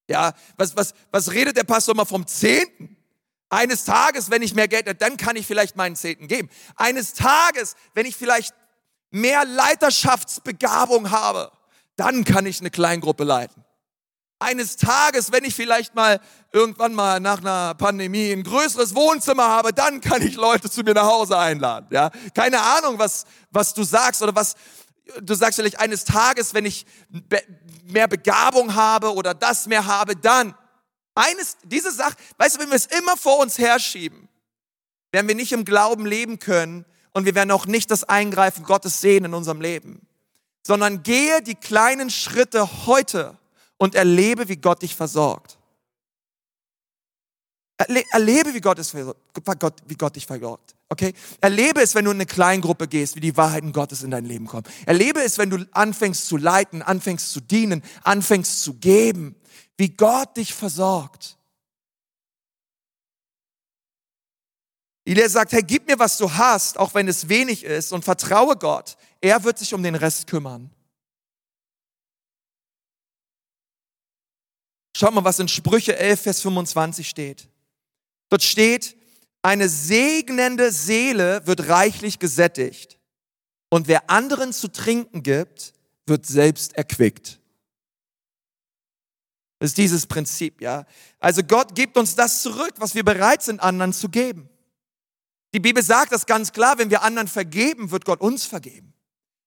Ja, 0.08 0.34
was, 0.58 0.76
was, 0.76 0.94
was 1.12 1.32
redet 1.32 1.58
der 1.58 1.64
Pastor 1.64 1.94
immer 1.94 2.06
vom 2.06 2.26
Zehnten? 2.28 2.98
Eines 3.50 3.84
Tages, 3.84 4.32
wenn 4.32 4.42
ich 4.42 4.56
mehr 4.56 4.70
Geld 4.70 4.88
habe, 4.88 4.96
dann 4.96 5.18
kann 5.18 5.36
ich 5.36 5.46
vielleicht 5.46 5.76
meinen 5.76 5.96
Zehnten 5.96 6.28
geben. 6.28 6.50
Eines 6.76 7.14
Tages, 7.14 7.76
wenn 7.94 8.06
ich 8.06 8.16
vielleicht 8.16 8.56
mehr 9.10 9.44
Leiterschaftsbegabung 9.46 11.12
habe, 11.12 11.52
dann 11.98 12.24
kann 12.24 12.46
ich 12.46 12.62
eine 12.62 12.72
Kleingruppe 12.72 13.26
leiten. 13.26 13.66
Eines 14.40 14.76
Tages, 14.78 15.32
wenn 15.32 15.44
ich 15.44 15.54
vielleicht 15.54 15.94
mal 15.94 16.20
irgendwann 16.52 16.96
mal 16.96 17.20
nach 17.20 17.40
einer 17.40 17.76
Pandemie 17.76 18.32
ein 18.32 18.44
größeres 18.44 18.96
Wohnzimmer 18.96 19.48
habe, 19.48 19.72
dann 19.72 20.02
kann 20.02 20.22
ich 20.24 20.36
Leute 20.36 20.70
zu 20.70 20.82
mir 20.82 20.96
nach 20.96 21.06
Hause 21.06 21.38
einladen. 21.38 21.88
Ja, 21.92 22.10
keine 22.34 22.60
Ahnung, 22.60 22.98
was 22.98 23.26
was 23.52 23.74
du 23.74 23.84
sagst 23.84 24.24
oder 24.24 24.34
was 24.34 24.56
du 25.22 25.34
sagst 25.34 25.58
vielleicht 25.58 25.80
eines 25.80 26.06
Tages, 26.06 26.54
wenn 26.54 26.66
ich 26.66 26.86
mehr 27.86 28.08
Begabung 28.08 28.76
habe 28.76 29.14
oder 29.14 29.34
das 29.34 29.68
mehr 29.68 29.86
habe, 29.86 30.16
dann 30.16 30.56
eines 31.16 31.58
diese 31.64 31.92
Sache, 31.92 32.16
weißt 32.38 32.56
du, 32.56 32.60
wenn 32.62 32.70
wir 32.70 32.76
es 32.76 32.86
immer 32.86 33.18
vor 33.18 33.40
uns 33.40 33.58
herschieben, 33.58 34.30
werden 35.12 35.28
wir 35.28 35.36
nicht 35.36 35.52
im 35.52 35.66
Glauben 35.66 36.06
leben 36.06 36.40
können 36.40 36.86
und 37.14 37.26
wir 37.26 37.36
werden 37.36 37.52
auch 37.52 37.66
nicht 37.66 37.92
das 37.92 38.04
Eingreifen 38.04 38.64
Gottes 38.64 39.02
sehen 39.02 39.26
in 39.26 39.34
unserem 39.34 39.62
Leben, 39.62 40.08
sondern 40.66 41.04
gehe 41.04 41.42
die 41.42 41.56
kleinen 41.56 42.10
Schritte 42.10 42.86
heute 42.86 43.38
und 43.78 43.96
erlebe, 43.96 44.48
wie 44.48 44.58
Gott 44.58 44.82
dich 44.84 44.96
versorgt. 44.96 45.58
Erlebe, 48.12 48.54
wie 48.54 48.62
Gott, 48.62 48.78
es, 48.78 48.94
wie 48.94 49.96
Gott 49.96 50.16
dich 50.16 50.28
versorgt. 50.28 50.76
Okay? 50.92 51.14
Erlebe 51.40 51.82
es, 51.82 51.96
wenn 51.96 52.04
du 52.04 52.12
in 52.12 52.18
eine 52.18 52.26
Kleingruppe 52.26 52.86
gehst, 52.86 53.16
wie 53.16 53.22
die 53.22 53.38
Wahrheiten 53.38 53.72
Gottes 53.72 54.04
in 54.04 54.12
dein 54.12 54.26
Leben 54.26 54.46
kommen. 54.46 54.66
Erlebe 54.86 55.24
es, 55.24 55.38
wenn 55.38 55.50
du 55.50 55.66
anfängst 55.72 56.28
zu 56.28 56.36
leiten, 56.36 56.82
anfängst 56.82 57.32
zu 57.32 57.40
dienen, 57.40 57.82
anfängst 58.04 58.62
zu 58.62 58.74
geben, 58.74 59.38
wie 59.78 59.88
Gott 59.96 60.36
dich 60.36 60.54
versorgt. 60.54 61.38
Elia 65.06 65.30
sagt, 65.30 65.54
hey, 65.54 65.64
gib 65.64 65.88
mir, 65.88 65.98
was 65.98 66.18
du 66.18 66.30
hast, 66.30 66.78
auch 66.78 66.94
wenn 66.94 67.08
es 67.08 67.30
wenig 67.30 67.64
ist, 67.64 67.94
und 67.94 68.04
vertraue 68.04 68.58
Gott. 68.58 68.98
Er 69.22 69.46
wird 69.46 69.60
sich 69.60 69.74
um 69.74 69.84
den 69.84 69.96
Rest 69.96 70.28
kümmern. 70.28 70.72
Schaut 74.98 75.14
mal, 75.14 75.24
was 75.24 75.40
in 75.40 75.48
Sprüche 75.48 75.98
11, 75.98 76.22
Vers 76.22 76.42
25 76.42 77.08
steht. 77.08 77.48
Dort 78.28 78.44
steht, 78.44 78.98
eine 79.42 79.70
segnende 79.70 80.72
Seele 80.72 81.46
wird 81.46 81.68
reichlich 81.68 82.20
gesättigt 82.20 83.00
und 83.70 83.88
wer 83.88 84.10
anderen 84.10 84.54
zu 84.54 84.68
trinken 84.68 85.24
gibt, 85.24 85.74
wird 86.06 86.26
selbst 86.26 86.76
erquickt. 86.76 87.40
Das 89.60 89.72
ist 89.72 89.78
dieses 89.78 90.08
Prinzip, 90.08 90.60
ja. 90.62 90.86
Also 91.20 91.44
Gott 91.44 91.76
gibt 91.76 91.96
uns 91.96 92.16
das 92.16 92.42
zurück, 92.42 92.74
was 92.78 92.96
wir 92.96 93.04
bereit 93.04 93.44
sind, 93.44 93.60
anderen 93.62 93.94
zu 93.94 94.10
geben. 94.10 94.50
Die 95.54 95.60
Bibel 95.60 95.84
sagt 95.84 96.12
das 96.12 96.26
ganz 96.26 96.52
klar, 96.52 96.78
wenn 96.78 96.90
wir 96.90 97.04
anderen 97.04 97.28
vergeben, 97.28 97.92
wird 97.92 98.06
Gott 98.06 98.22
uns 98.22 98.46
vergeben. 98.46 98.94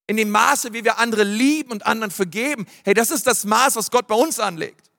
In 0.06 0.16
dem 0.16 0.30
Maße, 0.30 0.72
wie 0.72 0.84
wir 0.84 0.98
andere 0.98 1.24
lieben 1.24 1.72
und 1.72 1.86
anderen 1.86 2.10
vergeben, 2.10 2.66
hey, 2.84 2.94
das 2.94 3.10
ist 3.10 3.26
das 3.26 3.44
Maß, 3.44 3.76
was 3.76 3.90
Gott 3.90 4.06
bei 4.06 4.14
uns 4.14 4.38
anlegt. 4.38 4.90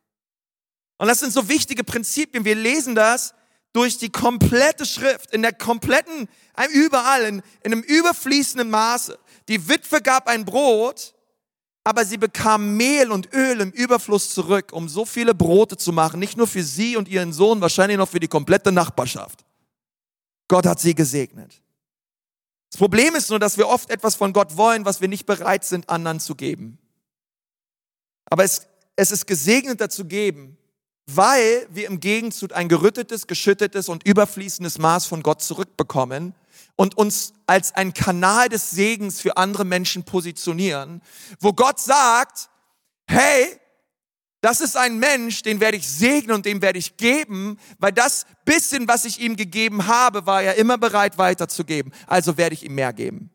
Und 0.98 1.08
das 1.08 1.20
sind 1.20 1.32
so 1.32 1.48
wichtige 1.48 1.84
Prinzipien. 1.84 2.44
Wir 2.44 2.56
lesen 2.56 2.96
das 2.96 3.34
durch 3.76 3.98
die 3.98 4.10
komplette 4.10 4.86
Schrift, 4.86 5.34
in 5.34 5.42
der 5.42 5.52
kompletten, 5.52 6.30
überall, 6.74 7.24
in, 7.24 7.42
in 7.62 7.74
einem 7.74 7.82
überfließenden 7.82 8.70
Maße. 8.70 9.20
Die 9.50 9.68
Witwe 9.68 10.02
gab 10.02 10.30
ein 10.30 10.46
Brot, 10.46 11.14
aber 11.84 12.06
sie 12.06 12.18
bekam 12.18 12.78
Mehl 12.78 13.12
und 13.12 13.34
Öl 13.34 13.60
im 13.60 13.72
Überfluss 13.72 14.30
zurück, 14.30 14.72
um 14.72 14.88
so 14.88 15.04
viele 15.04 15.36
Brote 15.36 15.76
zu 15.76 15.92
machen, 15.92 16.22
nicht 16.22 16.38
nur 16.38 16.48
für 16.48 16.64
sie 16.64 16.96
und 16.96 17.10
ihren 17.10 17.34
Sohn, 17.34 17.60
wahrscheinlich 17.60 17.98
noch 17.98 18.08
für 18.08 18.22
die 18.22 18.30
komplette 18.30 18.72
Nachbarschaft. 18.72 19.44
Gott 20.48 20.66
hat 20.66 20.80
sie 20.80 20.96
gesegnet. 20.96 21.62
Das 22.72 22.80
Problem 22.80 23.14
ist 23.16 23.30
nur, 23.30 23.40
dass 23.40 23.58
wir 23.58 23.68
oft 23.68 23.90
etwas 23.90 24.16
von 24.16 24.32
Gott 24.32 24.56
wollen, 24.56 24.86
was 24.86 25.02
wir 25.02 25.10
nicht 25.10 25.26
bereit 25.26 25.66
sind, 25.66 25.90
anderen 25.90 26.22
zu 26.22 26.36
geben. 26.36 26.78
Aber 28.30 28.46
es, 28.46 28.68
es 28.96 29.12
ist 29.12 29.28
gesegneter 29.28 29.90
zu 29.90 30.06
geben, 30.06 30.58
weil 31.08 31.68
wir 31.70 31.88
im 31.88 32.00
Gegenzug 32.00 32.54
ein 32.54 32.68
gerüttetes, 32.68 33.28
geschüttetes 33.28 33.90
und 33.90 34.08
überfließendes 34.08 34.80
Maß 34.80 35.06
von 35.06 35.24
Gott 35.24 35.42
zurückbekommen 35.42 36.34
und 36.76 36.98
uns 36.98 37.34
als 37.48 37.74
ein 37.76 37.94
Kanal 37.94 38.50
des 38.50 38.72
Segens 38.72 39.22
für 39.22 39.38
andere 39.38 39.66
Menschen 39.66 40.04
positionieren, 40.04 41.02
wo 41.40 41.54
Gott 41.54 41.80
sagt, 41.80 42.50
hey, 43.08 43.60
das 44.42 44.62
ist 44.62 44.78
ein 44.78 45.00
Mensch, 45.00 45.42
den 45.42 45.60
werde 45.60 45.78
ich 45.78 45.88
segnen 45.88 46.36
und 46.36 46.46
dem 46.46 46.62
werde 46.62 46.78
ich 46.78 46.98
geben, 46.98 47.58
weil 47.80 47.92
das 47.92 48.26
bisschen, 48.46 48.88
was 48.88 49.06
ich 49.06 49.20
ihm 49.20 49.36
gegeben 49.36 49.88
habe, 49.88 50.28
war 50.28 50.44
er 50.44 50.56
immer 50.56 50.78
bereit 50.78 51.18
weiterzugeben. 51.18 51.92
Also 52.06 52.38
werde 52.38 52.54
ich 52.54 52.64
ihm 52.64 52.76
mehr 52.76 52.94
geben. 52.94 53.32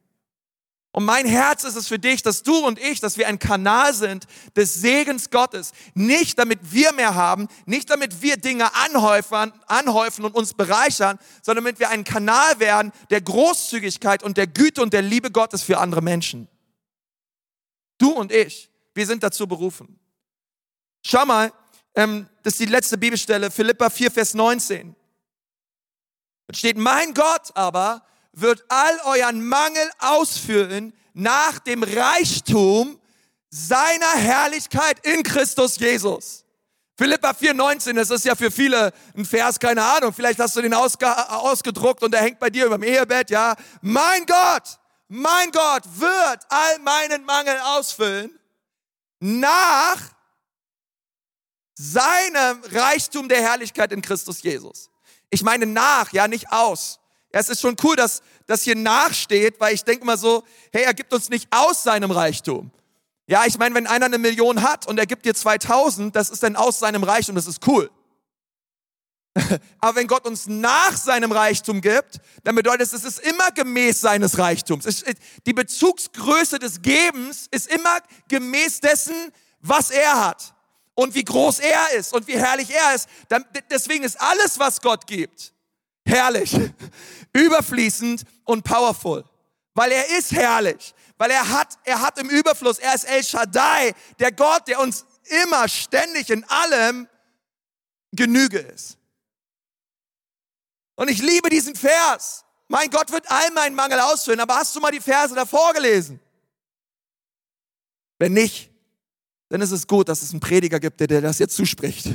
Und 0.93 1.05
mein 1.05 1.25
Herz 1.25 1.63
ist 1.63 1.77
es 1.77 1.87
für 1.87 2.01
dich, 2.01 2.23
dass 2.23 2.43
du 2.43 2.67
und 2.67 2.79
ich, 2.79 2.99
dass 2.99 3.17
wir 3.17 3.29
ein 3.29 3.39
Kanal 3.39 3.95
sind 3.95 4.27
des 4.57 4.75
Segens 4.75 5.31
Gottes. 5.31 5.71
Nicht 5.95 6.37
damit 6.39 6.59
wir 6.73 6.93
mehr 6.93 7.15
haben, 7.15 7.47
nicht 7.65 7.91
damit 7.91 8.23
wir 8.23 8.37
Dinge 8.37 8.75
anhäufen, 8.75 9.53
anhäufen 9.67 10.25
und 10.25 10.35
uns 10.35 10.55
bereichern, 10.55 11.19
sondern 11.43 11.65
damit 11.65 11.79
wir 11.79 11.91
ein 11.91 12.03
Kanal 12.03 12.59
werden 12.59 12.91
der 13.11 13.21
Großzügigkeit 13.21 14.25
und 14.25 14.37
der 14.37 14.49
Güte 14.49 14.83
und 14.83 14.93
der 14.93 15.03
Liebe 15.03 15.31
Gottes 15.31 15.63
für 15.63 15.79
andere 15.79 16.03
Menschen. 16.03 16.49
Du 17.99 18.11
und 18.11 18.33
ich, 18.33 18.69
wir 18.95 19.07
sind 19.07 19.23
dazu 19.23 19.47
berufen. 19.47 20.01
Schau 21.07 21.25
mal, 21.25 21.53
ähm, 21.95 22.29
das 22.43 22.55
ist 22.55 22.61
die 22.61 22.67
letzte 22.67 22.99
Bibelstelle, 22.99 23.53
Philippa 23.53 23.91
4, 23.91 24.11
Vers 24.11 24.35
19. 24.35 24.97
Da 26.49 26.55
steht, 26.55 26.77
mein 26.77 27.15
Gott 27.15 27.55
aber 27.55 28.03
wird 28.33 28.65
all 28.69 28.99
euren 29.05 29.45
Mangel 29.45 29.91
ausfüllen 29.99 30.93
nach 31.15 31.59
dem 31.59 31.83
Reichtum 31.83 33.01
seiner 33.51 34.13
Herrlichkeit 34.13 35.05
in 35.05 35.23
Christus 35.23 35.79
Jesus. 35.79 36.45
Philippa 36.97 37.31
4,19, 37.31 37.95
das 37.95 38.11
ist 38.11 38.27
ja 38.27 38.35
für 38.35 38.51
viele 38.51 38.93
ein 39.17 39.25
Vers, 39.25 39.59
keine 39.59 39.83
Ahnung. 39.83 40.13
Vielleicht 40.13 40.39
hast 40.39 40.55
du 40.55 40.61
den 40.61 40.75
ausgedruckt 40.75 42.03
und 42.03 42.13
der 42.13 42.21
hängt 42.21 42.39
bei 42.39 42.51
dir 42.51 42.67
über 42.67 42.77
dem 42.77 42.83
Ehebett, 42.83 43.31
ja. 43.31 43.57
Mein 43.81 44.27
Gott, 44.27 44.79
mein 45.09 45.51
Gott 45.51 45.83
wird 45.95 46.41
all 46.51 46.79
meinen 46.81 47.25
Mangel 47.25 47.59
ausfüllen 47.65 48.39
nach 49.19 49.99
seinem 51.75 52.63
Reichtum 52.71 53.29
der 53.29 53.41
Herrlichkeit 53.41 53.93
in 53.93 54.03
Christus 54.03 54.43
Jesus. 54.43 54.91
Ich 55.31 55.43
meine 55.43 55.65
nach, 55.65 56.13
ja, 56.13 56.29
nicht 56.29 56.53
aus. 56.53 57.00
Ja, 57.33 57.41
es 57.41 57.49
ist 57.49 57.61
schon 57.61 57.77
cool, 57.83 57.97
dass 57.97 58.23
das 58.47 58.63
hier 58.63 58.75
nachsteht, 58.75 59.61
weil 59.61 59.75
ich 59.75 59.85
denke 59.85 60.05
mal 60.05 60.19
so, 60.19 60.43
hey, 60.73 60.83
er 60.83 60.95
gibt 60.95 61.13
uns 61.13 61.29
nicht 61.29 61.49
aus 61.51 61.83
seinem 61.83 62.11
Reichtum. 62.11 62.71
Ja, 63.27 63.45
ich 63.47 63.59
meine, 63.59 63.75
wenn 63.77 63.87
einer 63.87 64.07
eine 64.07 64.19
Million 64.19 64.63
hat 64.63 64.89
und 64.89 64.99
er 64.99 65.07
gibt 65.07 65.25
dir 65.25 65.35
2000, 65.35 66.17
das 66.17 66.31
ist 66.31 66.43
dann 66.43 66.57
aus 66.57 66.81
seinem 66.81 67.05
Reichtum, 67.05 67.37
das 67.37 67.47
ist 67.47 67.65
cool. 67.69 67.89
Aber 69.79 69.97
wenn 69.97 70.09
Gott 70.09 70.27
uns 70.27 70.47
nach 70.49 70.97
seinem 70.97 71.31
Reichtum 71.31 71.81
gibt, 71.81 72.19
dann 72.43 72.57
bedeutet 72.57 72.83
es, 72.83 72.93
es 72.93 73.05
ist 73.05 73.21
immer 73.21 73.51
gemäß 73.53 74.01
seines 74.01 74.39
Reichtums. 74.39 75.05
Die 75.47 75.53
Bezugsgröße 75.53 76.59
des 76.59 76.83
Gebens 76.83 77.47
ist 77.51 77.69
immer 77.73 77.99
gemäß 78.29 78.81
dessen, 78.81 79.15
was 79.61 79.91
er 79.91 80.27
hat 80.27 80.55
und 80.95 81.15
wie 81.15 81.25
groß 81.25 81.61
er 81.61 81.93
ist 81.97 82.13
und 82.13 82.27
wie 82.27 82.37
herrlich 82.37 82.71
er 82.71 82.95
ist. 82.95 83.09
Deswegen 83.71 84.05
ist 84.05 84.21
alles, 84.21 84.59
was 84.59 84.81
Gott 84.81 85.07
gibt, 85.07 85.53
herrlich, 86.05 86.57
überfließend 87.33 88.25
und 88.45 88.65
powerful. 88.65 89.25
Weil 89.75 89.93
er 89.93 90.19
ist 90.19 90.33
herrlich, 90.33 90.95
weil 91.17 91.31
er 91.31 91.49
hat, 91.49 91.79
er 91.85 92.01
hat 92.01 92.19
im 92.19 92.29
Überfluss, 92.29 92.79
er 92.79 92.95
ist 92.95 93.05
El 93.05 93.23
Shaddai, 93.23 93.95
der 94.19 94.33
Gott, 94.33 94.67
der 94.69 94.81
uns 94.81 95.05
immer, 95.45 95.69
ständig 95.69 96.31
in 96.31 96.45
allem 96.45 97.09
Genüge 98.13 98.59
ist. 98.59 98.99
Und 100.97 101.09
ich 101.09 101.23
liebe 101.23 101.49
diesen 101.49 101.75
Vers. 101.77 102.45
Mein 102.69 102.91
Gott 102.91 103.11
wird 103.11 103.31
all 103.31 103.51
meinen 103.53 103.75
Mangel 103.75 103.99
ausfüllen, 104.01 104.41
aber 104.41 104.57
hast 104.57 104.75
du 104.77 104.81
mal 104.81 104.93
die 104.93 105.01
Verse 105.01 105.35
davor 105.35 105.73
gelesen? 105.73 106.21
Wenn 108.19 108.35
nicht, 108.35 108.71
dann 109.49 109.61
ist 109.61 109.71
es 109.71 109.87
gut, 109.87 110.09
dass 110.09 110.23
es 110.23 110.31
einen 110.31 110.41
Prediger 110.41 110.79
gibt, 110.79 111.01
der 111.01 111.07
dir 111.07 111.21
das 111.21 111.39
jetzt 111.39 111.57
zuspricht. 111.57 112.07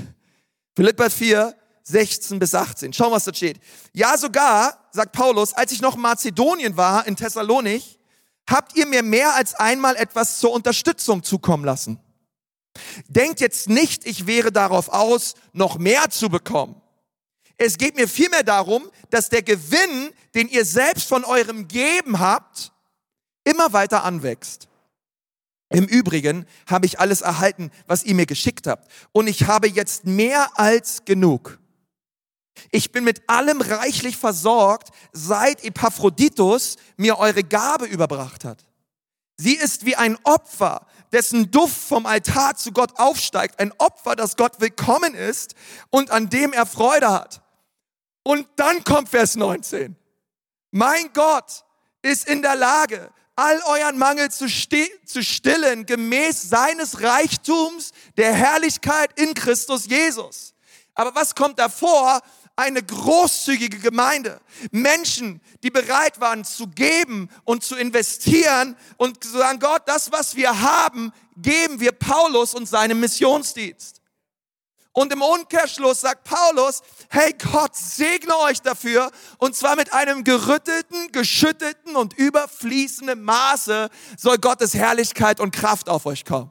Philippa 0.76 1.10
4, 1.10 1.56
16 1.86 2.40
bis 2.40 2.54
18. 2.56 2.94
Schau, 2.94 3.12
was 3.12 3.26
da 3.26 3.34
steht. 3.34 3.60
Ja, 3.94 4.18
sogar, 4.18 4.78
sagt 4.92 5.12
Paulus, 5.12 5.54
als 5.54 5.72
ich 5.72 5.82
noch 5.82 5.96
in 5.96 6.02
Mazedonien 6.02 6.78
war, 6.78 7.08
in 7.08 7.16
Thessalonik, 7.16 7.84
habt 8.50 8.76
ihr 8.76 8.86
mir 8.86 9.04
mehr 9.04 9.36
als 9.36 9.54
einmal 9.56 9.96
etwas 9.96 10.40
zur 10.40 10.52
Unterstützung 10.52 11.24
zukommen 11.24 11.64
lassen. 11.64 12.00
Denkt 13.08 13.40
jetzt 13.40 13.70
nicht, 13.70 14.06
ich 14.06 14.28
wäre 14.28 14.52
darauf 14.52 14.90
aus, 14.90 15.36
noch 15.54 15.78
mehr 15.78 16.10
zu 16.10 16.30
bekommen. 16.30 16.82
Es 17.58 17.78
geht 17.78 17.96
mir 17.96 18.08
vielmehr 18.08 18.44
darum, 18.44 18.90
dass 19.10 19.30
der 19.30 19.42
Gewinn, 19.42 20.12
den 20.34 20.50
ihr 20.50 20.66
selbst 20.66 21.08
von 21.08 21.24
eurem 21.24 21.68
Geben 21.68 22.20
habt, 22.20 22.74
immer 23.46 23.72
weiter 23.72 24.04
anwächst. 24.04 24.68
Im 25.70 25.86
Übrigen 25.86 26.46
habe 26.68 26.86
ich 26.86 27.00
alles 27.00 27.22
erhalten, 27.22 27.72
was 27.88 28.04
ihr 28.04 28.16
mir 28.16 28.26
geschickt 28.26 28.68
habt. 28.68 28.92
Und 29.14 29.28
ich 29.28 29.48
habe 29.48 29.68
jetzt 29.68 30.06
mehr 30.06 30.60
als 30.60 31.06
genug. 31.06 31.60
Ich 32.72 32.92
bin 32.92 33.04
mit 33.04 33.30
allem 33.30 33.62
reichlich 33.62 34.18
versorgt, 34.18 34.90
seit 35.12 35.64
Epaphroditus 35.64 36.78
mir 36.98 37.18
eure 37.18 37.44
Gabe 37.44 37.86
überbracht 37.86 38.46
hat. 38.46 38.66
Sie 39.38 39.56
ist 39.56 39.86
wie 39.86 39.96
ein 39.96 40.18
Opfer, 40.24 40.86
dessen 41.12 41.52
Duft 41.52 41.78
vom 41.78 42.06
Altar 42.06 42.56
zu 42.56 42.72
Gott 42.72 42.98
aufsteigt. 42.98 43.60
Ein 43.60 43.74
Opfer, 43.78 44.16
das 44.16 44.38
Gott 44.38 44.60
willkommen 44.60 45.14
ist 45.14 45.56
und 45.90 46.12
an 46.12 46.30
dem 46.30 46.54
er 46.54 46.66
Freude 46.66 47.12
hat. 47.12 47.42
Und 48.24 48.48
dann 48.56 48.84
kommt 48.84 49.10
Vers 49.10 49.36
19. 49.36 49.96
Mein 50.72 51.12
Gott 51.14 51.66
ist 52.02 52.28
in 52.28 52.42
der 52.42 52.56
Lage, 52.56 53.12
all 53.36 53.60
euren 53.66 53.98
Mangel 53.98 54.32
zu, 54.32 54.48
zu 54.48 55.24
stillen, 55.24 55.86
gemäß 55.86 56.50
seines 56.50 57.02
Reichtums 57.02 57.92
der 58.18 58.34
Herrlichkeit 58.34 59.20
in 59.20 59.34
Christus 59.34 59.86
Jesus. 59.88 60.54
Aber 60.94 61.14
was 61.14 61.36
kommt 61.36 61.60
davor? 61.60 62.22
Eine 62.56 62.84
großzügige 62.84 63.80
Gemeinde. 63.80 64.40
Menschen, 64.72 65.42
die 65.64 65.70
bereit 65.70 66.22
waren 66.22 66.46
zu 66.46 66.68
geben 66.68 67.30
und 67.44 67.64
zu 67.64 67.76
investieren 67.76 68.78
und 68.98 69.24
zu 69.24 69.32
sagen, 69.32 69.60
Gott, 69.60 69.84
das, 69.88 70.12
was 70.12 70.36
wir 70.36 70.62
haben, 70.62 71.12
geben 71.36 71.80
wir 71.80 71.92
Paulus 71.92 72.54
und 72.54 72.68
seinem 72.68 73.00
Missionsdienst. 73.02 74.02
Und 74.98 75.12
im 75.12 75.22
Umkehrschluss 75.22 76.00
sagt 76.00 76.24
Paulus, 76.24 76.82
hey 77.10 77.36
Gott, 77.52 77.76
segne 77.76 78.38
euch 78.38 78.62
dafür 78.62 79.12
und 79.40 79.54
zwar 79.54 79.76
mit 79.76 79.92
einem 79.92 80.24
gerüttelten, 80.24 81.12
geschütteten 81.12 81.98
und 81.98 82.14
überfließenden 82.14 83.22
Maße 83.22 83.90
soll 84.18 84.38
Gottes 84.38 84.74
Herrlichkeit 84.74 85.42
und 85.42 85.54
Kraft 85.54 85.90
auf 85.90 86.06
euch 86.06 86.24
kommen. 86.24 86.50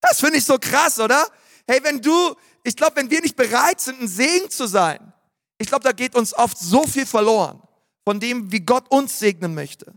Das 0.00 0.18
finde 0.18 0.38
ich 0.38 0.44
so 0.44 0.58
krass, 0.58 0.98
oder? 0.98 1.24
Hey, 1.68 1.78
wenn 1.84 2.02
du, 2.02 2.34
ich 2.66 2.76
glaube, 2.76 2.96
wenn 2.96 3.10
wir 3.10 3.20
nicht 3.20 3.36
bereit 3.36 3.80
sind, 3.80 4.00
ein 4.00 4.08
Segen 4.08 4.50
zu 4.50 4.66
sein, 4.66 5.12
ich 5.58 5.68
glaube, 5.68 5.84
da 5.84 5.92
geht 5.92 6.14
uns 6.14 6.34
oft 6.34 6.58
so 6.58 6.84
viel 6.84 7.06
verloren 7.06 7.62
von 8.04 8.20
dem, 8.20 8.52
wie 8.52 8.60
Gott 8.60 8.90
uns 8.90 9.18
segnen 9.18 9.54
möchte. 9.54 9.94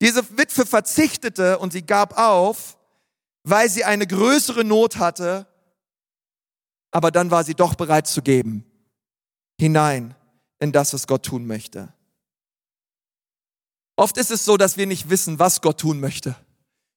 Diese 0.00 0.36
Witwe 0.36 0.66
verzichtete 0.66 1.58
und 1.58 1.72
sie 1.72 1.82
gab 1.82 2.18
auf, 2.18 2.76
weil 3.44 3.68
sie 3.68 3.84
eine 3.84 4.06
größere 4.06 4.64
Not 4.64 4.96
hatte 4.96 5.46
aber 6.90 7.10
dann 7.10 7.30
war 7.30 7.44
sie 7.44 7.54
doch 7.54 7.74
bereit 7.74 8.06
zu 8.06 8.22
geben, 8.22 8.64
hinein 9.60 10.14
in 10.58 10.72
das, 10.72 10.92
was 10.92 11.06
Gott 11.06 11.24
tun 11.24 11.46
möchte. 11.46 11.92
Oft 13.96 14.16
ist 14.16 14.30
es 14.30 14.44
so, 14.44 14.56
dass 14.56 14.76
wir 14.76 14.86
nicht 14.86 15.10
wissen, 15.10 15.38
was 15.38 15.60
Gott 15.60 15.80
tun 15.80 16.00
möchte. 16.00 16.36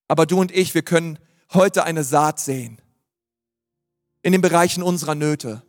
Aber 0.08 0.26
du 0.26 0.40
und 0.40 0.52
ich, 0.52 0.74
wir 0.74 0.84
können 0.84 1.20
heute 1.54 1.84
eine 1.84 2.04
Saat 2.04 2.40
sehen. 2.40 2.80
In 4.24 4.34
den 4.34 4.42
Bereichen 4.42 4.84
unserer 4.84 5.16
Nöte. 5.16 5.64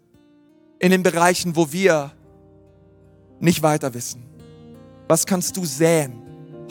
In 0.79 0.91
den 0.91 1.03
Bereichen, 1.03 1.57
wo 1.57 1.73
wir 1.73 2.13
nicht 3.41 3.63
weiter 3.63 3.95
wissen. 3.95 4.25
Was 5.09 5.25
kannst 5.25 5.57
du 5.57 5.65
säen 5.65 6.13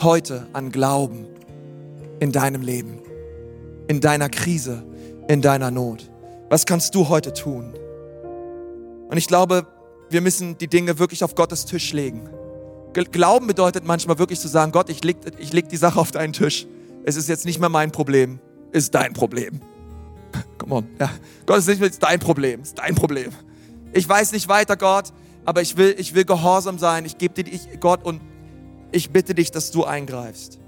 heute 0.00 0.46
an 0.52 0.70
Glauben 0.70 1.26
in 2.20 2.30
deinem 2.30 2.62
Leben? 2.62 3.00
In 3.88 4.00
deiner 4.00 4.28
Krise, 4.28 4.84
in 5.26 5.42
deiner 5.42 5.72
Not? 5.72 6.08
Was 6.50 6.66
kannst 6.66 6.94
du 6.94 7.08
heute 7.08 7.32
tun? 7.32 7.74
Und 9.10 9.16
ich 9.16 9.26
glaube, 9.26 9.66
wir 10.08 10.20
müssen 10.20 10.56
die 10.58 10.68
Dinge 10.68 11.00
wirklich 11.00 11.24
auf 11.24 11.34
Gottes 11.34 11.64
Tisch 11.64 11.92
legen. 11.92 12.28
Glauben 12.92 13.48
bedeutet 13.48 13.84
manchmal 13.84 14.20
wirklich 14.20 14.38
zu 14.38 14.46
sagen, 14.46 14.70
Gott, 14.70 14.88
ich 14.88 15.02
leg, 15.02 15.16
ich 15.38 15.52
leg 15.52 15.68
die 15.68 15.76
Sache 15.76 15.98
auf 15.98 16.12
deinen 16.12 16.32
Tisch. 16.32 16.64
Es 17.04 17.16
ist 17.16 17.28
jetzt 17.28 17.44
nicht 17.44 17.58
mehr 17.58 17.70
mein 17.70 17.90
Problem, 17.90 18.38
ist 18.70 18.94
dein 18.94 19.14
Problem. 19.14 19.60
Come 20.58 20.74
on. 20.74 20.88
Ja. 20.98 21.10
Gott 21.46 21.58
ist 21.58 21.68
nicht 21.68 22.02
dein 22.02 22.20
Problem, 22.20 22.62
ist 22.62 22.78
dein 22.78 22.94
Problem. 22.94 23.30
Ich 23.92 24.08
weiß 24.08 24.32
nicht 24.32 24.48
weiter, 24.48 24.76
Gott, 24.76 25.12
aber 25.44 25.62
ich 25.62 25.76
will, 25.76 25.94
ich 25.98 26.14
will 26.14 26.24
gehorsam 26.24 26.78
sein. 26.78 27.04
Ich 27.04 27.18
gebe 27.18 27.42
dir 27.42 27.52
ich, 27.52 27.80
Gott 27.80 28.04
und 28.04 28.20
ich 28.90 29.10
bitte 29.10 29.34
dich, 29.34 29.50
dass 29.50 29.70
du 29.70 29.84
eingreifst. 29.84 30.58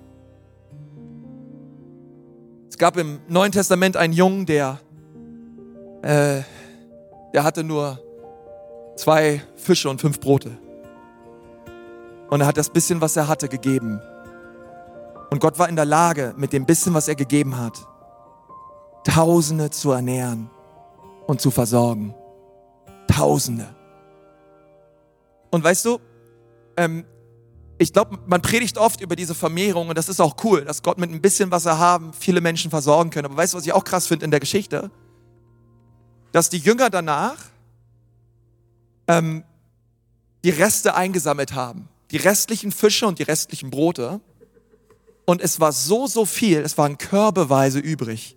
Es 2.69 2.79
gab 2.79 2.97
im 2.97 3.21
Neuen 3.29 3.53
Testament 3.53 3.97
einen 3.97 4.13
Jungen, 4.13 4.47
der 4.47 4.81
äh, 6.03 6.43
der 7.33 7.43
hatte 7.43 7.65
nur 7.65 7.99
zwei 8.97 9.43
Fische 9.57 9.91
und 9.91 10.01
fünf 10.01 10.21
Brote. 10.21 10.57
Und 12.31 12.41
er 12.41 12.47
hat 12.47 12.57
das 12.57 12.71
bisschen, 12.71 13.01
was 13.01 13.17
er 13.17 13.27
hatte, 13.27 13.49
gegeben. 13.49 14.01
Und 15.31 15.41
Gott 15.41 15.59
war 15.59 15.69
in 15.69 15.77
der 15.77 15.85
Lage, 15.85 16.33
mit 16.37 16.53
dem 16.53 16.65
bisschen, 16.65 16.95
was 16.95 17.09
er 17.09 17.17
gegeben 17.17 17.59
hat, 17.59 17.87
Tausende 19.05 19.71
zu 19.71 19.93
ernähren 19.93 20.51
und 21.27 21.41
zu 21.41 21.51
versorgen. 21.51 22.15
Tausende. 23.07 23.67
Und 25.51 25.63
weißt 25.63 25.85
du, 25.85 26.01
ähm, 26.77 27.05
ich 27.79 27.93
glaube, 27.93 28.19
man 28.27 28.41
predigt 28.41 28.79
oft 28.79 29.01
über 29.01 29.17
diese 29.17 29.35
Vermehrung 29.35 29.89
und 29.89 29.99
das 29.99 30.09
ist 30.09 30.21
auch 30.21 30.37
cool, 30.45 30.65
dass 30.65 30.83
Gott 30.83 30.99
mit 30.99 31.11
ein 31.11 31.21
bisschen, 31.21 31.51
was 31.51 31.67
er 31.67 31.79
haben, 31.79 32.13
viele 32.13 32.41
Menschen 32.41 32.71
versorgen 32.71 33.11
können. 33.11 33.27
Aber 33.27 33.37
weißt 33.37 33.53
du, 33.53 33.59
was 33.59 33.67
ich 33.67 33.73
auch 33.73 33.85
krass 33.85 34.07
finde 34.07 34.25
in 34.25 34.31
der 34.31 34.41
Geschichte? 34.41 34.91
dass 36.35 36.49
die 36.49 36.59
Jünger 36.59 36.91
danach 36.91 37.37
ähm, 39.07 39.45
die 40.43 40.51
Reste 40.51 40.97
eingesammelt 40.97 41.53
haben. 41.53 41.89
Die 42.11 42.17
restlichen 42.17 42.73
Fische 42.73 43.07
und 43.07 43.21
die 43.21 43.23
restlichen 43.23 43.71
Brote. 43.71 44.21
Und 45.27 45.41
es 45.41 45.61
war 45.61 45.71
so, 45.71 46.09
so 46.09 46.27
viel, 46.27 46.59
es 46.59 46.77
waren 46.77 46.99
körbeweise 46.99 47.79
übrig. 47.79 48.37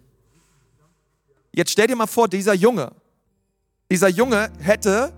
Jetzt 1.57 1.71
stell 1.71 1.87
dir 1.87 1.95
mal 1.95 2.05
vor, 2.05 2.27
dieser 2.27 2.53
Junge, 2.53 2.91
dieser 3.89 4.09
Junge 4.09 4.51
hätte 4.59 5.11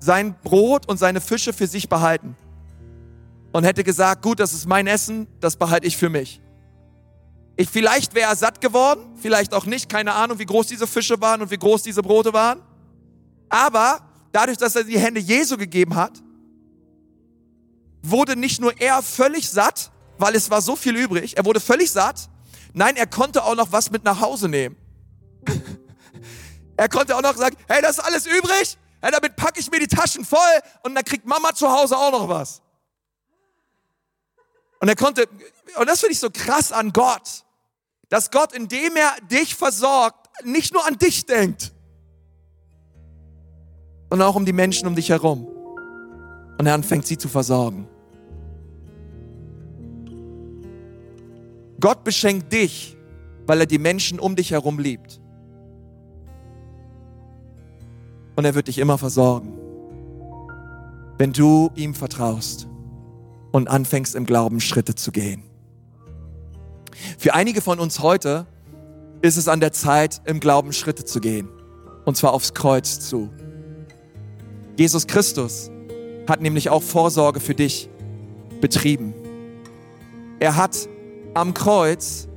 sein 0.00 0.34
Brot 0.42 0.88
und 0.88 0.96
seine 0.96 1.20
Fische 1.20 1.52
für 1.52 1.68
sich 1.68 1.88
behalten 1.88 2.36
und 3.52 3.62
hätte 3.62 3.84
gesagt, 3.84 4.20
gut, 4.20 4.40
das 4.40 4.52
ist 4.52 4.66
mein 4.66 4.88
Essen, 4.88 5.28
das 5.38 5.54
behalte 5.54 5.86
ich 5.86 5.96
für 5.96 6.10
mich. 6.10 6.40
Ich, 7.54 7.70
vielleicht 7.70 8.16
wäre 8.16 8.30
er 8.30 8.34
satt 8.34 8.60
geworden, 8.60 9.14
vielleicht 9.14 9.54
auch 9.54 9.64
nicht, 9.64 9.88
keine 9.88 10.14
Ahnung, 10.14 10.40
wie 10.40 10.44
groß 10.44 10.66
diese 10.66 10.88
Fische 10.88 11.20
waren 11.20 11.40
und 11.40 11.52
wie 11.52 11.56
groß 11.56 11.84
diese 11.84 12.02
Brote 12.02 12.32
waren. 12.32 12.62
Aber 13.48 14.00
dadurch, 14.32 14.58
dass 14.58 14.74
er 14.74 14.82
die 14.82 14.98
Hände 14.98 15.20
Jesu 15.20 15.56
gegeben 15.56 15.94
hat, 15.94 16.20
wurde 18.02 18.34
nicht 18.34 18.60
nur 18.60 18.76
er 18.80 19.04
völlig 19.04 19.48
satt, 19.48 19.92
weil 20.18 20.34
es 20.34 20.50
war 20.50 20.62
so 20.62 20.74
viel 20.74 20.96
übrig, 20.96 21.36
er 21.36 21.44
wurde 21.44 21.60
völlig 21.60 21.92
satt, 21.92 22.28
nein, 22.74 22.96
er 22.96 23.06
konnte 23.06 23.44
auch 23.44 23.54
noch 23.54 23.70
was 23.70 23.92
mit 23.92 24.02
nach 24.02 24.20
Hause 24.20 24.48
nehmen. 24.48 24.76
Er 26.76 26.88
konnte 26.88 27.16
auch 27.16 27.22
noch 27.22 27.36
sagen, 27.36 27.56
hey, 27.68 27.80
das 27.82 27.98
ist 27.98 28.04
alles 28.04 28.26
übrig, 28.26 28.78
hey, 29.00 29.10
damit 29.10 29.36
packe 29.36 29.60
ich 29.60 29.70
mir 29.70 29.80
die 29.80 29.88
Taschen 29.88 30.24
voll 30.24 30.38
und 30.82 30.94
dann 30.94 31.04
kriegt 31.04 31.26
Mama 31.26 31.54
zu 31.54 31.70
Hause 31.70 31.96
auch 31.96 32.12
noch 32.12 32.28
was. 32.28 32.62
Und 34.80 34.88
er 34.88 34.96
konnte, 34.96 35.26
und 35.76 35.88
das 35.88 36.00
finde 36.00 36.12
ich 36.12 36.20
so 36.20 36.30
krass 36.30 36.72
an 36.72 36.92
Gott 36.92 37.46
dass 38.08 38.30
Gott, 38.30 38.52
indem 38.52 38.96
er 38.96 39.16
dich 39.30 39.54
versorgt, 39.54 40.28
nicht 40.44 40.72
nur 40.72 40.86
an 40.86 40.96
dich 40.98 41.26
denkt, 41.26 41.72
sondern 44.10 44.28
auch 44.28 44.36
um 44.36 44.44
die 44.44 44.52
Menschen 44.52 44.86
um 44.86 44.94
dich 44.94 45.08
herum. 45.08 45.46
Und 46.58 46.66
er 46.66 46.74
anfängt 46.74 47.06
sie 47.06 47.18
zu 47.18 47.28
versorgen. 47.28 47.88
Gott 51.80 52.04
beschenkt 52.04 52.52
dich, 52.52 52.96
weil 53.46 53.60
er 53.60 53.66
die 53.66 53.78
Menschen 53.78 54.18
um 54.18 54.36
dich 54.36 54.52
herum 54.52 54.78
liebt. 54.78 55.20
Und 58.36 58.44
er 58.44 58.54
wird 58.54 58.68
dich 58.68 58.78
immer 58.78 58.98
versorgen, 58.98 59.52
wenn 61.18 61.32
du 61.32 61.70
ihm 61.74 61.94
vertraust 61.94 62.68
und 63.50 63.68
anfängst 63.68 64.14
im 64.14 64.26
Glauben 64.26 64.60
Schritte 64.60 64.94
zu 64.94 65.10
gehen. 65.10 65.42
Für 67.18 67.34
einige 67.34 67.60
von 67.60 67.80
uns 67.80 68.00
heute 68.00 68.46
ist 69.22 69.36
es 69.36 69.48
an 69.48 69.60
der 69.60 69.72
Zeit, 69.72 70.20
im 70.24 70.40
Glauben 70.40 70.72
Schritte 70.72 71.04
zu 71.04 71.20
gehen. 71.20 71.48
Und 72.04 72.16
zwar 72.16 72.32
aufs 72.32 72.54
Kreuz 72.54 73.00
zu. 73.00 73.30
Jesus 74.78 75.06
Christus 75.06 75.70
hat 76.28 76.40
nämlich 76.40 76.68
auch 76.68 76.82
Vorsorge 76.82 77.40
für 77.40 77.54
dich 77.54 77.88
betrieben. 78.60 79.14
Er 80.38 80.56
hat 80.56 80.88
am 81.34 81.54
Kreuz 81.54 82.28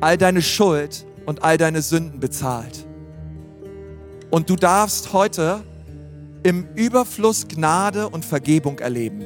all 0.00 0.18
deine 0.18 0.42
Schuld 0.42 1.06
und 1.24 1.42
all 1.42 1.56
deine 1.56 1.82
Sünden 1.82 2.20
bezahlt. 2.20 2.85
Und 4.30 4.50
du 4.50 4.56
darfst 4.56 5.12
heute 5.12 5.62
im 6.42 6.66
Überfluss 6.74 7.48
Gnade 7.48 8.08
und 8.08 8.24
Vergebung 8.24 8.78
erleben, 8.78 9.24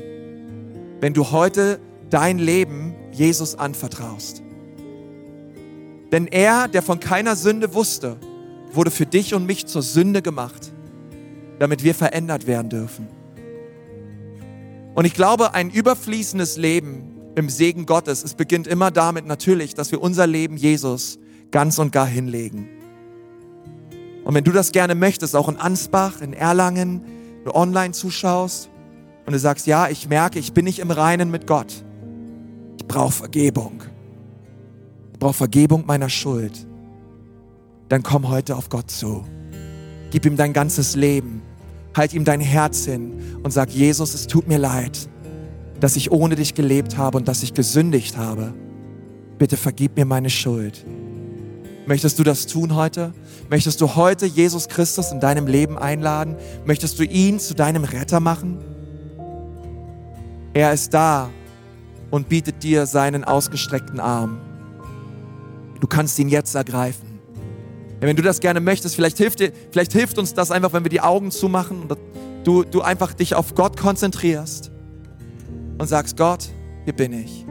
wenn 1.00 1.14
du 1.14 1.30
heute 1.30 1.80
dein 2.10 2.38
Leben 2.38 2.94
Jesus 3.12 3.54
anvertraust. 3.54 4.42
Denn 6.12 6.26
er, 6.26 6.68
der 6.68 6.82
von 6.82 6.98
keiner 6.98 7.36
Sünde 7.36 7.74
wusste, 7.74 8.16
wurde 8.72 8.90
für 8.90 9.06
dich 9.06 9.34
und 9.34 9.46
mich 9.46 9.66
zur 9.66 9.82
Sünde 9.82 10.22
gemacht, 10.22 10.72
damit 11.58 11.84
wir 11.84 11.94
verändert 11.94 12.46
werden 12.46 12.68
dürfen. 12.68 13.08
Und 14.94 15.04
ich 15.04 15.14
glaube, 15.14 15.54
ein 15.54 15.70
überfließendes 15.70 16.56
Leben 16.56 17.16
im 17.36 17.48
Segen 17.48 17.86
Gottes, 17.86 18.24
es 18.24 18.34
beginnt 18.34 18.66
immer 18.66 18.90
damit 18.90 19.26
natürlich, 19.26 19.74
dass 19.74 19.92
wir 19.92 20.02
unser 20.02 20.26
Leben 20.26 20.56
Jesus 20.56 21.18
ganz 21.50 21.78
und 21.78 21.92
gar 21.92 22.06
hinlegen. 22.06 22.79
Und 24.24 24.34
wenn 24.34 24.44
du 24.44 24.52
das 24.52 24.72
gerne 24.72 24.94
möchtest, 24.94 25.34
auch 25.34 25.48
in 25.48 25.56
Ansbach, 25.56 26.20
in 26.20 26.32
Erlangen, 26.32 27.02
du 27.44 27.54
online 27.54 27.92
zuschaust 27.92 28.68
und 29.26 29.32
du 29.32 29.38
sagst, 29.38 29.66
ja, 29.66 29.88
ich 29.88 30.08
merke, 30.08 30.38
ich 30.38 30.52
bin 30.52 30.64
nicht 30.64 30.78
im 30.78 30.90
Reinen 30.90 31.30
mit 31.30 31.46
Gott. 31.46 31.84
Ich 32.78 32.86
brauche 32.86 33.12
Vergebung 33.12 33.82
brauche 35.20 35.34
Vergebung 35.34 35.84
meiner 35.86 36.08
Schuld, 36.08 36.66
dann 37.88 38.02
komm 38.02 38.28
heute 38.28 38.56
auf 38.56 38.68
Gott 38.68 38.90
zu. 38.90 39.24
Gib 40.10 40.26
ihm 40.26 40.36
dein 40.36 40.52
ganzes 40.52 40.96
Leben. 40.96 41.42
Halt 41.96 42.14
ihm 42.14 42.24
dein 42.24 42.40
Herz 42.40 42.84
hin 42.84 43.12
und 43.42 43.50
sag, 43.52 43.70
Jesus, 43.70 44.14
es 44.14 44.26
tut 44.26 44.46
mir 44.48 44.58
leid, 44.58 45.08
dass 45.80 45.96
ich 45.96 46.10
ohne 46.10 46.36
dich 46.36 46.54
gelebt 46.54 46.96
habe 46.96 47.18
und 47.18 47.26
dass 47.26 47.42
ich 47.42 47.52
gesündigt 47.52 48.16
habe. 48.16 48.54
Bitte 49.38 49.56
vergib 49.56 49.96
mir 49.96 50.04
meine 50.04 50.30
Schuld. 50.30 50.84
Möchtest 51.90 52.20
du 52.20 52.22
das 52.22 52.46
tun 52.46 52.76
heute? 52.76 53.12
Möchtest 53.48 53.80
du 53.80 53.96
heute 53.96 54.24
Jesus 54.24 54.68
Christus 54.68 55.10
in 55.10 55.18
deinem 55.18 55.48
Leben 55.48 55.76
einladen? 55.76 56.36
Möchtest 56.64 57.00
du 57.00 57.02
ihn 57.02 57.40
zu 57.40 57.52
deinem 57.52 57.82
Retter 57.82 58.20
machen? 58.20 58.58
Er 60.54 60.72
ist 60.72 60.94
da 60.94 61.30
und 62.12 62.28
bietet 62.28 62.62
dir 62.62 62.86
seinen 62.86 63.24
ausgestreckten 63.24 63.98
Arm. 63.98 64.38
Du 65.80 65.88
kannst 65.88 66.16
ihn 66.20 66.28
jetzt 66.28 66.54
ergreifen. 66.54 67.18
Wenn 67.98 68.14
du 68.14 68.22
das 68.22 68.38
gerne 68.38 68.60
möchtest, 68.60 68.94
vielleicht 68.94 69.18
hilft, 69.18 69.40
dir, 69.40 69.50
vielleicht 69.72 69.92
hilft 69.92 70.16
uns 70.16 70.32
das 70.32 70.52
einfach, 70.52 70.72
wenn 70.72 70.84
wir 70.84 70.90
die 70.90 71.00
Augen 71.00 71.32
zumachen 71.32 71.82
und 71.82 71.98
du, 72.44 72.62
du 72.62 72.82
einfach 72.82 73.14
dich 73.14 73.34
auf 73.34 73.56
Gott 73.56 73.76
konzentrierst 73.76 74.70
und 75.76 75.88
sagst, 75.88 76.16
Gott, 76.16 76.50
hier 76.84 76.94
bin 76.94 77.12
ich. 77.12 77.44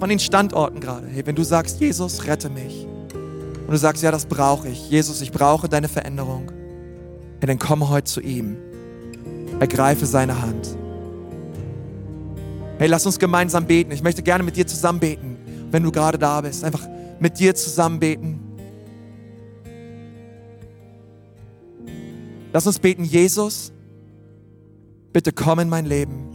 Von 0.00 0.08
den 0.08 0.20
Standorten 0.20 0.80
gerade. 0.80 1.06
Hey, 1.06 1.26
wenn 1.26 1.36
du 1.36 1.42
sagst, 1.42 1.80
Jesus, 1.80 2.24
rette 2.24 2.48
mich. 2.48 2.86
Und 3.68 3.72
du 3.72 3.78
sagst, 3.78 4.02
ja, 4.02 4.10
das 4.10 4.24
brauche 4.24 4.66
ich. 4.68 4.88
Jesus, 4.88 5.20
ich 5.20 5.30
brauche 5.30 5.68
deine 5.68 5.88
Veränderung. 5.88 6.50
Hey, 7.38 7.48
dann 7.48 7.58
komm 7.58 7.86
heute 7.90 8.04
zu 8.04 8.22
ihm. 8.22 8.56
Ergreife 9.60 10.06
seine 10.06 10.40
Hand. 10.40 10.74
Hey, 12.78 12.88
lass 12.88 13.04
uns 13.04 13.18
gemeinsam 13.18 13.66
beten. 13.66 13.92
Ich 13.92 14.02
möchte 14.02 14.22
gerne 14.22 14.42
mit 14.42 14.56
dir 14.56 14.66
zusammen 14.66 15.00
beten, 15.00 15.36
wenn 15.70 15.82
du 15.82 15.92
gerade 15.92 16.16
da 16.16 16.40
bist. 16.40 16.64
Einfach 16.64 16.88
mit 17.20 17.38
dir 17.38 17.54
zusammen 17.54 18.00
beten. 18.00 18.40
Lass 22.54 22.66
uns 22.66 22.78
beten, 22.78 23.04
Jesus, 23.04 23.70
bitte 25.12 25.30
komm 25.30 25.58
in 25.58 25.68
mein 25.68 25.84
Leben. 25.84 26.30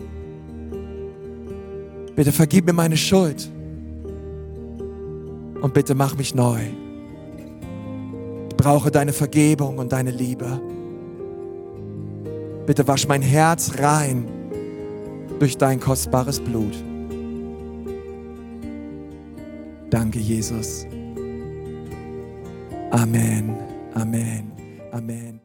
Bitte 2.15 2.31
vergib 2.31 2.67
mir 2.67 2.73
meine 2.73 2.95
Schuld. 2.95 3.49
Und 5.61 5.73
bitte 5.73 5.95
mach 5.95 6.15
mich 6.15 6.35
neu. 6.35 6.59
Brauche 8.63 8.91
deine 8.91 9.11
Vergebung 9.11 9.77
und 9.77 9.91
deine 9.91 10.11
Liebe. 10.11 10.61
Bitte 12.65 12.87
wasch 12.87 13.09
mein 13.09 13.21
Herz 13.21 13.73
rein 13.77 14.25
durch 15.37 15.57
dein 15.57 15.81
kostbares 15.81 16.39
Blut. 16.39 16.73
Danke, 19.89 20.19
Jesus. 20.19 20.87
Amen. 22.91 23.53
Amen. 23.95 24.53
Amen. 24.93 25.42